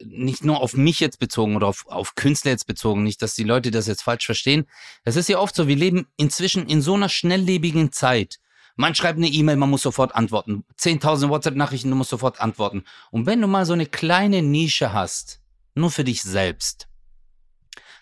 nicht 0.02 0.44
nur 0.44 0.60
auf 0.60 0.74
mich 0.74 0.98
jetzt 0.98 1.20
bezogen 1.20 1.54
oder 1.54 1.68
auf, 1.68 1.86
auf 1.86 2.16
Künstler 2.16 2.50
jetzt 2.50 2.66
bezogen, 2.66 3.04
nicht, 3.04 3.22
dass 3.22 3.36
die 3.36 3.44
Leute 3.44 3.70
das 3.70 3.86
jetzt 3.86 4.02
falsch 4.02 4.26
verstehen. 4.26 4.66
Es 5.04 5.14
ist 5.14 5.28
ja 5.28 5.38
oft 5.38 5.54
so, 5.54 5.68
wir 5.68 5.76
leben 5.76 6.08
inzwischen 6.16 6.66
in 6.66 6.82
so 6.82 6.94
einer 6.94 7.08
schnelllebigen 7.08 7.92
Zeit. 7.92 8.40
Man 8.74 8.96
schreibt 8.96 9.18
eine 9.18 9.28
E-Mail, 9.28 9.54
man 9.56 9.70
muss 9.70 9.82
sofort 9.82 10.16
antworten. 10.16 10.64
10.000 10.80 11.28
WhatsApp-Nachrichten, 11.28 11.90
du 11.90 11.94
musst 11.94 12.10
sofort 12.10 12.40
antworten. 12.40 12.82
Und 13.12 13.26
wenn 13.26 13.40
du 13.40 13.46
mal 13.46 13.64
so 13.64 13.74
eine 13.74 13.86
kleine 13.86 14.42
Nische 14.42 14.92
hast, 14.92 15.40
nur 15.76 15.92
für 15.92 16.02
dich 16.02 16.22
selbst, 16.22 16.88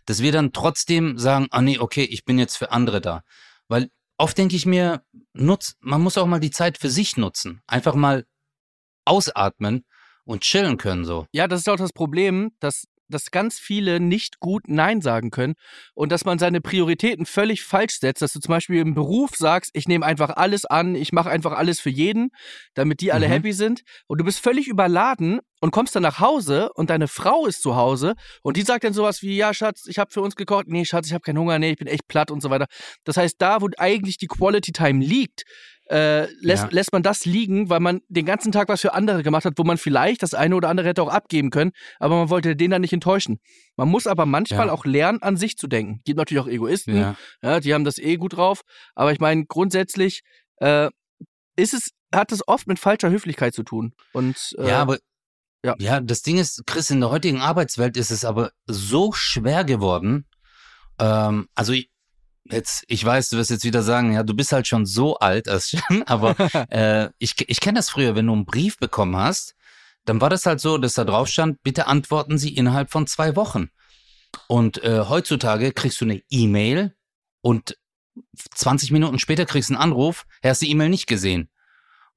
dass 0.06 0.22
wir 0.22 0.32
dann 0.32 0.52
trotzdem 0.52 1.18
sagen, 1.18 1.46
ah 1.50 1.62
nee, 1.62 1.78
okay, 1.78 2.04
ich 2.04 2.24
bin 2.24 2.38
jetzt 2.38 2.56
für 2.56 2.70
andere 2.72 3.00
da. 3.00 3.22
Weil 3.68 3.90
oft 4.18 4.36
denke 4.36 4.56
ich 4.56 4.66
mir, 4.66 5.02
nutz, 5.32 5.76
man 5.80 6.00
muss 6.00 6.18
auch 6.18 6.26
mal 6.26 6.40
die 6.40 6.50
Zeit 6.50 6.78
für 6.78 6.90
sich 6.90 7.16
nutzen. 7.16 7.62
Einfach 7.66 7.94
mal 7.94 8.24
ausatmen 9.04 9.84
und 10.24 10.42
chillen 10.42 10.76
können 10.76 11.04
so. 11.04 11.26
Ja, 11.32 11.48
das 11.48 11.60
ist 11.60 11.68
auch 11.68 11.76
das 11.76 11.92
Problem, 11.92 12.52
dass, 12.60 12.84
dass 13.08 13.30
ganz 13.30 13.58
viele 13.58 14.00
nicht 14.00 14.40
gut 14.40 14.68
Nein 14.68 15.00
sagen 15.00 15.30
können 15.30 15.54
und 15.94 16.12
dass 16.12 16.24
man 16.24 16.38
seine 16.38 16.60
Prioritäten 16.60 17.26
völlig 17.26 17.62
falsch 17.62 17.98
setzt. 18.00 18.22
Dass 18.22 18.32
du 18.32 18.40
zum 18.40 18.50
Beispiel 18.50 18.80
im 18.80 18.94
Beruf 18.94 19.30
sagst, 19.36 19.70
ich 19.74 19.88
nehme 19.88 20.06
einfach 20.06 20.30
alles 20.30 20.64
an, 20.64 20.94
ich 20.94 21.12
mache 21.12 21.30
einfach 21.30 21.52
alles 21.52 21.80
für 21.80 21.90
jeden, 21.90 22.30
damit 22.74 23.00
die 23.00 23.12
alle 23.12 23.28
Mhm. 23.28 23.32
happy 23.32 23.52
sind. 23.52 23.82
Und 24.06 24.18
du 24.18 24.24
bist 24.24 24.40
völlig 24.40 24.68
überladen 24.68 25.40
und 25.60 25.70
kommst 25.70 25.94
dann 25.94 26.02
nach 26.02 26.18
Hause 26.18 26.70
und 26.74 26.90
deine 26.90 27.06
Frau 27.08 27.46
ist 27.46 27.62
zu 27.62 27.76
Hause 27.76 28.14
und 28.42 28.56
die 28.56 28.62
sagt 28.62 28.84
dann 28.84 28.92
sowas 28.92 29.22
wie, 29.22 29.36
ja, 29.36 29.54
Schatz, 29.54 29.84
ich 29.86 29.98
habe 29.98 30.10
für 30.10 30.20
uns 30.20 30.34
gekocht. 30.34 30.66
Nee, 30.68 30.84
Schatz, 30.84 31.06
ich 31.06 31.12
habe 31.12 31.22
keinen 31.22 31.38
Hunger. 31.38 31.58
Nee, 31.58 31.70
ich 31.72 31.76
bin 31.76 31.86
echt 31.86 32.08
platt 32.08 32.30
und 32.30 32.40
so 32.42 32.50
weiter. 32.50 32.66
Das 33.04 33.16
heißt, 33.16 33.36
da, 33.38 33.60
wo 33.60 33.68
eigentlich 33.78 34.18
die 34.18 34.26
Quality 34.26 34.72
Time 34.72 35.04
liegt, 35.04 35.44
äh, 35.92 36.22
lässt, 36.40 36.64
Ja. 36.64 36.68
lässt 36.70 36.92
man 36.92 37.02
das 37.02 37.26
liegen, 37.26 37.68
weil 37.68 37.80
man 37.80 38.00
den 38.08 38.24
ganzen 38.24 38.50
Tag 38.50 38.68
was 38.68 38.80
für 38.80 38.94
andere 38.94 39.22
gemacht 39.22 39.44
hat, 39.44 39.54
wo 39.58 39.64
man 39.64 39.76
vielleicht 39.76 40.22
das 40.22 40.32
eine 40.32 40.56
oder 40.56 40.68
andere 40.70 40.88
hätte 40.88 41.02
auch 41.02 41.10
abgeben 41.12 41.50
können, 41.50 41.72
aber 42.00 42.16
man 42.16 42.30
wollte 42.30 42.56
den 42.56 42.70
dann 42.70 42.80
nicht 42.80 42.94
enttäuschen. 42.94 43.40
Man 43.76 43.88
muss 43.88 44.06
aber 44.06 44.24
manchmal 44.24 44.68
Ja. 44.68 44.72
auch 44.72 44.84
lernen, 44.86 45.20
an 45.22 45.36
sich 45.36 45.58
zu 45.58 45.66
denken. 45.66 46.00
Gibt 46.04 46.16
natürlich 46.16 46.42
auch 46.42 46.48
Egoisten, 46.48 46.96
ja. 47.42 47.60
die 47.60 47.74
haben 47.74 47.84
das 47.84 47.98
eh 47.98 48.16
gut 48.16 48.36
drauf, 48.36 48.62
aber 48.94 49.12
ich 49.12 49.20
meine, 49.20 49.44
grundsätzlich 49.44 50.22
äh, 50.56 50.88
ist 51.56 51.74
es, 51.74 51.90
hat 52.14 52.32
es 52.32 52.46
oft 52.48 52.66
mit 52.66 52.78
falscher 52.78 53.10
Höflichkeit 53.10 53.54
zu 53.54 53.62
tun. 53.62 53.92
Und 54.14 54.54
äh, 54.58 54.68
Ja, 54.70 54.78
aber 54.80 54.98
ja. 55.64 55.74
ja. 55.78 56.00
das 56.00 56.22
Ding 56.22 56.38
ist, 56.38 56.62
Chris, 56.66 56.88
in 56.90 57.00
der 57.00 57.10
heutigen 57.10 57.40
Arbeitswelt 57.42 57.96
ist 57.98 58.10
es 58.10 58.24
aber 58.24 58.50
so 58.66 59.12
schwer 59.12 59.64
geworden. 59.64 60.26
Ähm, 60.98 61.48
also 61.54 61.72
ich, 61.74 61.90
jetzt, 62.44 62.84
ich 62.88 63.04
weiß, 63.04 63.30
du 63.30 63.36
wirst 63.36 63.50
jetzt 63.50 63.64
wieder 63.64 63.82
sagen, 63.82 64.12
ja, 64.12 64.22
du 64.22 64.34
bist 64.34 64.52
halt 64.52 64.66
schon 64.66 64.86
so 64.86 65.16
alt, 65.16 65.48
Özcan, 65.48 66.02
aber 66.06 66.36
äh, 66.70 67.10
ich, 67.18 67.34
ich 67.48 67.60
kenne 67.60 67.78
das 67.78 67.90
früher, 67.90 68.14
wenn 68.14 68.26
du 68.26 68.32
einen 68.32 68.44
Brief 68.44 68.78
bekommen 68.78 69.16
hast, 69.16 69.54
dann 70.04 70.20
war 70.20 70.30
das 70.30 70.46
halt 70.46 70.60
so, 70.60 70.78
dass 70.78 70.94
da 70.94 71.04
drauf 71.04 71.28
stand, 71.28 71.62
bitte 71.62 71.86
antworten 71.86 72.38
Sie 72.38 72.54
innerhalb 72.54 72.90
von 72.90 73.06
zwei 73.06 73.36
Wochen. 73.36 73.70
Und 74.48 74.82
äh, 74.82 75.04
heutzutage 75.08 75.72
kriegst 75.72 76.00
du 76.00 76.04
eine 76.06 76.22
E-Mail 76.30 76.94
und 77.40 77.76
20 78.54 78.90
Minuten 78.90 79.18
später 79.18 79.46
kriegst 79.46 79.70
du 79.70 79.74
einen 79.74 79.82
Anruf, 79.82 80.26
hast 80.42 80.62
die 80.62 80.70
E-Mail 80.70 80.88
nicht 80.88 81.06
gesehen 81.06 81.48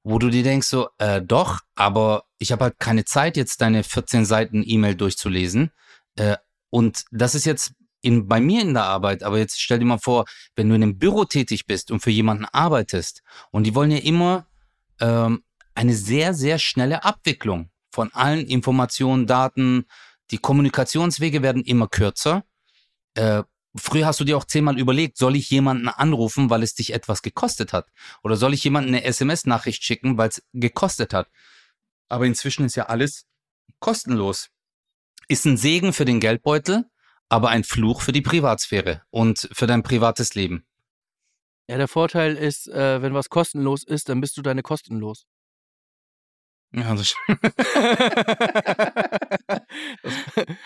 wo 0.08 0.20
du 0.20 0.30
dir 0.30 0.44
denkst 0.44 0.68
so, 0.68 0.88
äh, 0.98 1.20
doch, 1.20 1.58
aber 1.74 2.26
ich 2.38 2.52
habe 2.52 2.66
halt 2.66 2.78
keine 2.78 3.04
Zeit, 3.04 3.36
jetzt 3.36 3.60
deine 3.60 3.82
14 3.82 4.24
Seiten 4.24 4.62
E-Mail 4.64 4.94
durchzulesen. 4.94 5.72
Äh, 6.14 6.36
und 6.70 7.04
das 7.10 7.34
ist 7.34 7.44
jetzt 7.44 7.72
in, 8.06 8.28
bei 8.28 8.40
mir 8.40 8.62
in 8.62 8.74
der 8.74 8.84
Arbeit, 8.84 9.22
aber 9.24 9.38
jetzt 9.38 9.60
stell 9.60 9.80
dir 9.80 9.84
mal 9.84 9.98
vor, 9.98 10.26
wenn 10.54 10.68
du 10.68 10.76
in 10.76 10.82
einem 10.82 10.98
Büro 10.98 11.24
tätig 11.24 11.66
bist 11.66 11.90
und 11.90 12.00
für 12.00 12.10
jemanden 12.10 12.44
arbeitest 12.44 13.22
und 13.50 13.64
die 13.64 13.74
wollen 13.74 13.90
ja 13.90 13.98
immer 13.98 14.46
ähm, 15.00 15.42
eine 15.74 15.94
sehr, 15.94 16.32
sehr 16.32 16.58
schnelle 16.58 17.04
Abwicklung 17.04 17.70
von 17.90 18.12
allen 18.14 18.46
Informationen, 18.46 19.26
Daten, 19.26 19.86
die 20.30 20.38
Kommunikationswege 20.38 21.42
werden 21.42 21.64
immer 21.64 21.88
kürzer. 21.88 22.44
Äh, 23.14 23.42
Früher 23.78 24.06
hast 24.06 24.20
du 24.20 24.24
dir 24.24 24.38
auch 24.38 24.44
zehnmal 24.44 24.78
überlegt, 24.78 25.18
soll 25.18 25.36
ich 25.36 25.50
jemanden 25.50 25.88
anrufen, 25.88 26.48
weil 26.48 26.62
es 26.62 26.74
dich 26.74 26.94
etwas 26.94 27.20
gekostet 27.20 27.74
hat? 27.74 27.88
Oder 28.22 28.36
soll 28.36 28.54
ich 28.54 28.64
jemanden 28.64 28.88
eine 28.88 29.04
SMS-Nachricht 29.04 29.84
schicken, 29.84 30.16
weil 30.16 30.30
es 30.30 30.42
gekostet 30.54 31.12
hat? 31.12 31.28
Aber 32.08 32.24
inzwischen 32.24 32.64
ist 32.64 32.76
ja 32.76 32.86
alles 32.86 33.26
kostenlos. 33.78 34.48
Ist 35.28 35.44
ein 35.44 35.58
Segen 35.58 35.92
für 35.92 36.06
den 36.06 36.20
Geldbeutel, 36.20 36.86
aber 37.28 37.48
ein 37.48 37.64
Fluch 37.64 38.02
für 38.02 38.12
die 38.12 38.22
Privatsphäre 38.22 39.02
und 39.10 39.48
für 39.52 39.66
dein 39.66 39.82
privates 39.82 40.34
Leben. 40.34 40.64
ja, 41.68 41.76
der 41.76 41.88
Vorteil 41.88 42.36
ist, 42.36 42.68
äh, 42.68 43.02
wenn 43.02 43.14
was 43.14 43.28
kostenlos 43.28 43.82
ist, 43.82 44.08
dann 44.08 44.20
bist 44.20 44.36
du 44.36 44.42
deine 44.42 44.62
Kosten 44.62 44.98
los. 44.98 45.26
Ja, 46.72 46.94
das 46.94 47.14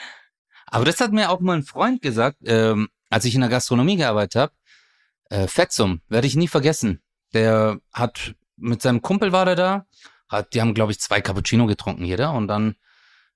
Aber 0.67 0.85
das 0.85 1.01
hat 1.01 1.13
mir 1.13 1.31
auch 1.31 1.41
mal 1.41 1.57
ein 1.57 1.63
Freund 1.65 2.03
gesagt, 2.03 2.39
ähm, 2.45 2.89
als 3.11 3.25
ich 3.25 3.35
in 3.35 3.41
der 3.41 3.51
Gastronomie 3.51 3.97
gearbeitet 3.97 4.41
habe. 4.41 4.53
Äh, 5.31 5.49
Fetzum, 5.49 6.01
werde 6.09 6.27
ich 6.27 6.37
nie 6.37 6.49
vergessen. 6.49 7.03
Der 7.35 7.81
hat 7.93 8.35
mit 8.57 8.83
seinem 8.83 9.03
Kumpel 9.03 9.33
war 9.33 9.45
der 9.45 9.57
da, 9.57 9.87
hat, 10.29 10.55
die 10.55 10.61
haben 10.61 10.75
glaube 10.75 10.93
ich 10.93 11.01
zwei 11.01 11.21
Cappuccino 11.21 11.67
getrunken 11.67 12.05
jeder 12.05 12.33
und 12.33 12.49
dann 12.49 12.77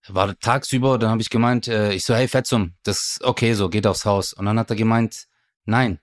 war 0.08 0.38
tagsüber, 0.38 0.98
dann 0.98 1.10
habe 1.10 1.22
ich 1.22 1.30
gemeint, 1.30 1.68
äh, 1.68 1.92
ich 1.92 2.04
so 2.04 2.14
hey 2.14 2.28
Fetzum, 2.28 2.74
das 2.82 2.98
ist 2.98 3.24
okay 3.24 3.54
so, 3.54 3.68
geht 3.68 3.86
aufs 3.86 4.04
Haus 4.04 4.32
und 4.32 4.46
dann 4.46 4.58
hat 4.58 4.70
er 4.70 4.76
gemeint, 4.76 5.26
nein, 5.64 6.00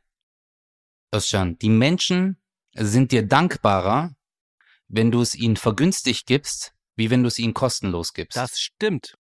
Özcan, 1.14 1.58
die 1.60 1.70
Menschen 1.70 2.38
sind 2.74 3.12
dir 3.12 3.28
dankbarer, 3.28 4.16
wenn 4.88 5.12
du 5.12 5.22
es 5.22 5.36
ihnen 5.36 5.58
vergünstigt 5.58 6.26
gibst, 6.26 6.74
wie 6.96 7.10
wenn 7.10 7.24
du 7.24 7.28
es 7.28 7.40
ihnen 7.40 7.54
kostenlos 7.54 8.14
gibst. 8.14 8.38
Das 8.38 8.60
stimmt. 8.60 9.16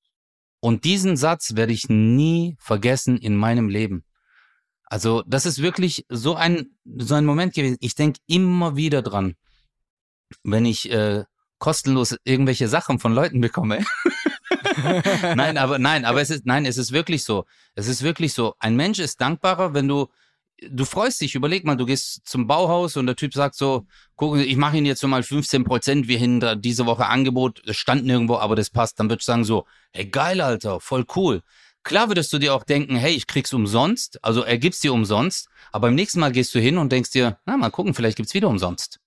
Und 0.60 0.86
diesen 0.86 1.18
Satz 1.18 1.56
werde 1.56 1.74
ich 1.74 1.90
nie 1.90 2.56
vergessen 2.60 3.18
in 3.18 3.36
meinem 3.36 3.70
Leben. 3.70 4.04
Also, 4.84 5.24
das 5.28 5.46
ist 5.46 5.62
wirklich 5.62 6.06
so 6.10 6.36
ein, 6.36 6.78
so 6.86 7.16
ein 7.16 7.26
Moment 7.26 7.54
gewesen. 7.54 7.78
Ich 7.82 7.96
denke 7.96 8.20
immer 8.26 8.76
wieder 8.76 9.02
dran, 9.02 9.36
wenn 10.44 10.66
ich 10.66 10.90
äh, 10.90 11.26
kostenlos 11.60 12.16
irgendwelche 12.24 12.68
Sachen 12.68 13.00
von 13.00 13.14
Leuten 13.14 13.42
bekomme. 13.42 13.84
nein, 15.36 15.58
aber 15.58 15.80
nein, 15.80 16.06
aber 16.06 16.22
es 16.22 16.30
ist 16.30 16.46
nein, 16.46 16.66
es 16.66 16.78
ist 16.78 16.92
wirklich 16.92 17.24
so. 17.24 17.46
Es 17.76 17.88
ist 17.88 18.04
wirklich 18.04 18.34
so. 18.34 18.56
Ein 18.60 18.76
Mensch 18.76 19.00
ist 19.00 19.20
dankbarer, 19.22 19.74
wenn 19.74 19.88
du 19.88 20.08
du 20.70 20.86
freust 20.86 21.22
dich, 21.22 21.36
überleg 21.36 21.66
mal, 21.66 21.76
du 21.76 21.86
gehst 21.86 22.22
zum 22.26 22.48
Bauhaus 22.48 22.98
und 22.98 23.06
der 23.06 23.16
Typ 23.16 23.34
sagt 23.34 23.56
so, 23.56 23.86
guck, 24.16 24.38
ich 24.38 24.58
mache 24.58 24.78
Ihnen 24.78 24.86
jetzt 24.86 25.02
so 25.02 25.08
mal 25.08 25.24
15 25.24 25.64
Prozent, 25.64 26.08
wir 26.08 26.18
hinter 26.18 26.56
diese 26.56 26.86
Woche 26.86 27.06
Angebot, 27.06 27.62
das 27.66 27.78
stand 27.78 28.06
nirgendwo, 28.06 28.38
aber 28.38 28.56
das 28.56 28.70
passt. 28.70 29.00
Dann 29.00 29.10
würdest 29.10 29.28
du 29.28 29.32
sagen 29.32 29.44
so, 29.44 29.66
hey 29.92 30.06
geil, 30.06 30.42
Alter, 30.42 30.80
voll 30.80 31.06
cool. 31.16 31.42
Klar 31.84 32.10
würdest 32.10 32.34
du 32.34 32.40
dir 32.40 32.54
auch 32.54 32.64
denken, 32.64 32.96
hey, 32.98 33.14
ich 33.14 33.28
krieg's 33.28 33.54
umsonst, 33.54 34.24
also 34.24 34.42
er 34.42 34.58
gibt's 34.58 34.82
dir 34.82 34.94
umsonst, 34.94 35.48
aber 35.72 35.88
beim 35.88 35.96
nächsten 35.96 36.20
Mal 36.20 36.32
gehst 36.32 36.54
du 36.54 36.60
hin 36.60 36.78
und 36.78 36.92
denkst 36.92 37.12
dir, 37.12 37.40
na, 37.46 37.56
mal 37.56 37.70
gucken, 37.70 37.94
vielleicht 37.94 38.18
gibt's 38.18 38.34
wieder 38.34 38.50
umsonst. 38.50 39.00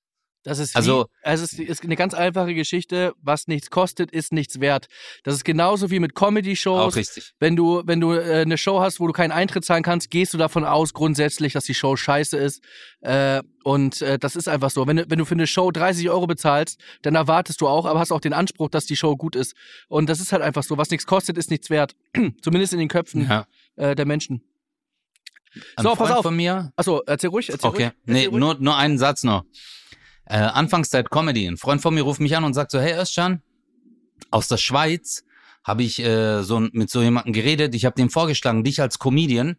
Das 0.43 0.59
ist, 0.59 0.75
Also- 0.75 1.05
wie, 1.23 1.27
also 1.27 1.45
es 1.45 1.53
ist 1.53 1.83
eine 1.83 1.97
ganz 1.97 2.15
einfache 2.15 2.55
Geschichte. 2.55 3.13
Was 3.21 3.47
nichts 3.47 3.69
kostet, 3.69 4.11
ist 4.11 4.33
nichts 4.33 4.59
wert. 4.59 4.87
Das 5.23 5.35
ist 5.35 5.45
genauso 5.45 5.91
wie 5.91 6.01
mit 6.01 6.17
Auch 6.17 6.21
Comedy-Shows. 6.29 6.97
richtig. 6.97 7.33
Wenn 7.41 7.57
du, 7.57 7.83
wenn 7.85 8.01
du 8.01 8.13
äh, 8.15 8.41
eine 8.41 8.57
Show 8.57 8.81
hast, 8.81 9.01
wo 9.01 9.07
du 9.07 9.13
keinen 9.13 9.33
Eintritt 9.33 9.67
zahlen 9.67 9.83
kannst, 9.83 10.09
gehst 10.11 10.33
du 10.33 10.39
davon 10.39 10.65
aus 10.65 10.95
grundsätzlich, 10.95 11.53
dass 11.53 11.65
die 11.65 11.75
Show 11.75 11.95
scheiße 11.95 12.39
ist. 12.39 12.63
Äh, 13.03 13.43
und 13.65 14.01
äh, 14.01 14.19
das 14.19 14.35
ist 14.35 14.49
einfach 14.49 14.71
so. 14.71 14.87
Wenn, 14.87 14.97
du- 14.97 15.11
wenn 15.11 15.19
du 15.19 15.27
für 15.27 15.35
eine 15.35 15.47
Show 15.47 15.71
30 15.73 16.09
Euro 16.09 16.27
bezahlst, 16.27 16.81
dann 17.03 17.17
erwartest 17.17 17.61
du 17.61 17.69
auch, 17.69 17.85
aber 17.85 17.99
hast 18.01 18.11
auch 18.11 18.21
den 18.21 18.33
Anspruch, 18.33 18.71
dass 18.71 18.87
die 18.87 18.97
Show 18.97 19.17
gut 19.19 19.37
ist. 19.37 19.55
Und 19.89 20.09
das 20.09 20.21
ist 20.21 20.33
halt 20.33 20.41
einfach 20.43 20.63
so. 20.63 20.79
Was 20.79 20.89
nichts 20.91 21.05
kostet, 21.07 21.37
ist 21.37 21.51
nichts 21.51 21.69
wert. 21.69 21.95
Zumindest 22.43 22.73
in 22.73 22.79
den 22.79 22.89
Köpfen 22.89 23.27
Ja. 23.29 23.47
äh, 23.77 23.95
der 23.95 24.07
Menschen. 24.07 24.43
Ein 25.77 25.83
So, 25.83 25.91
pass 25.91 25.99
Freund 25.99 26.13
auf. 26.13 26.23
von 26.23 26.37
mir, 26.37 26.73
Achso, 26.77 27.03
erzähl 27.07 27.29
ruhig, 27.29 27.51
erzähl 27.51 27.69
Okay, 27.69 27.83
ruhig. 27.85 27.93
nee, 28.07 28.13
Erzähl 28.15 28.29
ruhig. 28.31 28.41
nur, 28.41 28.55
nur 28.61 28.77
einen 28.77 28.97
Satz 28.99 29.23
noch. 29.25 29.45
Äh, 30.31 30.37
Anfangszeit 30.37 31.11
Comedy. 31.11 31.49
Ein 31.49 31.57
Freund 31.57 31.83
von 31.83 31.93
mir 31.93 32.03
ruft 32.03 32.21
mich 32.21 32.37
an 32.37 32.45
und 32.45 32.55
sagt 32.55 32.71
so, 32.71 32.79
hey 32.79 32.95
Özcan, 32.97 33.43
aus 34.31 34.47
der 34.47 34.59
Schweiz 34.59 35.25
habe 35.65 35.83
ich 35.83 35.99
äh, 35.99 36.45
so 36.45 36.61
mit 36.61 36.89
so 36.89 37.03
jemandem 37.03 37.33
geredet. 37.33 37.75
Ich 37.75 37.85
habe 37.85 37.97
dem 37.97 38.11
vorgeschlagen, 38.11 38.63
dich 38.63 38.81
als 38.81 39.01
Comedian. 39.01 39.57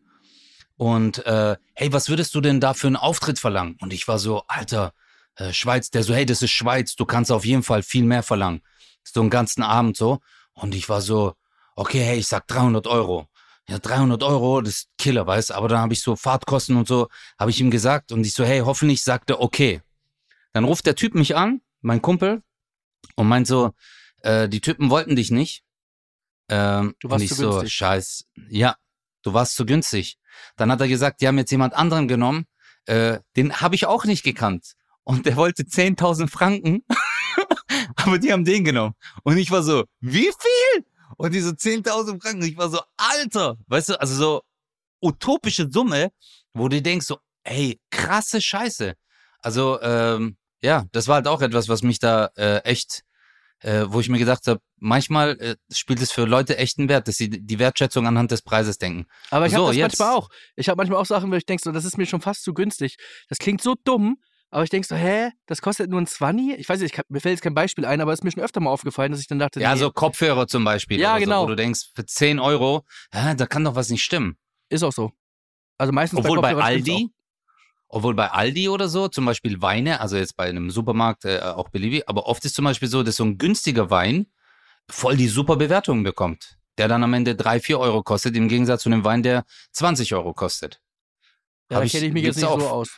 Und 0.78 1.26
äh, 1.26 1.58
hey, 1.74 1.92
was 1.92 2.08
würdest 2.08 2.34
du 2.36 2.40
denn 2.40 2.62
da 2.62 2.74
für 2.74 2.88
einen 2.88 2.96
Auftritt 2.96 3.38
verlangen? 3.38 3.76
Und 3.82 3.92
ich 3.92 4.08
war 4.08 4.18
so, 4.18 4.44
Alter, 4.48 4.94
äh, 5.36 5.52
Schweiz, 5.52 5.92
der 5.92 6.04
so, 6.04 6.14
hey, 6.14 6.26
das 6.26 6.42
ist 6.42 6.52
Schweiz, 6.52 6.96
du 6.96 7.04
kannst 7.06 7.34
auf 7.34 7.44
jeden 7.44 7.64
Fall 7.64 7.84
viel 7.84 8.06
mehr 8.06 8.24
verlangen. 8.24 8.62
So 9.04 9.20
einen 9.20 9.30
ganzen 9.30 9.64
Abend 9.64 9.98
so. 9.98 10.20
Und 10.54 10.74
ich 10.74 10.88
war 10.88 11.02
so, 11.02 11.34
okay, 11.76 12.00
hey, 12.00 12.20
ich 12.20 12.28
sag 12.28 12.48
300 12.48 12.88
Euro. 12.88 13.28
Ja, 13.68 13.78
300 13.78 14.24
Euro, 14.24 14.62
das 14.62 14.76
ist 14.76 14.90
Killer, 14.98 15.28
weißt? 15.28 15.52
Aber 15.52 15.68
dann 15.68 15.80
habe 15.80 15.92
ich 15.92 16.02
so 16.02 16.16
Fahrtkosten 16.16 16.78
und 16.78 16.88
so, 16.88 17.10
habe 17.38 17.52
ich 17.52 17.60
ihm 17.60 17.72
gesagt. 17.72 18.14
Und 18.14 18.26
ich 18.26 18.34
so, 18.34 18.46
hey, 18.46 18.62
hoffentlich 18.62 19.04
sagt 19.04 19.30
er 19.32 19.42
okay. 19.42 19.82
Dann 20.54 20.64
ruft 20.64 20.86
der 20.86 20.96
Typ 20.96 21.16
mich 21.16 21.36
an, 21.36 21.62
mein 21.82 22.02
Kumpel, 22.02 22.44
und 23.16 23.28
meint 23.28 23.48
so, 23.48 23.74
äh, 24.22 24.48
die 24.50 24.62
Typen 24.62 24.90
wollten 24.90 25.16
dich 25.16 25.32
nicht. 25.32 25.64
Ähm, 26.50 26.96
Du 27.00 27.10
warst 27.10 27.22
und 27.22 27.26
ich 27.26 27.30
zu 27.30 27.36
so, 27.36 27.50
günstig. 27.52 27.74
scheiß, 27.74 28.26
ja, 28.50 28.76
du 29.24 29.34
warst 29.34 29.56
zu 29.56 29.66
günstig. 29.66 30.18
Dann 30.58 30.72
hat 30.72 30.82
er 30.82 30.88
gesagt, 30.88 31.22
die 31.22 31.28
haben 31.28 31.38
jetzt 31.38 31.52
jemand 31.52 31.74
anderen 31.74 32.08
genommen, 32.08 32.46
äh, 32.86 33.20
den 33.36 33.62
habe 33.62 33.76
ich 33.76 33.86
auch 33.86 34.06
nicht 34.06 34.24
gekannt. 34.24 34.74
Und 35.04 35.26
der 35.26 35.36
wollte 35.36 35.64
10.000 35.64 36.30
Franken, 36.30 36.84
aber 37.96 38.20
die 38.20 38.32
haben 38.32 38.46
den 38.46 38.64
genommen. 38.64 38.96
Und 39.24 39.38
ich 39.38 39.50
war 39.52 39.64
so, 39.64 39.86
wie 40.00 40.30
viel? 40.40 40.86
Und 41.18 41.34
die 41.34 41.40
so 41.42 41.52
10.000 41.52 42.22
Franken. 42.22 42.44
Ich 42.44 42.58
war 42.58 42.70
so, 42.70 42.82
Alter, 42.98 43.58
weißt 43.68 43.90
du, 43.90 44.00
also 44.00 44.16
so 44.16 44.42
utopische 45.02 45.70
Summe, 45.70 46.12
wo 46.54 46.68
du 46.68 46.82
denkst 46.82 47.08
so, 47.08 47.20
ey, 47.44 47.80
krasse 47.90 48.42
Scheiße. 48.42 48.96
Also, 49.40 49.82
ähm, 49.82 50.38
ja, 50.64 50.86
das 50.92 51.08
war 51.08 51.16
halt 51.16 51.28
auch 51.28 51.42
etwas, 51.42 51.70
was 51.70 51.82
mich 51.84 52.00
da 52.00 52.30
äh, 52.38 52.58
echt, 52.60 53.04
äh, 53.60 53.86
wo 53.88 54.00
ich 54.00 54.10
mir 54.10 54.18
gedacht 54.20 54.48
habe, 54.48 54.60
manchmal 54.78 55.32
äh, 55.40 55.56
spielt 55.72 56.02
es 56.02 56.12
für 56.12 56.26
Leute 56.26 56.58
echt 56.58 56.80
einen 56.80 56.90
Wert, 56.90 57.08
dass 57.08 57.16
sie 57.18 57.30
die 57.30 57.60
Wertschätzung 57.60 58.08
anhand 58.08 58.32
des 58.32 58.42
Preises 58.42 58.78
denken. 58.78 59.06
Aber 59.30 59.46
ich 59.46 59.54
habe 59.54 59.64
So, 59.64 59.68
das 59.68 59.76
jetzt- 59.78 60.00
manchmal 60.00 60.18
auch. 60.18 60.30
Ich 60.56 60.70
habe 60.70 60.78
manchmal 60.78 61.00
auch 61.00 61.06
Sachen, 61.06 61.32
wo 61.32 61.36
ich 61.36 61.46
denke, 61.46 61.62
so, 61.64 61.72
das 61.72 61.86
ist 61.86 61.98
mir 61.98 62.06
schon 62.06 62.22
fast 62.22 62.44
zu 62.44 62.54
günstig. 62.54 62.98
Das 63.30 63.38
klingt 63.38 63.62
so 63.62 63.76
dumm, 63.84 64.18
aber 64.50 64.64
ich 64.64 64.70
denke 64.70 64.88
so, 64.88 64.96
hä, 64.96 65.30
das 65.46 65.62
kostet 65.62 65.90
nur 65.90 66.02
ein 66.02 66.08
20? 66.08 66.60
Ich 66.60 66.68
weiß 66.68 66.80
nicht, 66.80 66.92
ich 66.92 66.96
kann, 66.96 67.06
mir 67.10 67.22
fällt 67.22 67.34
jetzt 67.34 67.42
kein 67.44 67.54
Beispiel 67.54 67.86
ein, 67.86 68.02
aber 68.02 68.12
es 68.14 68.20
ist 68.20 68.24
mir 68.24 68.32
schon 68.32 68.44
öfter 68.44 68.60
mal 68.60 68.70
aufgefallen, 68.72 69.12
dass 69.12 69.22
ich 69.22 69.28
dann 69.28 69.40
dachte, 69.40 69.60
Ja, 69.62 69.74
nee, 69.74 69.80
so 69.80 69.92
Kopfhörer 69.92 70.48
zum 70.48 70.64
Beispiel. 70.64 71.00
Ja, 71.00 71.18
genau. 71.20 71.42
So, 71.42 71.46
wo 71.46 71.50
du 71.52 71.56
denkst, 71.56 71.92
für 71.96 72.06
10 72.06 72.40
Euro, 72.40 72.84
ja, 73.14 73.34
da 73.36 73.46
kann 73.46 73.64
doch 73.64 73.76
was 73.76 73.90
nicht 73.90 74.04
stimmen. 74.04 74.38
ist 74.70 74.84
auch 74.84 74.92
so. 74.94 75.12
Also 75.78 75.94
meistens 75.94 76.20
Obwohl 76.20 76.42
bei 76.42 76.50
stimmt's 76.50 76.66
Aldi, 76.66 77.10
obwohl 77.92 78.16
bei 78.16 78.32
Aldi 78.32 78.70
oder 78.70 78.88
so, 78.88 79.10
zum 79.10 79.26
Beispiel 79.26 79.62
Weine, 79.62 80.00
also 80.00 80.16
jetzt 80.16 80.38
bei 80.38 80.46
einem 80.46 80.72
Supermarkt 80.72 81.26
äh, 81.26 81.40
auch 81.40 81.70
beliebig, 81.70 82.08
aber 82.08 82.26
oft 82.26 82.44
ist 82.46 82.56
zum 82.56 82.66
Beispiel 82.66 82.88
so, 82.88 83.04
dass 83.04 83.18
so 83.18 83.26
ein 83.26 83.38
günstiger 83.38 83.90
Wein 83.90 84.28
voll 84.90 85.18
die 85.18 85.28
super 85.28 85.58
Bewertungen 85.58 86.04
bekommt. 86.04 86.58
Der 86.78 86.88
dann 86.88 87.04
am 87.04 87.14
Ende 87.14 87.36
3, 87.36 87.60
4 87.60 87.80
Euro 87.80 88.02
kostet, 88.02 88.36
im 88.38 88.48
Gegensatz 88.48 88.84
zu 88.84 88.90
einem 88.90 89.04
Wein, 89.04 89.24
der 89.24 89.44
20 89.74 90.14
Euro 90.16 90.34
kostet. 90.34 90.82
Ja, 91.70 91.78
hab 91.78 91.84
da 91.84 91.90
kenne 91.90 92.08
ich 92.08 92.14
mich 92.14 92.24
jetzt 92.24 92.38
nicht 92.38 92.46
so 92.46 92.52
auch. 92.52 92.72
aus. 92.72 92.92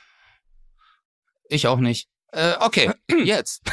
Ich 1.50 1.68
auch 1.68 1.80
nicht. 1.80 2.08
Äh, 2.32 2.54
okay, 2.60 2.92
jetzt. 3.24 3.64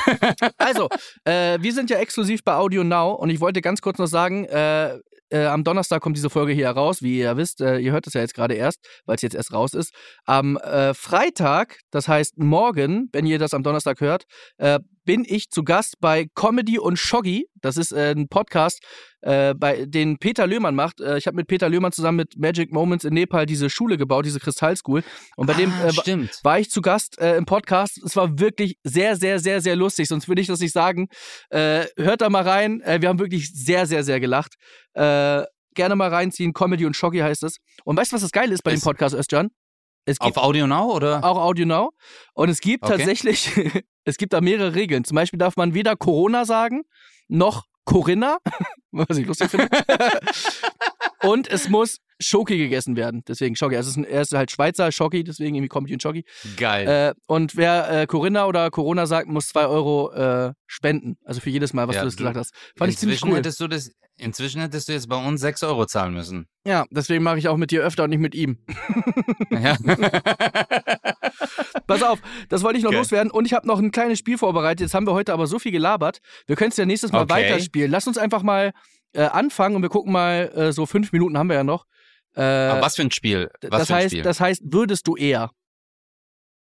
Also, 0.57 0.89
äh, 1.25 1.59
wir 1.61 1.73
sind 1.73 1.91
ja 1.91 1.99
exklusiv 1.99 2.43
bei 2.45 2.55
Audio 2.55 2.83
Now 2.83 3.13
und 3.13 3.29
ich 3.29 3.41
wollte 3.41 3.61
ganz 3.61 3.83
kurz 3.83 3.99
noch 3.99 4.07
sagen, 4.07 4.47
äh, 4.47 4.99
äh, 5.31 5.47
am 5.47 5.65
Donnerstag 5.65 6.03
kommt 6.03 6.17
diese 6.17 6.31
Folge 6.31 6.53
hier 6.53 6.67
heraus, 6.67 7.03
wie 7.03 7.19
ihr 7.19 7.37
wisst, 7.37 7.61
äh, 7.61 7.79
ihr 7.79 7.93
hört 7.93 8.07
es 8.07 8.15
ja 8.15 8.21
jetzt 8.21 8.35
gerade 8.35 8.55
erst, 8.55 8.81
weil 9.07 9.17
es 9.17 9.23
jetzt 9.23 9.35
erst 9.35 9.53
raus 9.53 9.75
ist. 9.75 9.95
Am 10.25 10.57
äh, 10.57 10.95
Freitag, 10.95 11.79
das 11.91 12.09
heißt 12.09 12.39
morgen, 12.39 13.09
wenn 13.13 13.27
ihr 13.27 13.39
das 13.39 13.55
am 13.55 13.63
Donnerstag 13.63 14.01
hört, 14.01 14.25
äh, 14.59 14.81
bin 15.05 15.25
ich 15.27 15.51
zu 15.51 15.65
Gast 15.65 15.97
bei 16.01 16.27
Comedy 16.35 16.79
und 16.79 16.99
Shoggy. 16.99 17.47
Das 17.63 17.77
ist 17.77 17.91
äh, 17.91 18.15
ein 18.17 18.29
Podcast, 18.29 18.81
äh, 19.23 19.55
bei 19.55 19.87
den 19.87 20.19
Peter 20.19 20.47
Löhmann 20.47 20.75
macht. 20.75 21.01
Ich 21.01 21.27
habe 21.27 21.37
mit 21.37 21.49
Peter 21.49 21.69
Löhmann 21.69 21.91
zusammen 21.91 22.19
mit 22.19 22.39
Magic 22.39 22.71
Moments 22.73 23.05
in 23.05 23.15
Nepal 23.15 23.45
diese 23.47 23.71
Schule 23.71 23.97
gebaut, 23.97 24.25
diese 24.25 24.41
Kristallschool. 24.41 25.03
Und 25.37 25.47
bei 25.47 25.55
dem 25.55 25.73
ah, 25.73 25.91
stimmt. 25.91 26.39
war 26.43 26.59
ich 26.61 26.71
zu 26.71 26.81
Gast 26.81 27.19
im 27.19 27.45
Podcast. 27.45 28.01
Es 28.05 28.15
war 28.15 28.39
wirklich 28.39 28.77
sehr, 28.85 29.17
sehr, 29.17 29.41
sehr, 29.41 29.61
sehr 29.61 29.75
lustig. 29.75 30.09
Sonst 30.09 30.29
würde 30.29 30.43
ich 30.43 30.47
das 30.47 30.61
nicht 30.61 30.73
sagen. 30.73 31.09
Hört 31.51 32.21
da 32.21 32.31
mal 32.31 32.47
rein. 32.47 32.83
Wir 32.85 33.09
haben 33.09 33.19
wirklich 33.19 33.53
sehr, 33.53 33.87
sehr, 33.87 34.05
sehr 34.05 34.21
gelacht. 34.21 34.55
Äh, 34.95 35.45
gerne 35.75 35.97
mal 35.97 36.09
reinziehen. 36.09 36.53
Comedy 36.53 36.85
und 36.87 36.95
Shoggy 36.95 37.19
heißt 37.19 37.43
es. 37.45 37.59
Und 37.85 37.97
weißt 37.97 38.13
du, 38.13 38.17
was 38.17 38.23
das 38.23 38.33
Geile 38.33 38.55
ist 38.55 38.63
bei 38.63 38.71
dem 38.73 38.77
Ist- 38.79 38.85
Podcast, 38.85 39.15
Özcan? 39.15 39.51
Es 40.07 40.19
gibt 40.19 40.37
Auf 40.39 40.43
Audio 40.43 40.67
Now 40.67 40.93
oder? 40.95 41.23
auch 41.23 41.37
Audio 41.39 41.67
Now. 41.67 41.91
Und 42.33 42.49
es 42.49 42.61
gibt 42.61 42.85
Okay. 42.85 42.97
tatsächlich, 42.97 43.51
es 44.05 44.17
gibt 44.17 44.33
da 44.33 44.41
mehrere 44.41 44.75
Regeln. 44.75 45.05
Zum 45.05 45.15
Beispiel 45.15 45.39
darf 45.39 45.57
man 45.57 45.75
weder 45.75 45.95
Corona 45.95 46.45
sagen, 46.47 46.83
noch 47.29 47.67
Corinna, 47.85 48.39
was 48.93 49.17
ich 49.19 49.27
lustig 49.27 49.51
finde. 49.51 49.69
und 51.23 51.49
es 51.49 51.69
muss 51.69 51.99
Schoki 52.21 52.59
gegessen 52.59 52.97
werden. 52.97 53.23
Deswegen 53.27 53.57
Schoki. 53.57 53.77
Also 53.77 53.89
es 53.89 53.97
ist 53.97 54.03
ein, 54.03 54.05
er 54.05 54.21
ist 54.23 54.33
halt 54.33 54.51
Schweizer 54.51 54.93
Schoki, 54.93 55.25
deswegen 55.25 55.55
irgendwie 55.55 55.69
Comedy 55.69 55.95
und 55.95 56.03
Schoki. 56.03 56.25
Geil. 56.57 56.87
Äh, 56.87 57.15
und 57.27 57.57
wer 57.57 58.03
äh, 58.03 58.07
Corinna 58.07 58.47
oder 58.47 58.71
Corona 58.71 59.07
sagt, 59.07 59.29
muss 59.29 59.49
zwei 59.49 59.67
Euro 59.67 60.13
äh, 60.13 60.53
spenden. 60.67 61.17
Also 61.25 61.41
für 61.41 61.51
jedes 61.51 61.73
Mal, 61.73 61.89
was 61.89 61.97
Ja, 61.97 62.03
du 62.03 62.09
das 62.09 62.17
gesagt 62.17 62.37
hast. 62.37 62.55
Fand 62.77 62.93
ich 62.93 62.99
ziemlich 62.99 63.17
inzwischen 63.17 63.33
cool. 63.33 63.39
hättest 63.39 63.61
du 63.61 63.69
das, 63.69 63.91
inzwischen 64.19 64.61
hättest 64.61 64.89
du 64.89 64.93
jetzt 64.93 65.09
bei 65.09 65.17
uns 65.17 65.41
6 65.41 65.63
Euro 65.65 65.87
zahlen 65.87 66.15
müssen. 66.15 66.47
Ja, 66.67 66.85
deswegen 66.91 67.25
mache 67.25 67.39
ich 67.39 67.49
auch 67.49 67.57
mit 67.57 67.71
dir 67.71 67.83
öfter 67.83 68.05
und 68.05 68.11
nicht 68.11 68.19
mit 68.21 68.35
ihm. 68.35 68.59
Ja. 69.51 69.77
Pass 71.87 72.03
auf, 72.03 72.21
das 72.49 72.63
wollte 72.63 72.79
ich 72.79 72.85
noch 72.85 72.91
Okay. 72.91 72.99
loswerden. 72.99 73.31
Und 73.31 73.47
ich 73.47 73.53
habe 73.53 73.67
noch 73.67 73.79
ein 73.79 73.91
kleines 73.91 74.19
Spiel 74.19 74.39
vorbereitet. 74.39 74.81
Jetzt 74.81 74.95
haben 74.95 75.07
wir 75.07 75.13
heute 75.15 75.33
aber 75.33 75.47
so 75.47 75.59
viel 75.59 75.73
gelabert. 75.73 76.19
Wir 76.47 76.57
können 76.57 76.71
es 76.71 76.77
ja 76.77 76.87
nächstes 76.87 77.13
Mal 77.13 77.23
Okay. 77.23 77.33
weiterspielen. 77.35 77.91
Lass 77.91 78.07
uns 78.07 78.19
einfach 78.19 78.43
mal 78.43 78.73
äh, 79.13 79.23
anfangen 79.23 79.75
und 79.77 79.83
wir 79.83 79.89
gucken 79.89 80.13
mal, 80.13 80.51
äh, 80.55 80.73
so 80.73 80.87
fünf 80.87 81.13
Minuten 81.13 81.37
haben 81.37 81.49
wir 81.49 81.57
ja 81.57 81.65
noch. 81.65 81.85
Äh, 82.37 82.43
Aber 82.43 82.81
was 82.83 82.97
für 82.97 83.03
ein 83.03 83.11
Spiel? 83.11 83.51
Was 83.63 83.81
das 83.81 83.91
ein 83.91 83.97
heißt, 83.97 84.11
Spiel? 84.13 84.23
das 84.23 84.41
heißt, 84.41 84.63
würdest 84.65 85.07
du 85.07 85.17
eher? 85.17 85.51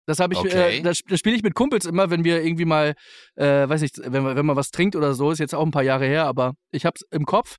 Das 0.06 0.20
habe 0.20 0.32
ich, 0.32 0.40
Okay. 0.40 0.78
äh, 0.78 0.82
das, 0.82 1.00
das 1.06 1.18
spiele 1.18 1.36
ich 1.36 1.42
mit 1.42 1.54
Kumpels 1.54 1.84
immer, 1.84 2.08
wenn 2.10 2.24
wir 2.24 2.42
irgendwie 2.42 2.64
mal, 2.64 2.94
äh, 3.34 3.68
weiß 3.68 3.82
nicht, 3.82 3.98
wenn, 4.02 4.22
man- 4.22 4.36
wenn 4.36 4.46
man 4.46 4.56
was 4.56 4.70
trinkt 4.70 4.96
oder 4.96 5.12
so, 5.14 5.30
ist 5.30 5.38
jetzt 5.38 5.54
auch 5.54 5.64
ein 5.64 5.70
paar 5.70 5.82
Jahre 5.82 6.06
her, 6.06 6.24
aber 6.24 6.54
ich 6.70 6.86
hab's 6.86 7.02
im 7.10 7.26
Kopf. 7.26 7.56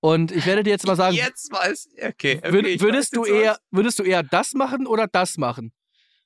Und 0.00 0.32
ich 0.32 0.44
werde 0.44 0.62
dir 0.64 0.70
jetzt 0.70 0.86
mal 0.86 0.96
sagen, 0.96 1.14
Jetzt 1.16 1.50
weiß 1.52 1.86
okay. 1.96 2.38
okay 2.38 2.52
würd, 2.52 2.66
ich 2.66 2.80
würdest 2.80 3.16
weiß 3.16 3.26
du 3.26 3.32
eher, 3.32 3.52
was. 3.52 3.58
würdest 3.70 3.98
du 4.00 4.02
eher 4.02 4.22
das 4.22 4.52
machen 4.54 4.86
oder 4.86 5.06
das 5.06 5.36
machen? 5.38 5.72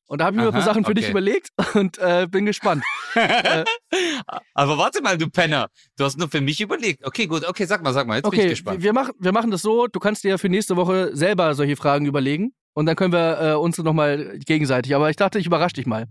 Und 0.09 0.21
da 0.21 0.25
habe 0.25 0.37
ich 0.37 0.43
mir 0.43 0.49
ein 0.49 0.53
paar 0.55 0.63
Sachen 0.63 0.87
für 0.87 0.95
dich 0.95 1.05
okay. 1.05 1.11
überlegt 1.11 1.51
und 1.75 1.99
äh, 1.99 2.27
bin 2.31 2.47
gespannt. 2.47 2.83
Aber 4.55 4.79
warte 4.79 5.03
mal, 5.03 5.19
du 5.19 5.29
Penner. 5.29 5.69
Du 5.99 6.05
hast 6.05 6.19
nur 6.19 6.31
für 6.31 6.41
mich 6.41 6.63
überlegt. 6.63 7.05
Okay, 7.07 7.27
gut. 7.27 7.47
Okay, 7.47 7.67
sag 7.67 7.83
mal, 7.83 7.93
sag 7.93 8.07
mal. 8.07 8.17
Jetzt 8.17 8.25
bin 8.25 8.33
ich 8.33 8.39
Okay, 8.41 8.49
gespannt. 8.51 8.83
wir 8.83 8.93
machen, 8.95 9.13
wir 9.19 9.33
machen 9.33 9.51
das 9.51 9.61
so, 9.61 9.87
du 9.87 10.01
kannst 10.01 10.25
dir 10.25 10.39
für 10.39 10.49
nächste 10.49 10.77
Woche 10.77 11.15
selber 11.15 11.55
solche 11.55 11.77
Fragen 11.77 12.07
überlegen 12.07 12.55
und 12.73 12.87
dann 12.87 12.97
können 12.97 13.13
wir 13.13 13.41
äh, 13.41 13.55
uns 13.55 13.77
nochmal 13.77 14.39
gegenseitig. 14.39 14.95
Aber 14.95 15.11
ich 15.11 15.17
dachte, 15.17 15.39
ich 15.39 15.47
überrasche 15.47 15.75
dich 15.75 15.87
mal. 15.87 16.07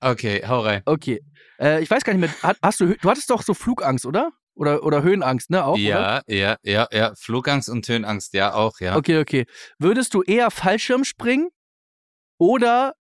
Okay, 0.00 0.42
hau 0.46 0.60
rein. 0.60 0.82
Okay. 0.84 1.20
Äh, 1.58 1.82
ich 1.82 1.90
weiß 1.90 2.04
gar 2.04 2.12
nicht 2.12 2.20
mehr, 2.20 2.42
hat, 2.42 2.58
hast 2.62 2.80
du, 2.80 2.94
du 2.94 3.10
hattest 3.10 3.30
doch 3.30 3.42
so 3.42 3.54
Flugangst, 3.54 4.04
oder? 4.04 4.32
Oder, 4.54 4.84
oder 4.84 5.02
Höhenangst, 5.02 5.50
ne? 5.50 5.64
Auch, 5.64 5.78
ja, 5.78 5.98
oder? 5.98 6.22
ja, 6.26 6.56
ja, 6.62 6.88
ja. 6.92 7.12
Flugangst 7.16 7.68
und 7.70 7.88
Höhenangst, 7.88 8.34
ja, 8.34 8.54
auch, 8.54 8.78
ja. 8.80 8.96
Okay, 8.96 9.18
okay. 9.18 9.46
Würdest 9.78 10.14
du 10.14 10.22
eher 10.22 10.50
Fallschirm 10.50 11.04
springen 11.04 11.48
oder 12.38 12.94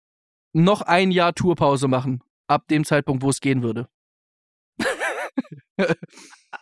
noch 0.52 0.82
ein 0.82 1.10
Jahr 1.10 1.34
Tourpause 1.34 1.88
machen? 1.88 2.22
Ab 2.46 2.66
dem 2.68 2.84
Zeitpunkt, 2.84 3.22
wo 3.22 3.30
es 3.30 3.40
gehen 3.40 3.62
würde. 3.62 3.88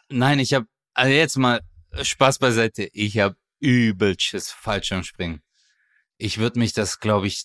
Nein, 0.09 0.39
ich 0.39 0.55
habe, 0.55 0.67
also 0.95 1.13
jetzt 1.13 1.37
mal 1.37 1.61
Spaß 2.01 2.39
beiseite. 2.39 2.89
Ich 2.93 3.19
habe 3.19 3.37
übelstes 3.61 4.51
Fallschirmspringen. 4.51 5.43
Ich 6.19 6.39
würde 6.39 6.59
mich 6.59 6.73
das, 6.73 7.01
glaube 7.01 7.27
ich, 7.27 7.45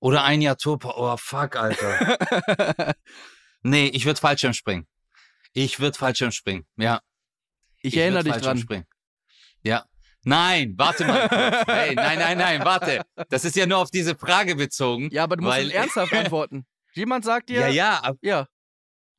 oder 0.00 0.24
ein 0.24 0.40
Jahr 0.40 0.56
Tourpause. 0.56 0.94
Oh, 0.96 1.16
fuck, 1.16 1.56
Alter. 1.56 2.94
nee, 3.62 3.86
ich 3.88 4.04
würde 4.04 4.20
Fallschirmspringen. 4.20 4.86
Ich 5.52 5.80
würde 5.80 5.98
Fallschirmspringen, 5.98 6.66
ja. 6.76 7.00
Ich, 7.80 7.94
würd 7.94 8.02
erinnere 8.02 8.24
dich 8.24 8.32
dran. 8.34 8.42
Fallschirmspringen. 8.42 8.86
Ja. 9.62 9.86
Nein, 10.24 10.74
warte 10.76 11.04
mal. 11.06 11.28
kurz. 11.28 11.66
hey, 11.76 11.94
nein, 11.94 12.18
nein, 12.18 12.38
nein, 12.38 12.64
warte. 12.64 13.02
Das 13.30 13.44
ist 13.44 13.56
ja 13.56 13.66
nur 13.66 13.78
auf 13.78 13.90
diese 13.90 14.16
Frage 14.16 14.56
bezogen. 14.56 15.08
Ja, 15.12 15.24
aber 15.24 15.36
du 15.36 15.44
musst 15.44 15.56
weil, 15.56 15.70
ernsthaft 15.70 16.12
antworten. 16.14 16.66
Jemand 16.94 17.24
sagt 17.24 17.48
dir, 17.48 17.60
Ja, 17.60 17.68
ja, 17.68 17.98
ab- 18.00 18.16
Ja. 18.22 18.46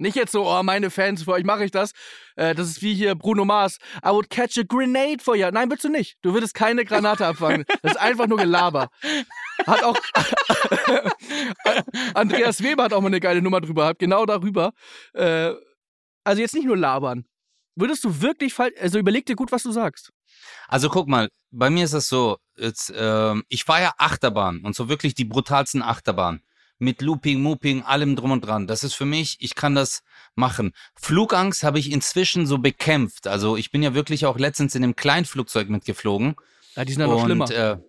Nicht 0.01 0.15
jetzt 0.15 0.31
so, 0.31 0.47
oh, 0.49 0.63
meine 0.63 0.91
Fans, 0.91 1.23
für 1.23 1.31
euch 1.33 1.43
mache 1.43 1.65
ich 1.65 1.71
das. 1.71 1.91
Äh, 2.37 2.55
das 2.55 2.69
ist 2.69 2.81
wie 2.81 2.93
hier 2.93 3.15
Bruno 3.15 3.43
Mars. 3.43 3.79
I 4.01 4.07
would 4.11 4.29
catch 4.29 4.57
a 4.57 4.63
grenade 4.65 5.21
for 5.21 5.35
you. 5.35 5.49
Nein, 5.51 5.69
willst 5.69 5.83
du 5.83 5.89
nicht. 5.89 6.15
Du 6.21 6.33
würdest 6.33 6.53
keine 6.53 6.85
Granate 6.85 7.25
abfangen. 7.25 7.65
Das 7.81 7.91
ist 7.93 7.97
einfach 7.99 8.25
nur 8.27 8.37
Gelaber. 8.37 8.87
Hat 9.67 9.83
auch. 9.83 9.97
Andreas 12.13 12.63
Weber 12.63 12.83
hat 12.83 12.93
auch 12.93 13.01
mal 13.01 13.07
eine 13.07 13.19
geile 13.19 13.41
Nummer 13.41 13.59
drüber 13.61 13.81
gehabt. 13.83 13.99
Genau 13.99 14.25
darüber. 14.25 14.71
Äh, 15.13 15.51
also 16.23 16.41
jetzt 16.41 16.53
nicht 16.55 16.65
nur 16.65 16.77
labern. 16.77 17.25
Würdest 17.75 18.03
du 18.05 18.21
wirklich 18.21 18.53
falsch. 18.53 18.75
Also 18.79 18.99
überleg 18.99 19.25
dir 19.25 19.35
gut, 19.35 19.51
was 19.51 19.63
du 19.63 19.71
sagst. 19.71 20.11
Also 20.67 20.89
guck 20.89 21.07
mal, 21.07 21.29
bei 21.51 21.69
mir 21.69 21.85
ist 21.85 21.93
das 21.93 22.07
so, 22.07 22.37
jetzt, 22.57 22.93
ähm, 22.95 23.43
ich 23.49 23.63
fahre 23.63 23.81
ja 23.81 23.93
Achterbahn 23.97 24.61
und 24.63 24.75
so 24.75 24.89
wirklich 24.89 25.15
die 25.15 25.25
brutalsten 25.25 25.81
Achterbahnen. 25.81 26.43
Mit 26.81 27.01
Looping, 27.01 27.41
Mooping, 27.41 27.83
allem 27.83 28.15
drum 28.15 28.31
und 28.31 28.45
dran. 28.45 28.65
Das 28.65 28.85
ist 28.85 28.93
für 28.93 29.05
mich, 29.05 29.35
ich 29.41 29.53
kann 29.53 29.75
das 29.75 30.01
machen. 30.35 30.71
Flugangst 30.95 31.63
habe 31.63 31.77
ich 31.77 31.91
inzwischen 31.91 32.47
so 32.47 32.57
bekämpft. 32.57 33.27
Also 33.27 33.57
ich 33.57 33.69
bin 33.69 33.83
ja 33.83 33.93
wirklich 33.93 34.25
auch 34.25 34.37
letztens 34.37 34.75
in 34.75 34.83
einem 34.83 34.95
Kleinflugzeug 34.95 35.69
mitgeflogen. 35.69 36.35
Ja, 36.75 36.85
die 36.85 36.93
sind 36.93 37.01
ja 37.01 37.07
noch 37.07 37.17
und, 37.17 37.25
schlimmer. 37.25 37.51
Äh, 37.51 37.79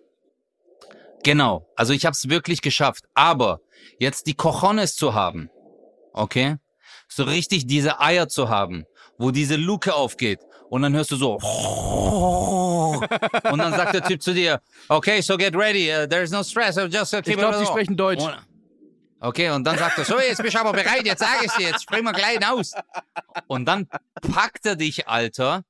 genau, 1.23 1.69
also 1.77 1.93
ich 1.93 2.05
habe 2.05 2.13
es 2.13 2.27
wirklich 2.27 2.61
geschafft. 2.61 3.05
Aber 3.13 3.61
jetzt 3.97 4.27
die 4.27 4.33
Cojones 4.33 4.95
zu 4.95 5.13
haben, 5.13 5.49
okay, 6.11 6.57
so 7.07 7.23
richtig 7.23 7.67
diese 7.67 8.01
Eier 8.01 8.27
zu 8.27 8.49
haben, 8.49 8.83
wo 9.17 9.31
diese 9.31 9.55
Luke 9.55 9.93
aufgeht 9.93 10.39
und 10.71 10.81
dann 10.83 10.93
hörst 10.93 11.11
du 11.11 11.17
so 11.17 11.33
und 13.51 13.59
dann 13.59 13.73
sagt 13.73 13.93
der 13.93 14.03
Typ 14.03 14.21
zu 14.21 14.33
dir, 14.33 14.61
okay, 14.89 15.21
so 15.21 15.37
get 15.37 15.55
ready, 15.55 15.89
uh, 15.91 16.07
there 16.07 16.23
is 16.23 16.31
no 16.31 16.43
stress, 16.43 16.77
uh, 16.77 16.85
just 16.87 17.13
uh, 17.13 17.17
keep 17.17 17.29
ich 17.33 17.37
glaube, 17.37 17.57
sie 17.57 17.65
on." 17.65 17.67
sprechen 17.67 17.97
Deutsch. 17.97 18.23
Und- 18.23 18.35
Okay, 19.23 19.51
und 19.51 19.63
dann 19.65 19.77
sagt 19.77 19.99
er, 19.99 20.05
so, 20.05 20.17
jetzt 20.19 20.41
bist 20.41 20.55
du 20.55 20.59
aber 20.61 20.71
bereit, 20.71 21.05
jetzt 21.05 21.19
sage 21.19 21.45
ich 21.45 21.51
dir, 21.51 21.67
jetzt 21.67 21.83
spring 21.83 22.03
mal 22.03 22.11
gleich 22.11 22.39
aus. 22.49 22.71
Und 23.45 23.67
dann 23.67 23.87
packt 24.19 24.65
er 24.65 24.75
dich, 24.75 25.07
Alter, 25.07 25.61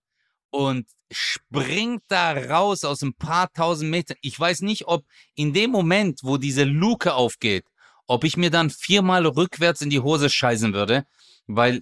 und 0.52 0.88
springt 1.12 2.02
da 2.08 2.32
raus 2.32 2.86
aus 2.86 3.02
ein 3.02 3.14
paar 3.14 3.52
tausend 3.52 3.92
Metern. 3.92 4.16
Ich 4.22 4.40
weiß 4.40 4.62
nicht, 4.62 4.88
ob 4.88 5.04
in 5.36 5.52
dem 5.52 5.70
Moment, 5.72 6.22
wo 6.24 6.38
diese 6.38 6.64
Luke 6.64 7.14
aufgeht, 7.14 7.66
ob 8.08 8.24
ich 8.24 8.38
mir 8.38 8.52
dann 8.52 8.70
viermal 8.70 9.26
rückwärts 9.28 9.82
in 9.82 9.90
die 9.90 10.00
Hose 10.00 10.30
scheißen 10.30 10.74
würde, 10.74 11.06
weil, 11.48 11.82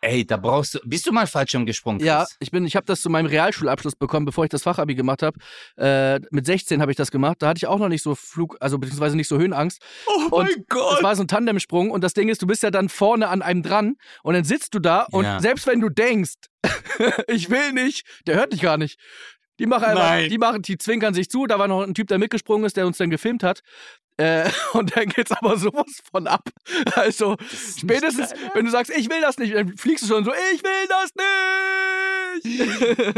ey, 0.00 0.26
da 0.26 0.36
brauchst 0.36 0.74
du, 0.74 0.78
bist 0.84 1.06
du 1.06 1.12
mal 1.12 1.26
Fallschirm 1.26 1.66
gesprungen? 1.66 2.00
Ja, 2.00 2.26
ich 2.40 2.50
bin, 2.50 2.64
ich 2.64 2.76
habe 2.76 2.86
das 2.86 3.00
zu 3.00 3.10
meinem 3.10 3.26
Realschulabschluss 3.26 3.96
bekommen, 3.96 4.26
bevor 4.26 4.44
ich 4.44 4.50
das 4.50 4.62
Fachabi 4.62 4.94
gemacht 4.94 5.22
habe. 5.22 5.38
Äh, 5.76 6.20
mit 6.30 6.46
16 6.46 6.80
habe 6.80 6.90
ich 6.92 6.96
das 6.96 7.10
gemacht. 7.10 7.36
Da 7.40 7.48
hatte 7.48 7.58
ich 7.58 7.66
auch 7.66 7.78
noch 7.78 7.88
nicht 7.88 8.02
so 8.02 8.14
Flug, 8.14 8.56
also 8.60 8.78
beziehungsweise 8.78 9.16
nicht 9.16 9.28
so 9.28 9.38
Höhenangst. 9.38 9.82
Oh 10.06 10.36
Und 10.36 10.44
mein 10.44 10.64
Gott! 10.68 10.98
Es 10.98 11.02
war 11.02 11.16
so 11.16 11.22
ein 11.22 11.28
Tandemsprung 11.28 11.90
und 11.90 12.02
das 12.02 12.14
Ding 12.14 12.28
ist, 12.28 12.42
du 12.42 12.46
bist 12.46 12.62
ja 12.62 12.70
dann 12.70 12.88
vorne 12.88 13.28
an 13.28 13.42
einem 13.42 13.62
dran 13.62 13.94
und 14.22 14.34
dann 14.34 14.44
sitzt 14.44 14.74
du 14.74 14.78
da 14.78 15.06
und 15.10 15.24
Ja. 15.24 15.40
selbst 15.40 15.66
wenn 15.66 15.80
du 15.80 15.88
denkst, 15.88 16.34
ich 17.28 17.50
will 17.50 17.72
nicht, 17.72 18.06
der 18.26 18.36
hört 18.36 18.52
dich 18.52 18.60
gar 18.62 18.76
nicht. 18.78 18.98
Die 19.58 19.66
machen 19.66 19.84
einfach, 19.84 20.28
die 20.28 20.38
machen, 20.38 20.62
die 20.62 20.78
zwinkern 20.78 21.14
sich 21.14 21.28
zu. 21.28 21.46
Da 21.46 21.58
war 21.58 21.66
noch 21.66 21.82
ein 21.82 21.94
Typ, 21.94 22.06
der 22.08 22.18
mitgesprungen 22.18 22.64
ist, 22.64 22.76
der 22.76 22.86
uns 22.86 22.98
dann 22.98 23.10
gefilmt 23.10 23.42
hat. 23.42 23.62
Äh, 24.18 24.50
und 24.72 24.96
dann 24.96 25.08
geht's 25.08 25.32
aber 25.32 25.56
sowas 25.56 26.02
von 26.10 26.26
ab. 26.26 26.48
Also, 26.94 27.36
spätestens, 27.78 28.32
wenn 28.52 28.64
du 28.64 28.70
sagst, 28.70 28.90
ich 28.90 29.08
will 29.08 29.20
das 29.20 29.38
nicht, 29.38 29.54
dann 29.54 29.76
fliegst 29.76 30.04
du 30.04 30.08
schon 30.08 30.24
so, 30.24 30.32
ich 30.52 30.62
will 30.62 30.88
das 30.88 31.14
nicht! 31.14 31.24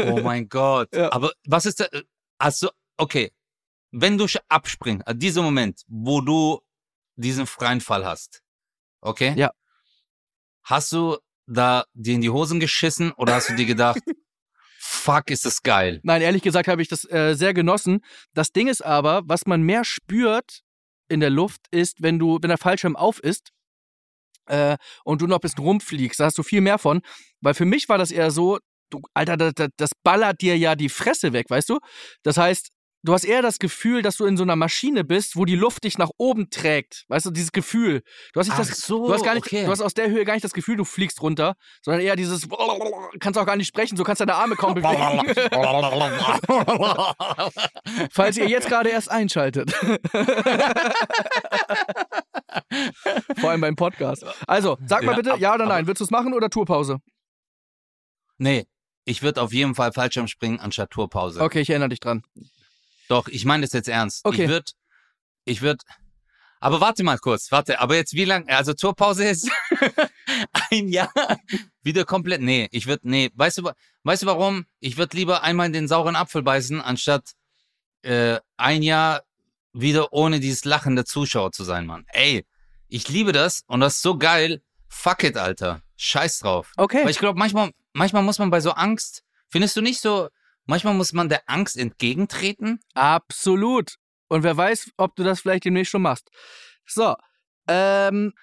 Oh 0.07 0.21
mein 0.21 0.47
Gott. 0.47 0.95
Ja. 0.95 1.11
Aber 1.11 1.31
was 1.45 1.65
ist 1.65 1.79
da? 1.79 1.87
Also, 2.37 2.69
okay. 2.97 3.31
Wenn 3.91 4.17
du 4.17 4.25
abspringst, 4.47 5.05
an 5.05 5.19
diesem 5.19 5.43
Moment, 5.43 5.81
wo 5.87 6.21
du 6.21 6.61
diesen 7.15 7.45
freien 7.45 7.81
Fall 7.81 8.05
hast, 8.05 8.41
okay? 9.01 9.33
Ja. 9.35 9.51
Hast 10.63 10.93
du 10.93 11.17
da 11.45 11.83
dir 11.93 12.15
in 12.15 12.21
die 12.21 12.29
Hosen 12.29 12.59
geschissen 12.59 13.11
oder 13.13 13.35
hast 13.35 13.49
du 13.49 13.55
dir 13.55 13.65
gedacht, 13.65 13.99
fuck, 14.79 15.29
ist 15.29 15.45
das 15.45 15.61
geil? 15.61 15.99
Nein, 16.03 16.21
ehrlich 16.21 16.41
gesagt 16.41 16.69
habe 16.69 16.81
ich 16.81 16.87
das 16.87 17.03
äh, 17.09 17.33
sehr 17.33 17.53
genossen. 17.53 17.99
Das 18.33 18.51
Ding 18.51 18.67
ist 18.67 18.85
aber, 18.85 19.23
was 19.25 19.45
man 19.45 19.63
mehr 19.63 19.83
spürt 19.83 20.63
in 21.11 21.19
der 21.19 21.29
Luft, 21.29 21.61
ist, 21.71 22.01
wenn 22.01 22.19
du, 22.19 22.39
wenn 22.41 22.49
der 22.49 22.57
Fallschirm 22.57 22.95
auf 22.95 23.19
ist 23.19 23.51
äh, 24.47 24.77
und 25.03 25.21
du 25.21 25.27
noch 25.27 25.37
ein 25.37 25.41
bisschen 25.41 25.63
rumfliegst, 25.63 26.19
da 26.19 26.25
hast 26.25 26.37
du 26.37 26.43
viel 26.43 26.61
mehr 26.61 26.77
von. 26.77 27.01
Weil 27.41 27.53
für 27.53 27.65
mich 27.65 27.89
war 27.89 27.97
das 27.97 28.11
eher 28.11 28.31
so, 28.31 28.59
du, 28.89 29.01
Alter, 29.13 29.37
das, 29.37 29.53
das, 29.55 29.69
das 29.77 29.91
ballert 30.03 30.41
dir 30.41 30.57
ja 30.57 30.75
die 30.75 30.89
Fresse 30.89 31.33
weg, 31.33 31.49
weißt 31.49 31.69
du? 31.69 31.79
Das 32.23 32.37
heißt, 32.37 32.69
du 33.03 33.13
hast 33.13 33.23
eher 33.23 33.41
das 33.41 33.59
Gefühl, 33.59 34.01
dass 34.01 34.17
du 34.17 34.25
in 34.25 34.37
so 34.37 34.43
einer 34.43 34.55
Maschine 34.55 35.03
bist, 35.03 35.35
wo 35.35 35.45
die 35.45 35.55
Luft 35.55 35.83
dich 35.83 35.97
nach 35.97 36.11
oben 36.17 36.49
trägt. 36.49 37.05
Weißt 37.07 37.25
du, 37.25 37.31
dieses 37.31 37.51
Gefühl. 37.51 38.03
Du 38.33 38.39
hast 38.39 38.47
nicht 38.47 38.59
das, 38.59 38.79
so, 38.79 39.07
Du 39.07 39.13
hast, 39.13 39.23
gar 39.23 39.33
nicht, 39.33 39.45
okay. 39.45 39.65
du 39.65 39.71
hast 39.71 39.81
aus 39.81 39.93
der 39.93 40.09
Höhe 40.09 40.25
gar 40.25 40.33
nicht 40.33 40.43
das 40.43 40.53
Gefühl, 40.53 40.77
du 40.77 40.85
fliegst 40.85 41.21
runter, 41.21 41.55
sondern 41.81 42.01
eher 42.01 42.15
dieses, 42.15 42.47
kannst 43.19 43.39
auch 43.39 43.45
gar 43.45 43.55
nicht 43.55 43.67
sprechen, 43.67 43.97
so 43.97 44.03
kannst 44.03 44.21
deine 44.21 44.35
Arme 44.35 44.55
kaum 44.55 44.73
bewegen. 44.75 45.21
Falls 48.11 48.37
ihr 48.37 48.47
jetzt 48.47 48.67
gerade 48.67 48.89
erst 48.89 49.11
einschaltet. 49.11 49.71
Vor 53.39 53.49
allem 53.49 53.61
beim 53.61 53.75
Podcast. 53.75 54.25
Also, 54.47 54.77
sag 54.85 55.03
mal 55.03 55.15
bitte, 55.15 55.35
ja 55.37 55.53
oder 55.53 55.65
nein, 55.65 55.87
würdest 55.87 56.01
du 56.01 56.05
es 56.05 56.11
machen 56.11 56.33
oder 56.33 56.49
Tourpause? 56.49 56.97
nee, 58.37 58.65
ich 59.05 59.21
würde 59.23 59.41
auf 59.41 59.53
jeden 59.53 59.75
Fall 59.75 59.91
Fallschirm 59.93 60.27
springen 60.27 60.59
anstatt 60.59 60.91
Tourpause. 60.91 61.41
Okay, 61.41 61.61
ich 61.61 61.69
erinnere 61.69 61.89
dich 61.89 61.99
dran. 61.99 62.23
Doch, 63.11 63.27
ich 63.27 63.43
meine 63.43 63.63
das 63.63 63.73
jetzt 63.73 63.89
ernst. 63.89 64.23
Okay. 64.23 64.43
Ich 64.43 64.49
würde, 64.49 64.71
ich 65.43 65.61
würde, 65.61 65.83
aber 66.61 66.79
warte 66.79 67.03
mal 67.03 67.17
kurz, 67.17 67.51
warte, 67.51 67.81
aber 67.81 67.97
jetzt 67.97 68.13
wie 68.13 68.23
lang, 68.23 68.47
also 68.47 68.73
Tourpause 68.73 69.25
ist 69.25 69.51
ein 70.71 70.87
Jahr 70.87 71.11
wieder 71.83 72.05
komplett, 72.05 72.39
nee, 72.39 72.69
ich 72.71 72.87
würde, 72.87 73.09
nee, 73.09 73.29
weißt 73.35 73.57
du, 73.57 73.71
weißt 74.03 74.23
du 74.23 74.27
warum? 74.27 74.65
Ich 74.79 74.95
würde 74.95 75.17
lieber 75.17 75.43
einmal 75.43 75.65
in 75.65 75.73
den 75.73 75.89
sauren 75.89 76.15
Apfel 76.15 76.41
beißen, 76.41 76.79
anstatt 76.79 77.33
äh, 78.03 78.39
ein 78.55 78.81
Jahr 78.81 79.23
wieder 79.73 80.13
ohne 80.13 80.39
dieses 80.39 80.63
Lachen 80.63 80.95
der 80.95 81.03
Zuschauer 81.03 81.51
zu 81.51 81.65
sein, 81.65 81.85
Mann. 81.85 82.05
Ey, 82.13 82.45
ich 82.87 83.09
liebe 83.09 83.33
das 83.33 83.63
und 83.67 83.81
das 83.81 83.95
ist 83.95 84.03
so 84.03 84.17
geil. 84.17 84.61
Fuck 84.87 85.25
it, 85.25 85.35
Alter. 85.35 85.81
Scheiß 85.97 86.39
drauf. 86.39 86.71
Okay. 86.77 87.03
Weil 87.03 87.11
ich 87.11 87.19
glaube, 87.19 87.37
manchmal, 87.37 87.71
manchmal 87.91 88.23
muss 88.23 88.39
man 88.39 88.51
bei 88.51 88.61
so 88.61 88.71
Angst, 88.71 89.23
findest 89.49 89.75
du 89.75 89.81
nicht 89.81 89.99
so, 89.99 90.29
manchmal 90.71 90.93
muss 90.95 91.13
man 91.13 91.29
der 91.29 91.43
Angst 91.47 91.77
entgegentreten? 91.77 92.79
Absolut. 92.95 93.95
Und 94.29 94.43
wer 94.43 94.55
weiß, 94.57 94.91
ob 94.97 95.15
du 95.15 95.23
das 95.23 95.41
vielleicht 95.41 95.65
demnächst 95.65 95.91
schon 95.91 96.01
machst. 96.01 96.29
So. 96.87 97.15
Ähm, 97.67 98.33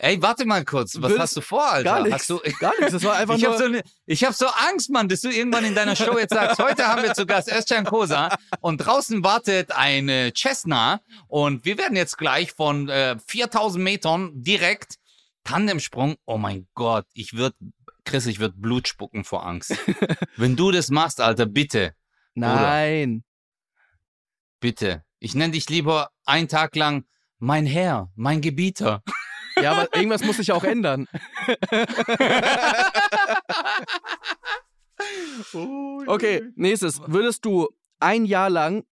Ey, 0.00 0.22
warte 0.22 0.44
mal 0.44 0.64
kurz. 0.64 0.94
Was 1.00 1.10
Willst- 1.10 1.18
hast 1.20 1.36
du 1.36 1.40
vor, 1.40 1.64
Alter? 1.72 1.82
gar 1.90 2.02
nichts. 2.02 2.28
Gar 2.60 2.72
nichts. 2.78 2.92
Das 2.92 3.02
war 3.02 3.16
einfach 3.20 3.34
ich 3.34 3.42
nur. 3.42 3.54
habe 3.54 3.62
so, 3.64 3.68
ne- 3.68 3.82
ich 4.06 4.22
hab 4.22 4.32
so 4.32 4.46
Angst, 4.46 4.90
Mann, 4.90 5.08
dass 5.08 5.22
du 5.22 5.28
irgendwann 5.28 5.64
in 5.64 5.74
deiner 5.74 5.96
Show 5.96 6.16
jetzt 6.16 6.32
sagst, 6.32 6.60
heute 6.60 6.86
haben 6.86 7.02
wir 7.02 7.14
zu 7.14 7.26
Gast 7.26 7.50
Özcan 7.50 7.84
Kosa 7.84 8.28
und 8.60 8.78
draußen 8.78 9.24
wartet 9.24 9.72
eine 9.72 10.32
Cessna 10.32 11.00
und 11.26 11.64
wir 11.64 11.78
werden 11.78 11.96
jetzt 11.96 12.16
gleich 12.16 12.52
von 12.52 12.88
äh, 12.88 13.16
4000 13.26 13.82
Metern 13.82 14.30
direkt 14.34 14.94
Tandemsprung. 15.42 16.14
Oh 16.26 16.38
mein 16.38 16.68
Gott, 16.74 17.06
ich 17.12 17.32
würde, 17.36 17.56
Chris, 18.08 18.24
ich 18.24 18.40
würde 18.40 18.56
Blut 18.56 18.88
spucken 18.88 19.22
vor 19.22 19.44
Angst. 19.44 19.76
Wenn 20.36 20.56
du 20.56 20.70
das 20.70 20.88
machst, 20.88 21.20
Alter, 21.20 21.44
bitte, 21.44 21.94
Nein. 22.32 23.22
bitte. 24.60 25.04
Ich 25.18 25.34
nenne 25.34 25.52
dich 25.52 25.68
lieber 25.68 26.10
einen 26.24 26.48
Tag 26.48 26.74
lang 26.74 27.04
mein 27.38 27.66
Herr, 27.66 28.10
mein 28.14 28.40
Gebieter. 28.40 29.02
Ja, 29.60 29.72
aber 29.72 29.94
irgendwas 29.94 30.24
muss 30.24 30.38
sich 30.38 30.52
auch 30.52 30.64
ändern. 30.64 31.06
Okay, 36.06 36.50
nächstes. 36.56 37.02
Würdest 37.06 37.44
du 37.44 37.68
ein 38.00 38.24
Jahr 38.24 38.48
lang 38.48 38.84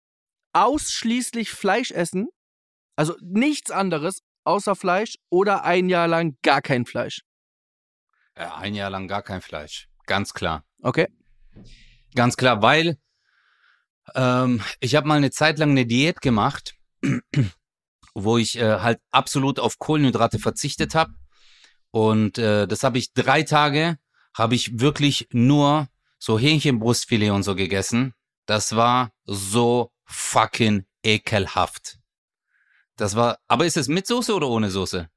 ausschließlich 0.54 1.52
Fleisch 1.52 1.92
essen? 1.92 2.26
Also 2.96 3.14
nichts 3.20 3.70
anderes 3.70 4.24
außer 4.42 4.74
Fleisch 4.74 5.18
oder 5.30 5.64
ein 5.64 5.88
Jahr 5.88 6.08
lang 6.08 6.36
gar 6.42 6.62
kein 6.62 6.84
Fleisch? 6.84 7.22
Äh, 8.34 8.46
ein 8.46 8.74
Jahr 8.74 8.90
lang 8.90 9.08
gar 9.08 9.22
kein 9.22 9.40
Fleisch. 9.40 9.88
Ganz 10.06 10.34
klar. 10.34 10.64
Okay. 10.82 11.08
Ganz 12.14 12.36
klar, 12.36 12.62
weil 12.62 12.98
ähm, 14.14 14.62
ich 14.80 14.94
habe 14.94 15.08
mal 15.08 15.16
eine 15.16 15.30
Zeit 15.30 15.58
lang 15.58 15.70
eine 15.70 15.86
Diät 15.86 16.20
gemacht, 16.20 16.74
wo 18.14 18.38
ich 18.38 18.58
äh, 18.58 18.80
halt 18.80 19.00
absolut 19.10 19.58
auf 19.58 19.78
Kohlenhydrate 19.78 20.38
verzichtet 20.38 20.94
habe. 20.94 21.14
Und 21.90 22.38
äh, 22.38 22.66
das 22.66 22.82
habe 22.82 22.98
ich 22.98 23.12
drei 23.12 23.42
Tage, 23.42 23.98
habe 24.36 24.54
ich 24.54 24.80
wirklich 24.80 25.28
nur 25.32 25.88
so 26.18 26.38
Hähnchenbrustfilet 26.38 27.30
und 27.30 27.44
so 27.44 27.54
gegessen. 27.54 28.14
Das 28.46 28.76
war 28.76 29.12
so 29.24 29.92
fucking 30.04 30.84
ekelhaft. 31.02 31.98
Das 32.96 33.16
war, 33.16 33.38
aber 33.48 33.66
ist 33.66 33.76
es 33.76 33.88
mit 33.88 34.06
Soße 34.06 34.34
oder 34.34 34.48
ohne 34.48 34.70
Soße? 34.70 35.08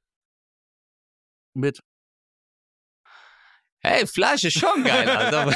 Mit. 1.54 1.82
Hey, 3.80 4.06
Fleisch 4.06 4.44
ist 4.44 4.58
schon 4.58 4.84
geil, 4.84 5.08
Alter. 5.08 5.54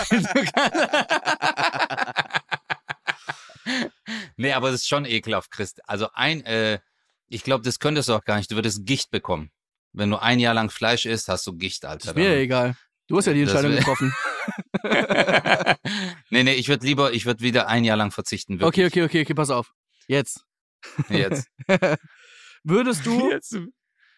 nee, 4.36 4.52
aber 4.52 4.70
das 4.70 4.82
ist 4.82 4.88
schon 4.88 5.04
ekelhaft, 5.04 5.50
Christ. 5.50 5.80
Also 5.88 6.08
ein, 6.14 6.44
äh, 6.44 6.78
ich 7.28 7.42
glaube, 7.42 7.64
das 7.64 7.80
könntest 7.80 8.08
du 8.08 8.14
auch 8.14 8.24
gar 8.24 8.36
nicht. 8.36 8.50
Du 8.50 8.54
würdest 8.54 8.86
Gicht 8.86 9.10
bekommen. 9.10 9.50
Wenn 9.92 10.10
du 10.10 10.22
ein 10.22 10.38
Jahr 10.38 10.54
lang 10.54 10.70
Fleisch 10.70 11.04
isst, 11.04 11.28
hast 11.28 11.46
du 11.46 11.54
Gicht, 11.54 11.84
Alter. 11.84 12.10
Ist 12.10 12.16
mir 12.16 12.36
egal. 12.36 12.76
Du 13.08 13.18
hast 13.18 13.26
ja 13.26 13.32
die 13.32 13.42
Entscheidung 13.42 13.72
getroffen. 13.72 14.14
nee, 16.30 16.44
nee, 16.44 16.54
ich 16.54 16.68
würde 16.68 16.86
lieber, 16.86 17.12
ich 17.12 17.26
würde 17.26 17.42
wieder 17.42 17.68
ein 17.68 17.84
Jahr 17.84 17.96
lang 17.96 18.10
verzichten. 18.10 18.54
Okay, 18.54 18.62
Wirklich. 18.62 18.86
okay, 18.86 19.02
okay, 19.02 19.22
okay, 19.22 19.34
pass 19.34 19.50
auf. 19.50 19.72
Jetzt. 20.06 20.44
Jetzt. 21.08 21.48
Würdest 22.64 23.04
du 23.04 23.30
Jetzt. 23.30 23.58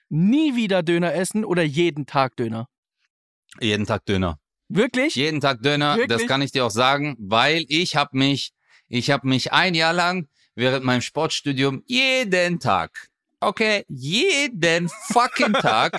nie 0.09 0.55
wieder 0.55 0.83
Döner 0.83 1.15
essen 1.15 1.45
oder 1.45 1.63
jeden 1.63 2.07
Tag 2.07 2.37
Döner? 2.37 2.69
Jeden 3.61 3.87
Tag 3.87 4.05
Döner. 4.07 4.39
Wirklich? 4.69 5.15
Jeden 5.15 5.41
Tag 5.41 5.63
Döner, 5.63 5.97
das 5.97 6.09
Wirklich? 6.09 6.29
kann 6.29 6.43
ich 6.43 6.53
dir 6.53 6.65
auch 6.65 6.71
sagen, 6.71 7.17
weil 7.19 7.65
ich 7.69 7.97
habe 7.97 8.17
mich, 8.17 8.53
ich 8.89 9.11
habe 9.11 9.29
mich 9.29 9.53
ein 9.53 9.75
Jahr 9.75 9.93
lang 9.93 10.29
während 10.55 10.85
meinem 10.85 11.03
Sportstudium 11.03 11.83
jeden 11.87 12.61
Tag, 12.61 13.09
okay, 13.41 13.85
jeden 13.89 14.89
fucking 15.13 15.53
Tag 15.55 15.99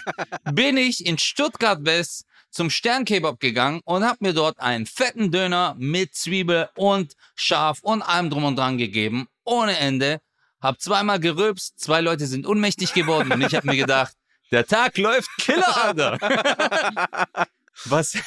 bin 0.52 0.78
ich 0.78 1.06
in 1.06 1.18
Stuttgart 1.18 1.86
West 1.86 2.26
zum 2.50 2.70
Sternkebab 2.70 3.40
gegangen 3.40 3.82
und 3.84 4.06
habe 4.06 4.18
mir 4.22 4.34
dort 4.34 4.60
einen 4.60 4.86
fetten 4.86 5.32
Döner 5.32 5.76
mit 5.78 6.16
Zwiebel 6.16 6.70
und 6.76 7.14
Schaf 7.36 7.80
und 7.82 8.02
allem 8.02 8.30
drum 8.30 8.46
und 8.46 8.58
dran 8.58 8.78
gegeben, 8.78 9.28
ohne 9.44 9.78
Ende. 9.78 10.22
Hab 10.62 10.82
zweimal 10.82 11.20
gerülpst, 11.20 11.80
zwei 11.80 12.02
Leute 12.02 12.26
sind 12.26 12.48
ohnmächtig 12.48 12.94
geworden 12.94 13.32
und 13.32 13.42
ich 13.42 13.54
habe 13.56 13.68
mir 13.68 13.76
gedacht, 13.76 14.14
der 14.52 14.66
Tag 14.66 14.98
läuft 14.98 15.30
Killer, 15.40 15.86
Alter. 15.86 16.18
Was? 17.86 18.18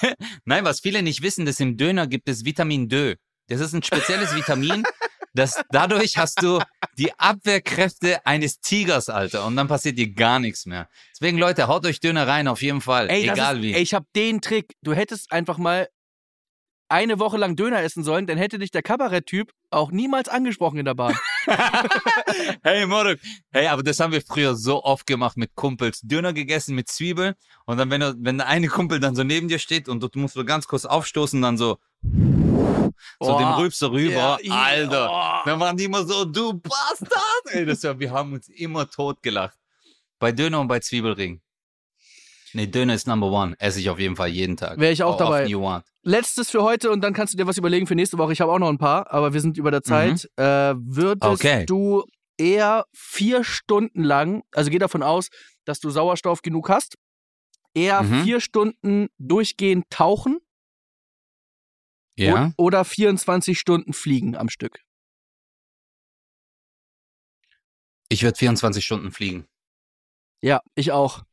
Nein, 0.45 0.65
was 0.65 0.81
viele 0.81 1.03
nicht 1.03 1.23
wissen, 1.23 1.47
dass 1.47 1.59
im 1.59 1.79
Döner 1.79 2.07
gibt 2.07 2.29
es 2.29 2.45
Vitamin 2.45 2.89
D. 2.89 3.17
Das 3.49 3.61
ist 3.61 3.73
ein 3.73 3.83
spezielles 3.83 4.35
Vitamin, 4.35 4.85
das 5.33 5.63
dadurch 5.71 6.19
hast 6.19 6.43
du 6.43 6.61
die 6.99 7.19
Abwehrkräfte 7.19 8.27
eines 8.27 8.61
Tigers, 8.61 9.09
Alter, 9.09 9.47
und 9.47 9.57
dann 9.57 9.69
passiert 9.69 9.97
dir 9.97 10.13
gar 10.13 10.39
nichts 10.39 10.67
mehr. 10.67 10.89
Deswegen 11.15 11.39
Leute, 11.39 11.67
haut 11.67 11.87
euch 11.87 12.01
Döner 12.01 12.27
rein 12.27 12.49
auf 12.49 12.61
jeden 12.61 12.81
Fall, 12.81 13.09
Ey, 13.09 13.31
egal 13.31 13.57
ist, 13.57 13.63
wie. 13.63 13.75
Ey, 13.75 13.83
ich 13.83 13.95
hab 13.95 14.05
den 14.15 14.41
Trick. 14.41 14.75
Du 14.83 14.93
hättest 14.93 15.33
einfach 15.33 15.57
mal 15.57 15.89
eine 16.89 17.19
Woche 17.19 17.37
lang 17.37 17.57
Döner 17.57 17.83
essen 17.83 18.03
sollen, 18.03 18.27
dann 18.27 18.39
hätte 18.39 18.59
dich 18.59 18.71
der 18.71 18.83
Kabaretttyp 18.83 19.53
auch 19.71 19.91
niemals 19.91 20.29
angesprochen 20.29 20.79
in 20.79 20.85
der 20.85 20.95
Bahn. 20.95 21.17
Hey 22.63 22.87
Moruk, 22.87 23.19
hey, 23.53 23.67
aber 23.69 23.83
das 23.83 24.01
haben 24.01 24.13
wir 24.13 24.21
früher 24.23 24.55
so 24.55 24.83
oft 24.85 25.07
gemacht 25.07 25.37
mit 25.37 25.55
Kumpels. 25.55 26.01
Döner 26.03 26.33
gegessen 26.33 26.75
mit 26.75 26.89
Zwiebel 26.89 27.35
und 27.67 27.79
dann, 27.79 27.91
wenn, 27.91 28.01
du, 28.01 28.15
wenn 28.19 28.39
der 28.39 28.47
eine 28.49 28.69
Kumpel 28.69 29.01
dann 29.01 29.15
so 29.15 29.25
neben 29.25 29.49
dir 29.49 29.59
steht 29.59 29.89
und 29.89 30.03
du 30.03 30.09
musst 30.15 30.35
so 30.35 30.45
ganz 30.45 30.67
kurz 30.67 30.85
aufstoßen, 30.85 31.41
dann 31.41 31.57
so, 31.57 31.79
so 32.03 33.35
Oh. 33.35 33.39
den 33.39 33.49
Rülpst 33.49 33.79
so 33.81 33.89
rüber, 33.89 34.39
Ja, 34.43 34.55
Alter. 34.55 35.09
oh. 35.11 35.49
Dann 35.49 35.61
waren 35.61 35.77
die 35.77 35.85
immer 35.85 36.05
so, 36.05 36.25
du 36.25 36.55
Bastard! 36.55 37.45
Ey, 37.47 37.65
das 37.67 37.83
war, 37.85 37.99
wir 37.99 38.11
haben 38.11 38.33
uns 38.35 38.49
immer 38.49 38.89
tot 38.89 39.23
gelacht. 39.23 39.57
Bei 40.19 40.33
Döner 40.33 40.61
und 40.61 40.69
bei 40.69 40.81
Zwiebelring. 40.81 41.41
Nee, 42.55 42.67
Döner 42.67 42.95
ist 42.95 43.07
Number 43.07 43.31
One. 43.31 43.55
Esse 43.59 43.81
ich 43.81 43.91
auf 43.91 43.99
jeden 43.99 44.17
Fall 44.17 44.29
jeden 44.29 44.57
Tag. 44.57 44.79
Wär 44.79 44.91
ich 44.93 45.03
auch 45.03 45.13
How 45.13 45.19
dabei. 45.19 45.83
Letztes 46.03 46.51
für 46.51 46.63
heute 46.63 46.91
und 46.91 47.03
dann 47.03 47.13
kannst 47.13 47.35
du 47.35 47.37
dir 47.39 47.47
was 47.47 47.59
überlegen 47.59 47.87
für 47.87 47.95
nächste 47.95 48.17
Woche. 48.19 48.33
Ich 48.33 48.41
habe 48.41 48.53
auch 48.53 48.59
noch 48.59 48.69
ein 48.71 48.79
paar, 48.79 49.11
aber 49.13 49.33
wir 49.35 49.41
sind 49.41 49.59
über 49.59 49.71
der 49.71 49.83
Zeit. 49.83 50.29
Äh, 50.37 50.75
würdest 50.79 51.25
Mhm. 51.25 51.31
Okay. 51.33 51.67
du 51.67 52.05
eher 52.39 52.87
vier 52.95 53.45
Stunden 53.45 54.03
lang, 54.03 54.43
also 54.53 54.71
geh 54.71 54.79
davon 54.79 55.03
aus, 55.03 55.29
dass 55.65 55.81
du 55.81 55.91
Sauerstoff 55.91 56.41
genug 56.43 56.69
hast, 56.71 56.95
eher 57.75 58.03
Mhm. 58.03 58.23
vier 58.23 58.41
Stunden 58.41 59.09
durchgehend 59.19 59.85
tauchen 59.91 60.39
Ja. 62.17 62.53
o- 62.57 62.65
oder 62.65 62.85
24 62.85 63.59
Stunden 63.59 63.93
fliegen 63.93 64.37
am 64.37 64.49
Stück? 64.49 64.81
Ich 68.09 68.23
würde 68.23 68.39
24 68.39 68.85
Stunden 68.85 69.11
fliegen. 69.13 69.47
Ja, 70.41 70.63
ich 70.75 70.93
auch. 70.93 71.25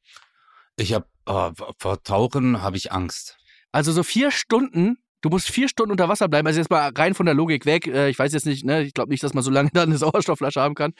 Ich 0.78 0.94
habe, 0.94 1.06
oh, 1.26 1.52
vor 1.78 2.04
Tauchen 2.04 2.62
habe 2.62 2.78
ich 2.78 2.92
Angst. 2.92 3.38
Also 3.72 3.92
so 3.92 4.04
vier 4.04 4.32
Stunden, 4.32 4.98
du 5.22 5.30
musst 5.30 5.50
vier 5.50 5.70
Stunden 5.70 5.92
unter 5.92 6.10
Wasser 6.10 6.28
bleiben. 6.28 6.48
Also 6.48 6.60
jetzt 6.60 6.70
mal 6.70 6.92
rein 6.96 7.14
von 7.14 7.26
der 7.26 7.36
Logik 7.36 7.66
weg. 7.66 7.88
Äh, 7.88 8.10
ich 8.10 8.20
weiß 8.20 8.34
jetzt 8.34 8.46
nicht, 8.46 8.66
ne, 8.66 8.84
ich 8.84 8.94
glaube 8.94 9.12
nicht, 9.12 9.24
dass 9.24 9.34
man 9.34 9.44
so 9.44 9.52
lange 9.52 9.70
da 9.74 9.84
eine 9.84 9.98
Sauerstoffflasche 9.98 10.62
haben 10.62 10.76
kann. 10.76 10.94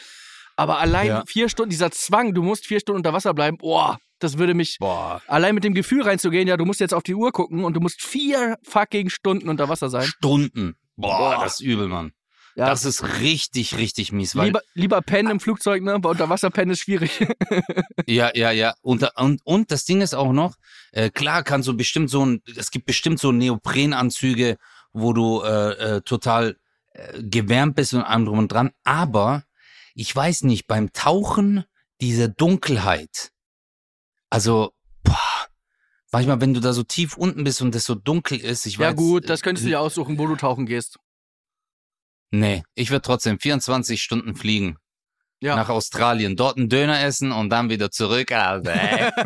Aber 0.58 0.80
allein 0.80 1.08
Ja. 1.08 1.24
vier 1.28 1.50
Stunden, 1.50 1.70
dieser 1.70 1.92
Zwang, 1.92 2.34
du 2.34 2.42
musst 2.42 2.66
vier 2.66 2.80
Stunden 2.80 3.00
unter 3.00 3.12
Wasser 3.14 3.34
bleiben, 3.34 3.58
boah, 3.58 3.98
das 4.20 4.38
würde 4.38 4.54
mich. 4.54 4.78
Boah. 4.80 5.22
Allein 5.28 5.54
mit 5.54 5.66
dem 5.66 5.74
Gefühl 5.74 6.04
reinzugehen, 6.04 6.48
ja, 6.48 6.56
du 6.56 6.64
musst 6.66 6.80
jetzt 6.80 6.94
auf 6.94 7.04
die 7.04 7.14
Uhr 7.16 7.34
gucken 7.34 7.66
und 7.66 7.74
du 7.74 7.82
musst 7.82 8.02
vier 8.02 8.58
fucking 8.64 9.10
Stunden 9.10 9.50
unter 9.50 9.68
Wasser 9.68 9.90
sein. 9.90 10.04
Stunden. 10.06 10.76
Boah, 10.96 11.36
Boah. 11.36 11.44
das 11.44 11.56
ist 11.56 11.60
übel, 11.62 11.90
Mann. 11.90 12.14
Ja. 12.56 12.68
Das 12.68 12.86
ist 12.86 13.20
richtig, 13.20 13.78
richtig 13.78 14.14
mies. 14.14 14.36
Weil, 14.36 14.46
Lieber, 14.46 14.62
lieber 14.74 15.02
pennen 15.02 15.30
im 15.30 15.40
Flugzeug, 15.42 15.84
ne? 15.84 16.00
Bei 16.00 16.10
Unterwasserpennen 16.10 16.72
ist 16.72 16.80
schwierig. 16.80 17.28
ja, 18.08 18.32
ja, 18.34 18.52
ja. 18.52 18.74
Und, 18.82 19.06
und, 19.18 19.42
und 19.44 19.72
das 19.72 19.84
Ding 19.84 20.00
ist 20.00 20.16
auch 20.16 20.32
noch, 20.32 20.56
äh, 20.94 21.10
klar 21.10 21.44
kannst 21.44 21.68
du 21.68 21.76
bestimmt 21.76 22.10
so 22.10 22.26
ein, 22.26 22.42
es 22.56 22.72
gibt 22.72 22.86
bestimmt 22.86 23.20
so 23.20 23.34
Neoprenanzüge, 23.34 24.58
wo 24.94 25.12
du 25.12 25.42
äh, 25.42 25.98
äh, 25.98 26.02
total 26.02 26.56
äh, 26.94 27.22
gewärmt 27.24 27.76
bist 27.76 27.94
und 27.94 28.04
allem 28.04 28.26
drum 28.26 28.40
und 28.40 28.52
dran. 28.52 28.72
Aber 28.86 29.44
ich 29.94 30.16
weiß 30.16 30.44
nicht, 30.44 30.66
beim 30.66 30.94
Tauchen, 30.94 31.66
diese 32.00 32.30
Dunkelheit. 32.30 33.32
Also, 34.30 34.72
boah, 35.04 35.48
manchmal, 36.12 36.40
wenn 36.40 36.54
du 36.54 36.62
da 36.62 36.72
so 36.72 36.84
tief 36.84 37.18
unten 37.18 37.44
bist 37.44 37.62
und 37.62 37.76
es 37.76 37.84
so 37.84 37.96
dunkel 37.96 38.40
ist, 38.40 38.66
ich 38.66 38.78
ja, 38.78 38.90
weiß. 38.90 38.96
gut, 38.96 39.30
das 39.30 39.42
könntest 39.42 39.66
du 39.66 39.70
dir 39.70 39.82
aussuchen, 39.82 40.18
wo 40.18 40.26
du 40.26 40.38
tauchen 40.38 40.66
gehst. 40.66 41.00
Nee, 42.40 42.64
ich 42.76 42.92
würde 42.92 43.02
trotzdem 43.02 43.40
24 43.40 44.02
Stunden 44.02 44.36
fliegen. 44.36 44.78
Ja. 45.42 45.56
Nach 45.56 45.70
Australien, 45.70 46.36
dort 46.36 46.58
einen 46.58 46.70
Döner 46.70 47.04
essen 47.04 47.32
und 47.32 47.50
dann 47.50 47.70
wieder 47.70 47.92
zurück. 47.92 48.32
Also, 48.32 48.72
ey? 48.72 49.12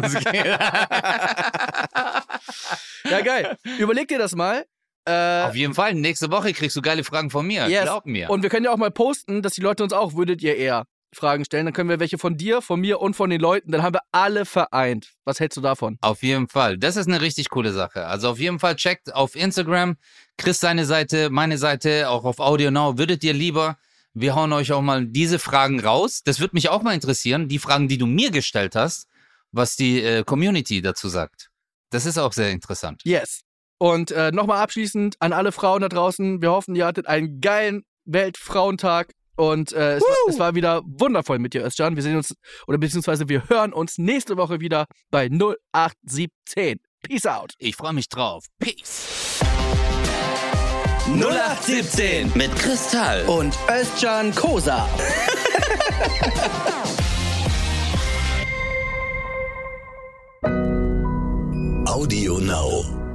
Ja, 3.10 3.22
geil. 3.22 3.58
Überleg 3.78 4.08
dir 4.08 4.18
das 4.18 4.36
mal. 4.36 4.66
Äh, 5.06 5.44
Auf 5.44 5.56
jeden 5.56 5.74
Fall, 5.74 5.94
nächste 5.94 6.32
Woche 6.32 6.54
kriegst 6.54 6.76
du 6.76 6.82
geile 6.82 7.04
Fragen 7.04 7.30
von 7.30 7.46
mir. 7.46 7.68
Yes. 7.68 7.84
Glaub 7.84 8.06
mir. 8.06 8.30
Und 8.30 8.44
wir 8.44 8.50
können 8.50 8.66
ja 8.66 8.72
auch 8.72 8.78
mal 8.78 8.92
posten, 8.92 9.42
dass 9.42 9.54
die 9.54 9.62
Leute 9.62 9.84
uns 9.84 9.94
auch, 9.94 10.16
würdet 10.16 10.42
ihr 10.42 10.56
eher 10.56 10.86
Fragen 11.14 11.46
stellen. 11.46 11.66
Dann 11.66 11.74
können 11.74 11.90
wir 11.90 12.00
welche 12.00 12.18
von 12.18 12.38
dir, 12.38 12.62
von 12.62 12.80
mir 12.80 13.00
und 13.00 13.16
von 13.16 13.30
den 13.30 13.42
Leuten, 13.42 13.72
dann 13.72 13.84
haben 13.84 13.94
wir 13.94 14.04
alle 14.12 14.46
vereint. 14.46 15.14
Was 15.26 15.40
hältst 15.40 15.58
du 15.58 15.62
davon? 15.62 15.98
Auf 16.02 16.24
jeden 16.24 16.48
Fall. 16.48 16.78
Das 16.78 16.96
ist 16.96 17.08
eine 17.08 17.22
richtig 17.22 17.50
coole 17.50 17.74
Sache. 17.74 18.06
Also 18.06 18.30
auf 18.30 18.40
jeden 18.40 18.60
Fall 18.60 18.76
checkt 18.76 19.14
auf 19.14 19.36
Instagram, 19.36 19.98
Chris 20.38 20.60
seine 20.60 20.86
Seite, 20.86 21.30
meine 21.30 21.58
Seite, 21.58 22.10
auch 22.10 22.26
auf 22.26 22.40
Audio 22.40 22.72
Now. 22.72 22.98
Würdet 22.98 23.24
ihr 23.24 23.34
lieber, 23.34 23.78
wir 24.14 24.36
hauen 24.36 24.54
euch 24.54 24.72
auch 24.72 24.82
mal 24.82 25.06
diese 25.06 25.40
Fragen 25.40 25.80
raus. 25.80 26.22
Das 26.24 26.40
würde 26.40 26.56
mich 26.56 26.70
auch 26.70 26.82
mal 26.82 26.94
interessieren, 26.94 27.48
die 27.48 27.60
Fragen, 27.60 27.88
die 27.88 27.98
du 27.98 28.06
mir 28.06 28.32
gestellt 28.32 28.76
hast, 28.76 29.08
was 29.52 29.76
die 29.76 30.02
äh, 30.02 30.24
Community 30.24 30.82
dazu 30.82 31.10
sagt. 31.10 31.50
Das 31.90 32.06
ist 32.06 32.18
auch 32.18 32.34
sehr 32.34 32.52
interessant. 32.52 33.02
Yes. 33.04 33.42
Und 33.80 34.12
äh, 34.12 34.32
nochmal 34.32 34.62
abschließend 34.62 35.16
an 35.20 35.34
alle 35.34 35.52
Frauen 35.52 35.82
da 35.82 35.90
draußen. 35.90 36.42
Wir 36.42 36.52
hoffen, 36.52 36.76
ihr 36.76 36.86
hattet 36.86 37.08
einen 37.08 37.40
geilen 37.40 37.86
Weltfrauentag. 38.06 39.14
Und 39.40 39.72
äh, 39.72 39.96
es, 39.96 40.04
war, 40.04 40.16
es 40.28 40.38
war 40.38 40.54
wieder 40.56 40.82
wundervoll 40.86 41.40
mit 41.40 41.54
dir, 41.54 41.64
Özcan. 41.64 41.96
Wir 41.96 42.04
sehen 42.04 42.18
uns, 42.18 42.36
oder 42.68 42.78
beziehungsweise 42.78 43.30
wir 43.30 43.48
hören 43.48 43.72
uns 43.72 43.98
nächste 43.98 44.36
Woche 44.36 44.60
wieder 44.60 44.86
bei 45.12 45.30
0817. 45.30 46.82
Peace 47.02 47.26
out. 47.26 47.54
Ich 47.58 47.78
freue 47.78 47.94
mich 47.94 48.10
drauf. 48.10 48.44
Peace. 48.60 49.40
0817 51.08 52.34
mit 52.36 52.54
Kristall. 52.58 53.24
Und 53.28 53.58
Özcan 53.70 54.36
Kosa. 54.36 54.90
Audio 61.86 62.40
Now. 62.40 63.09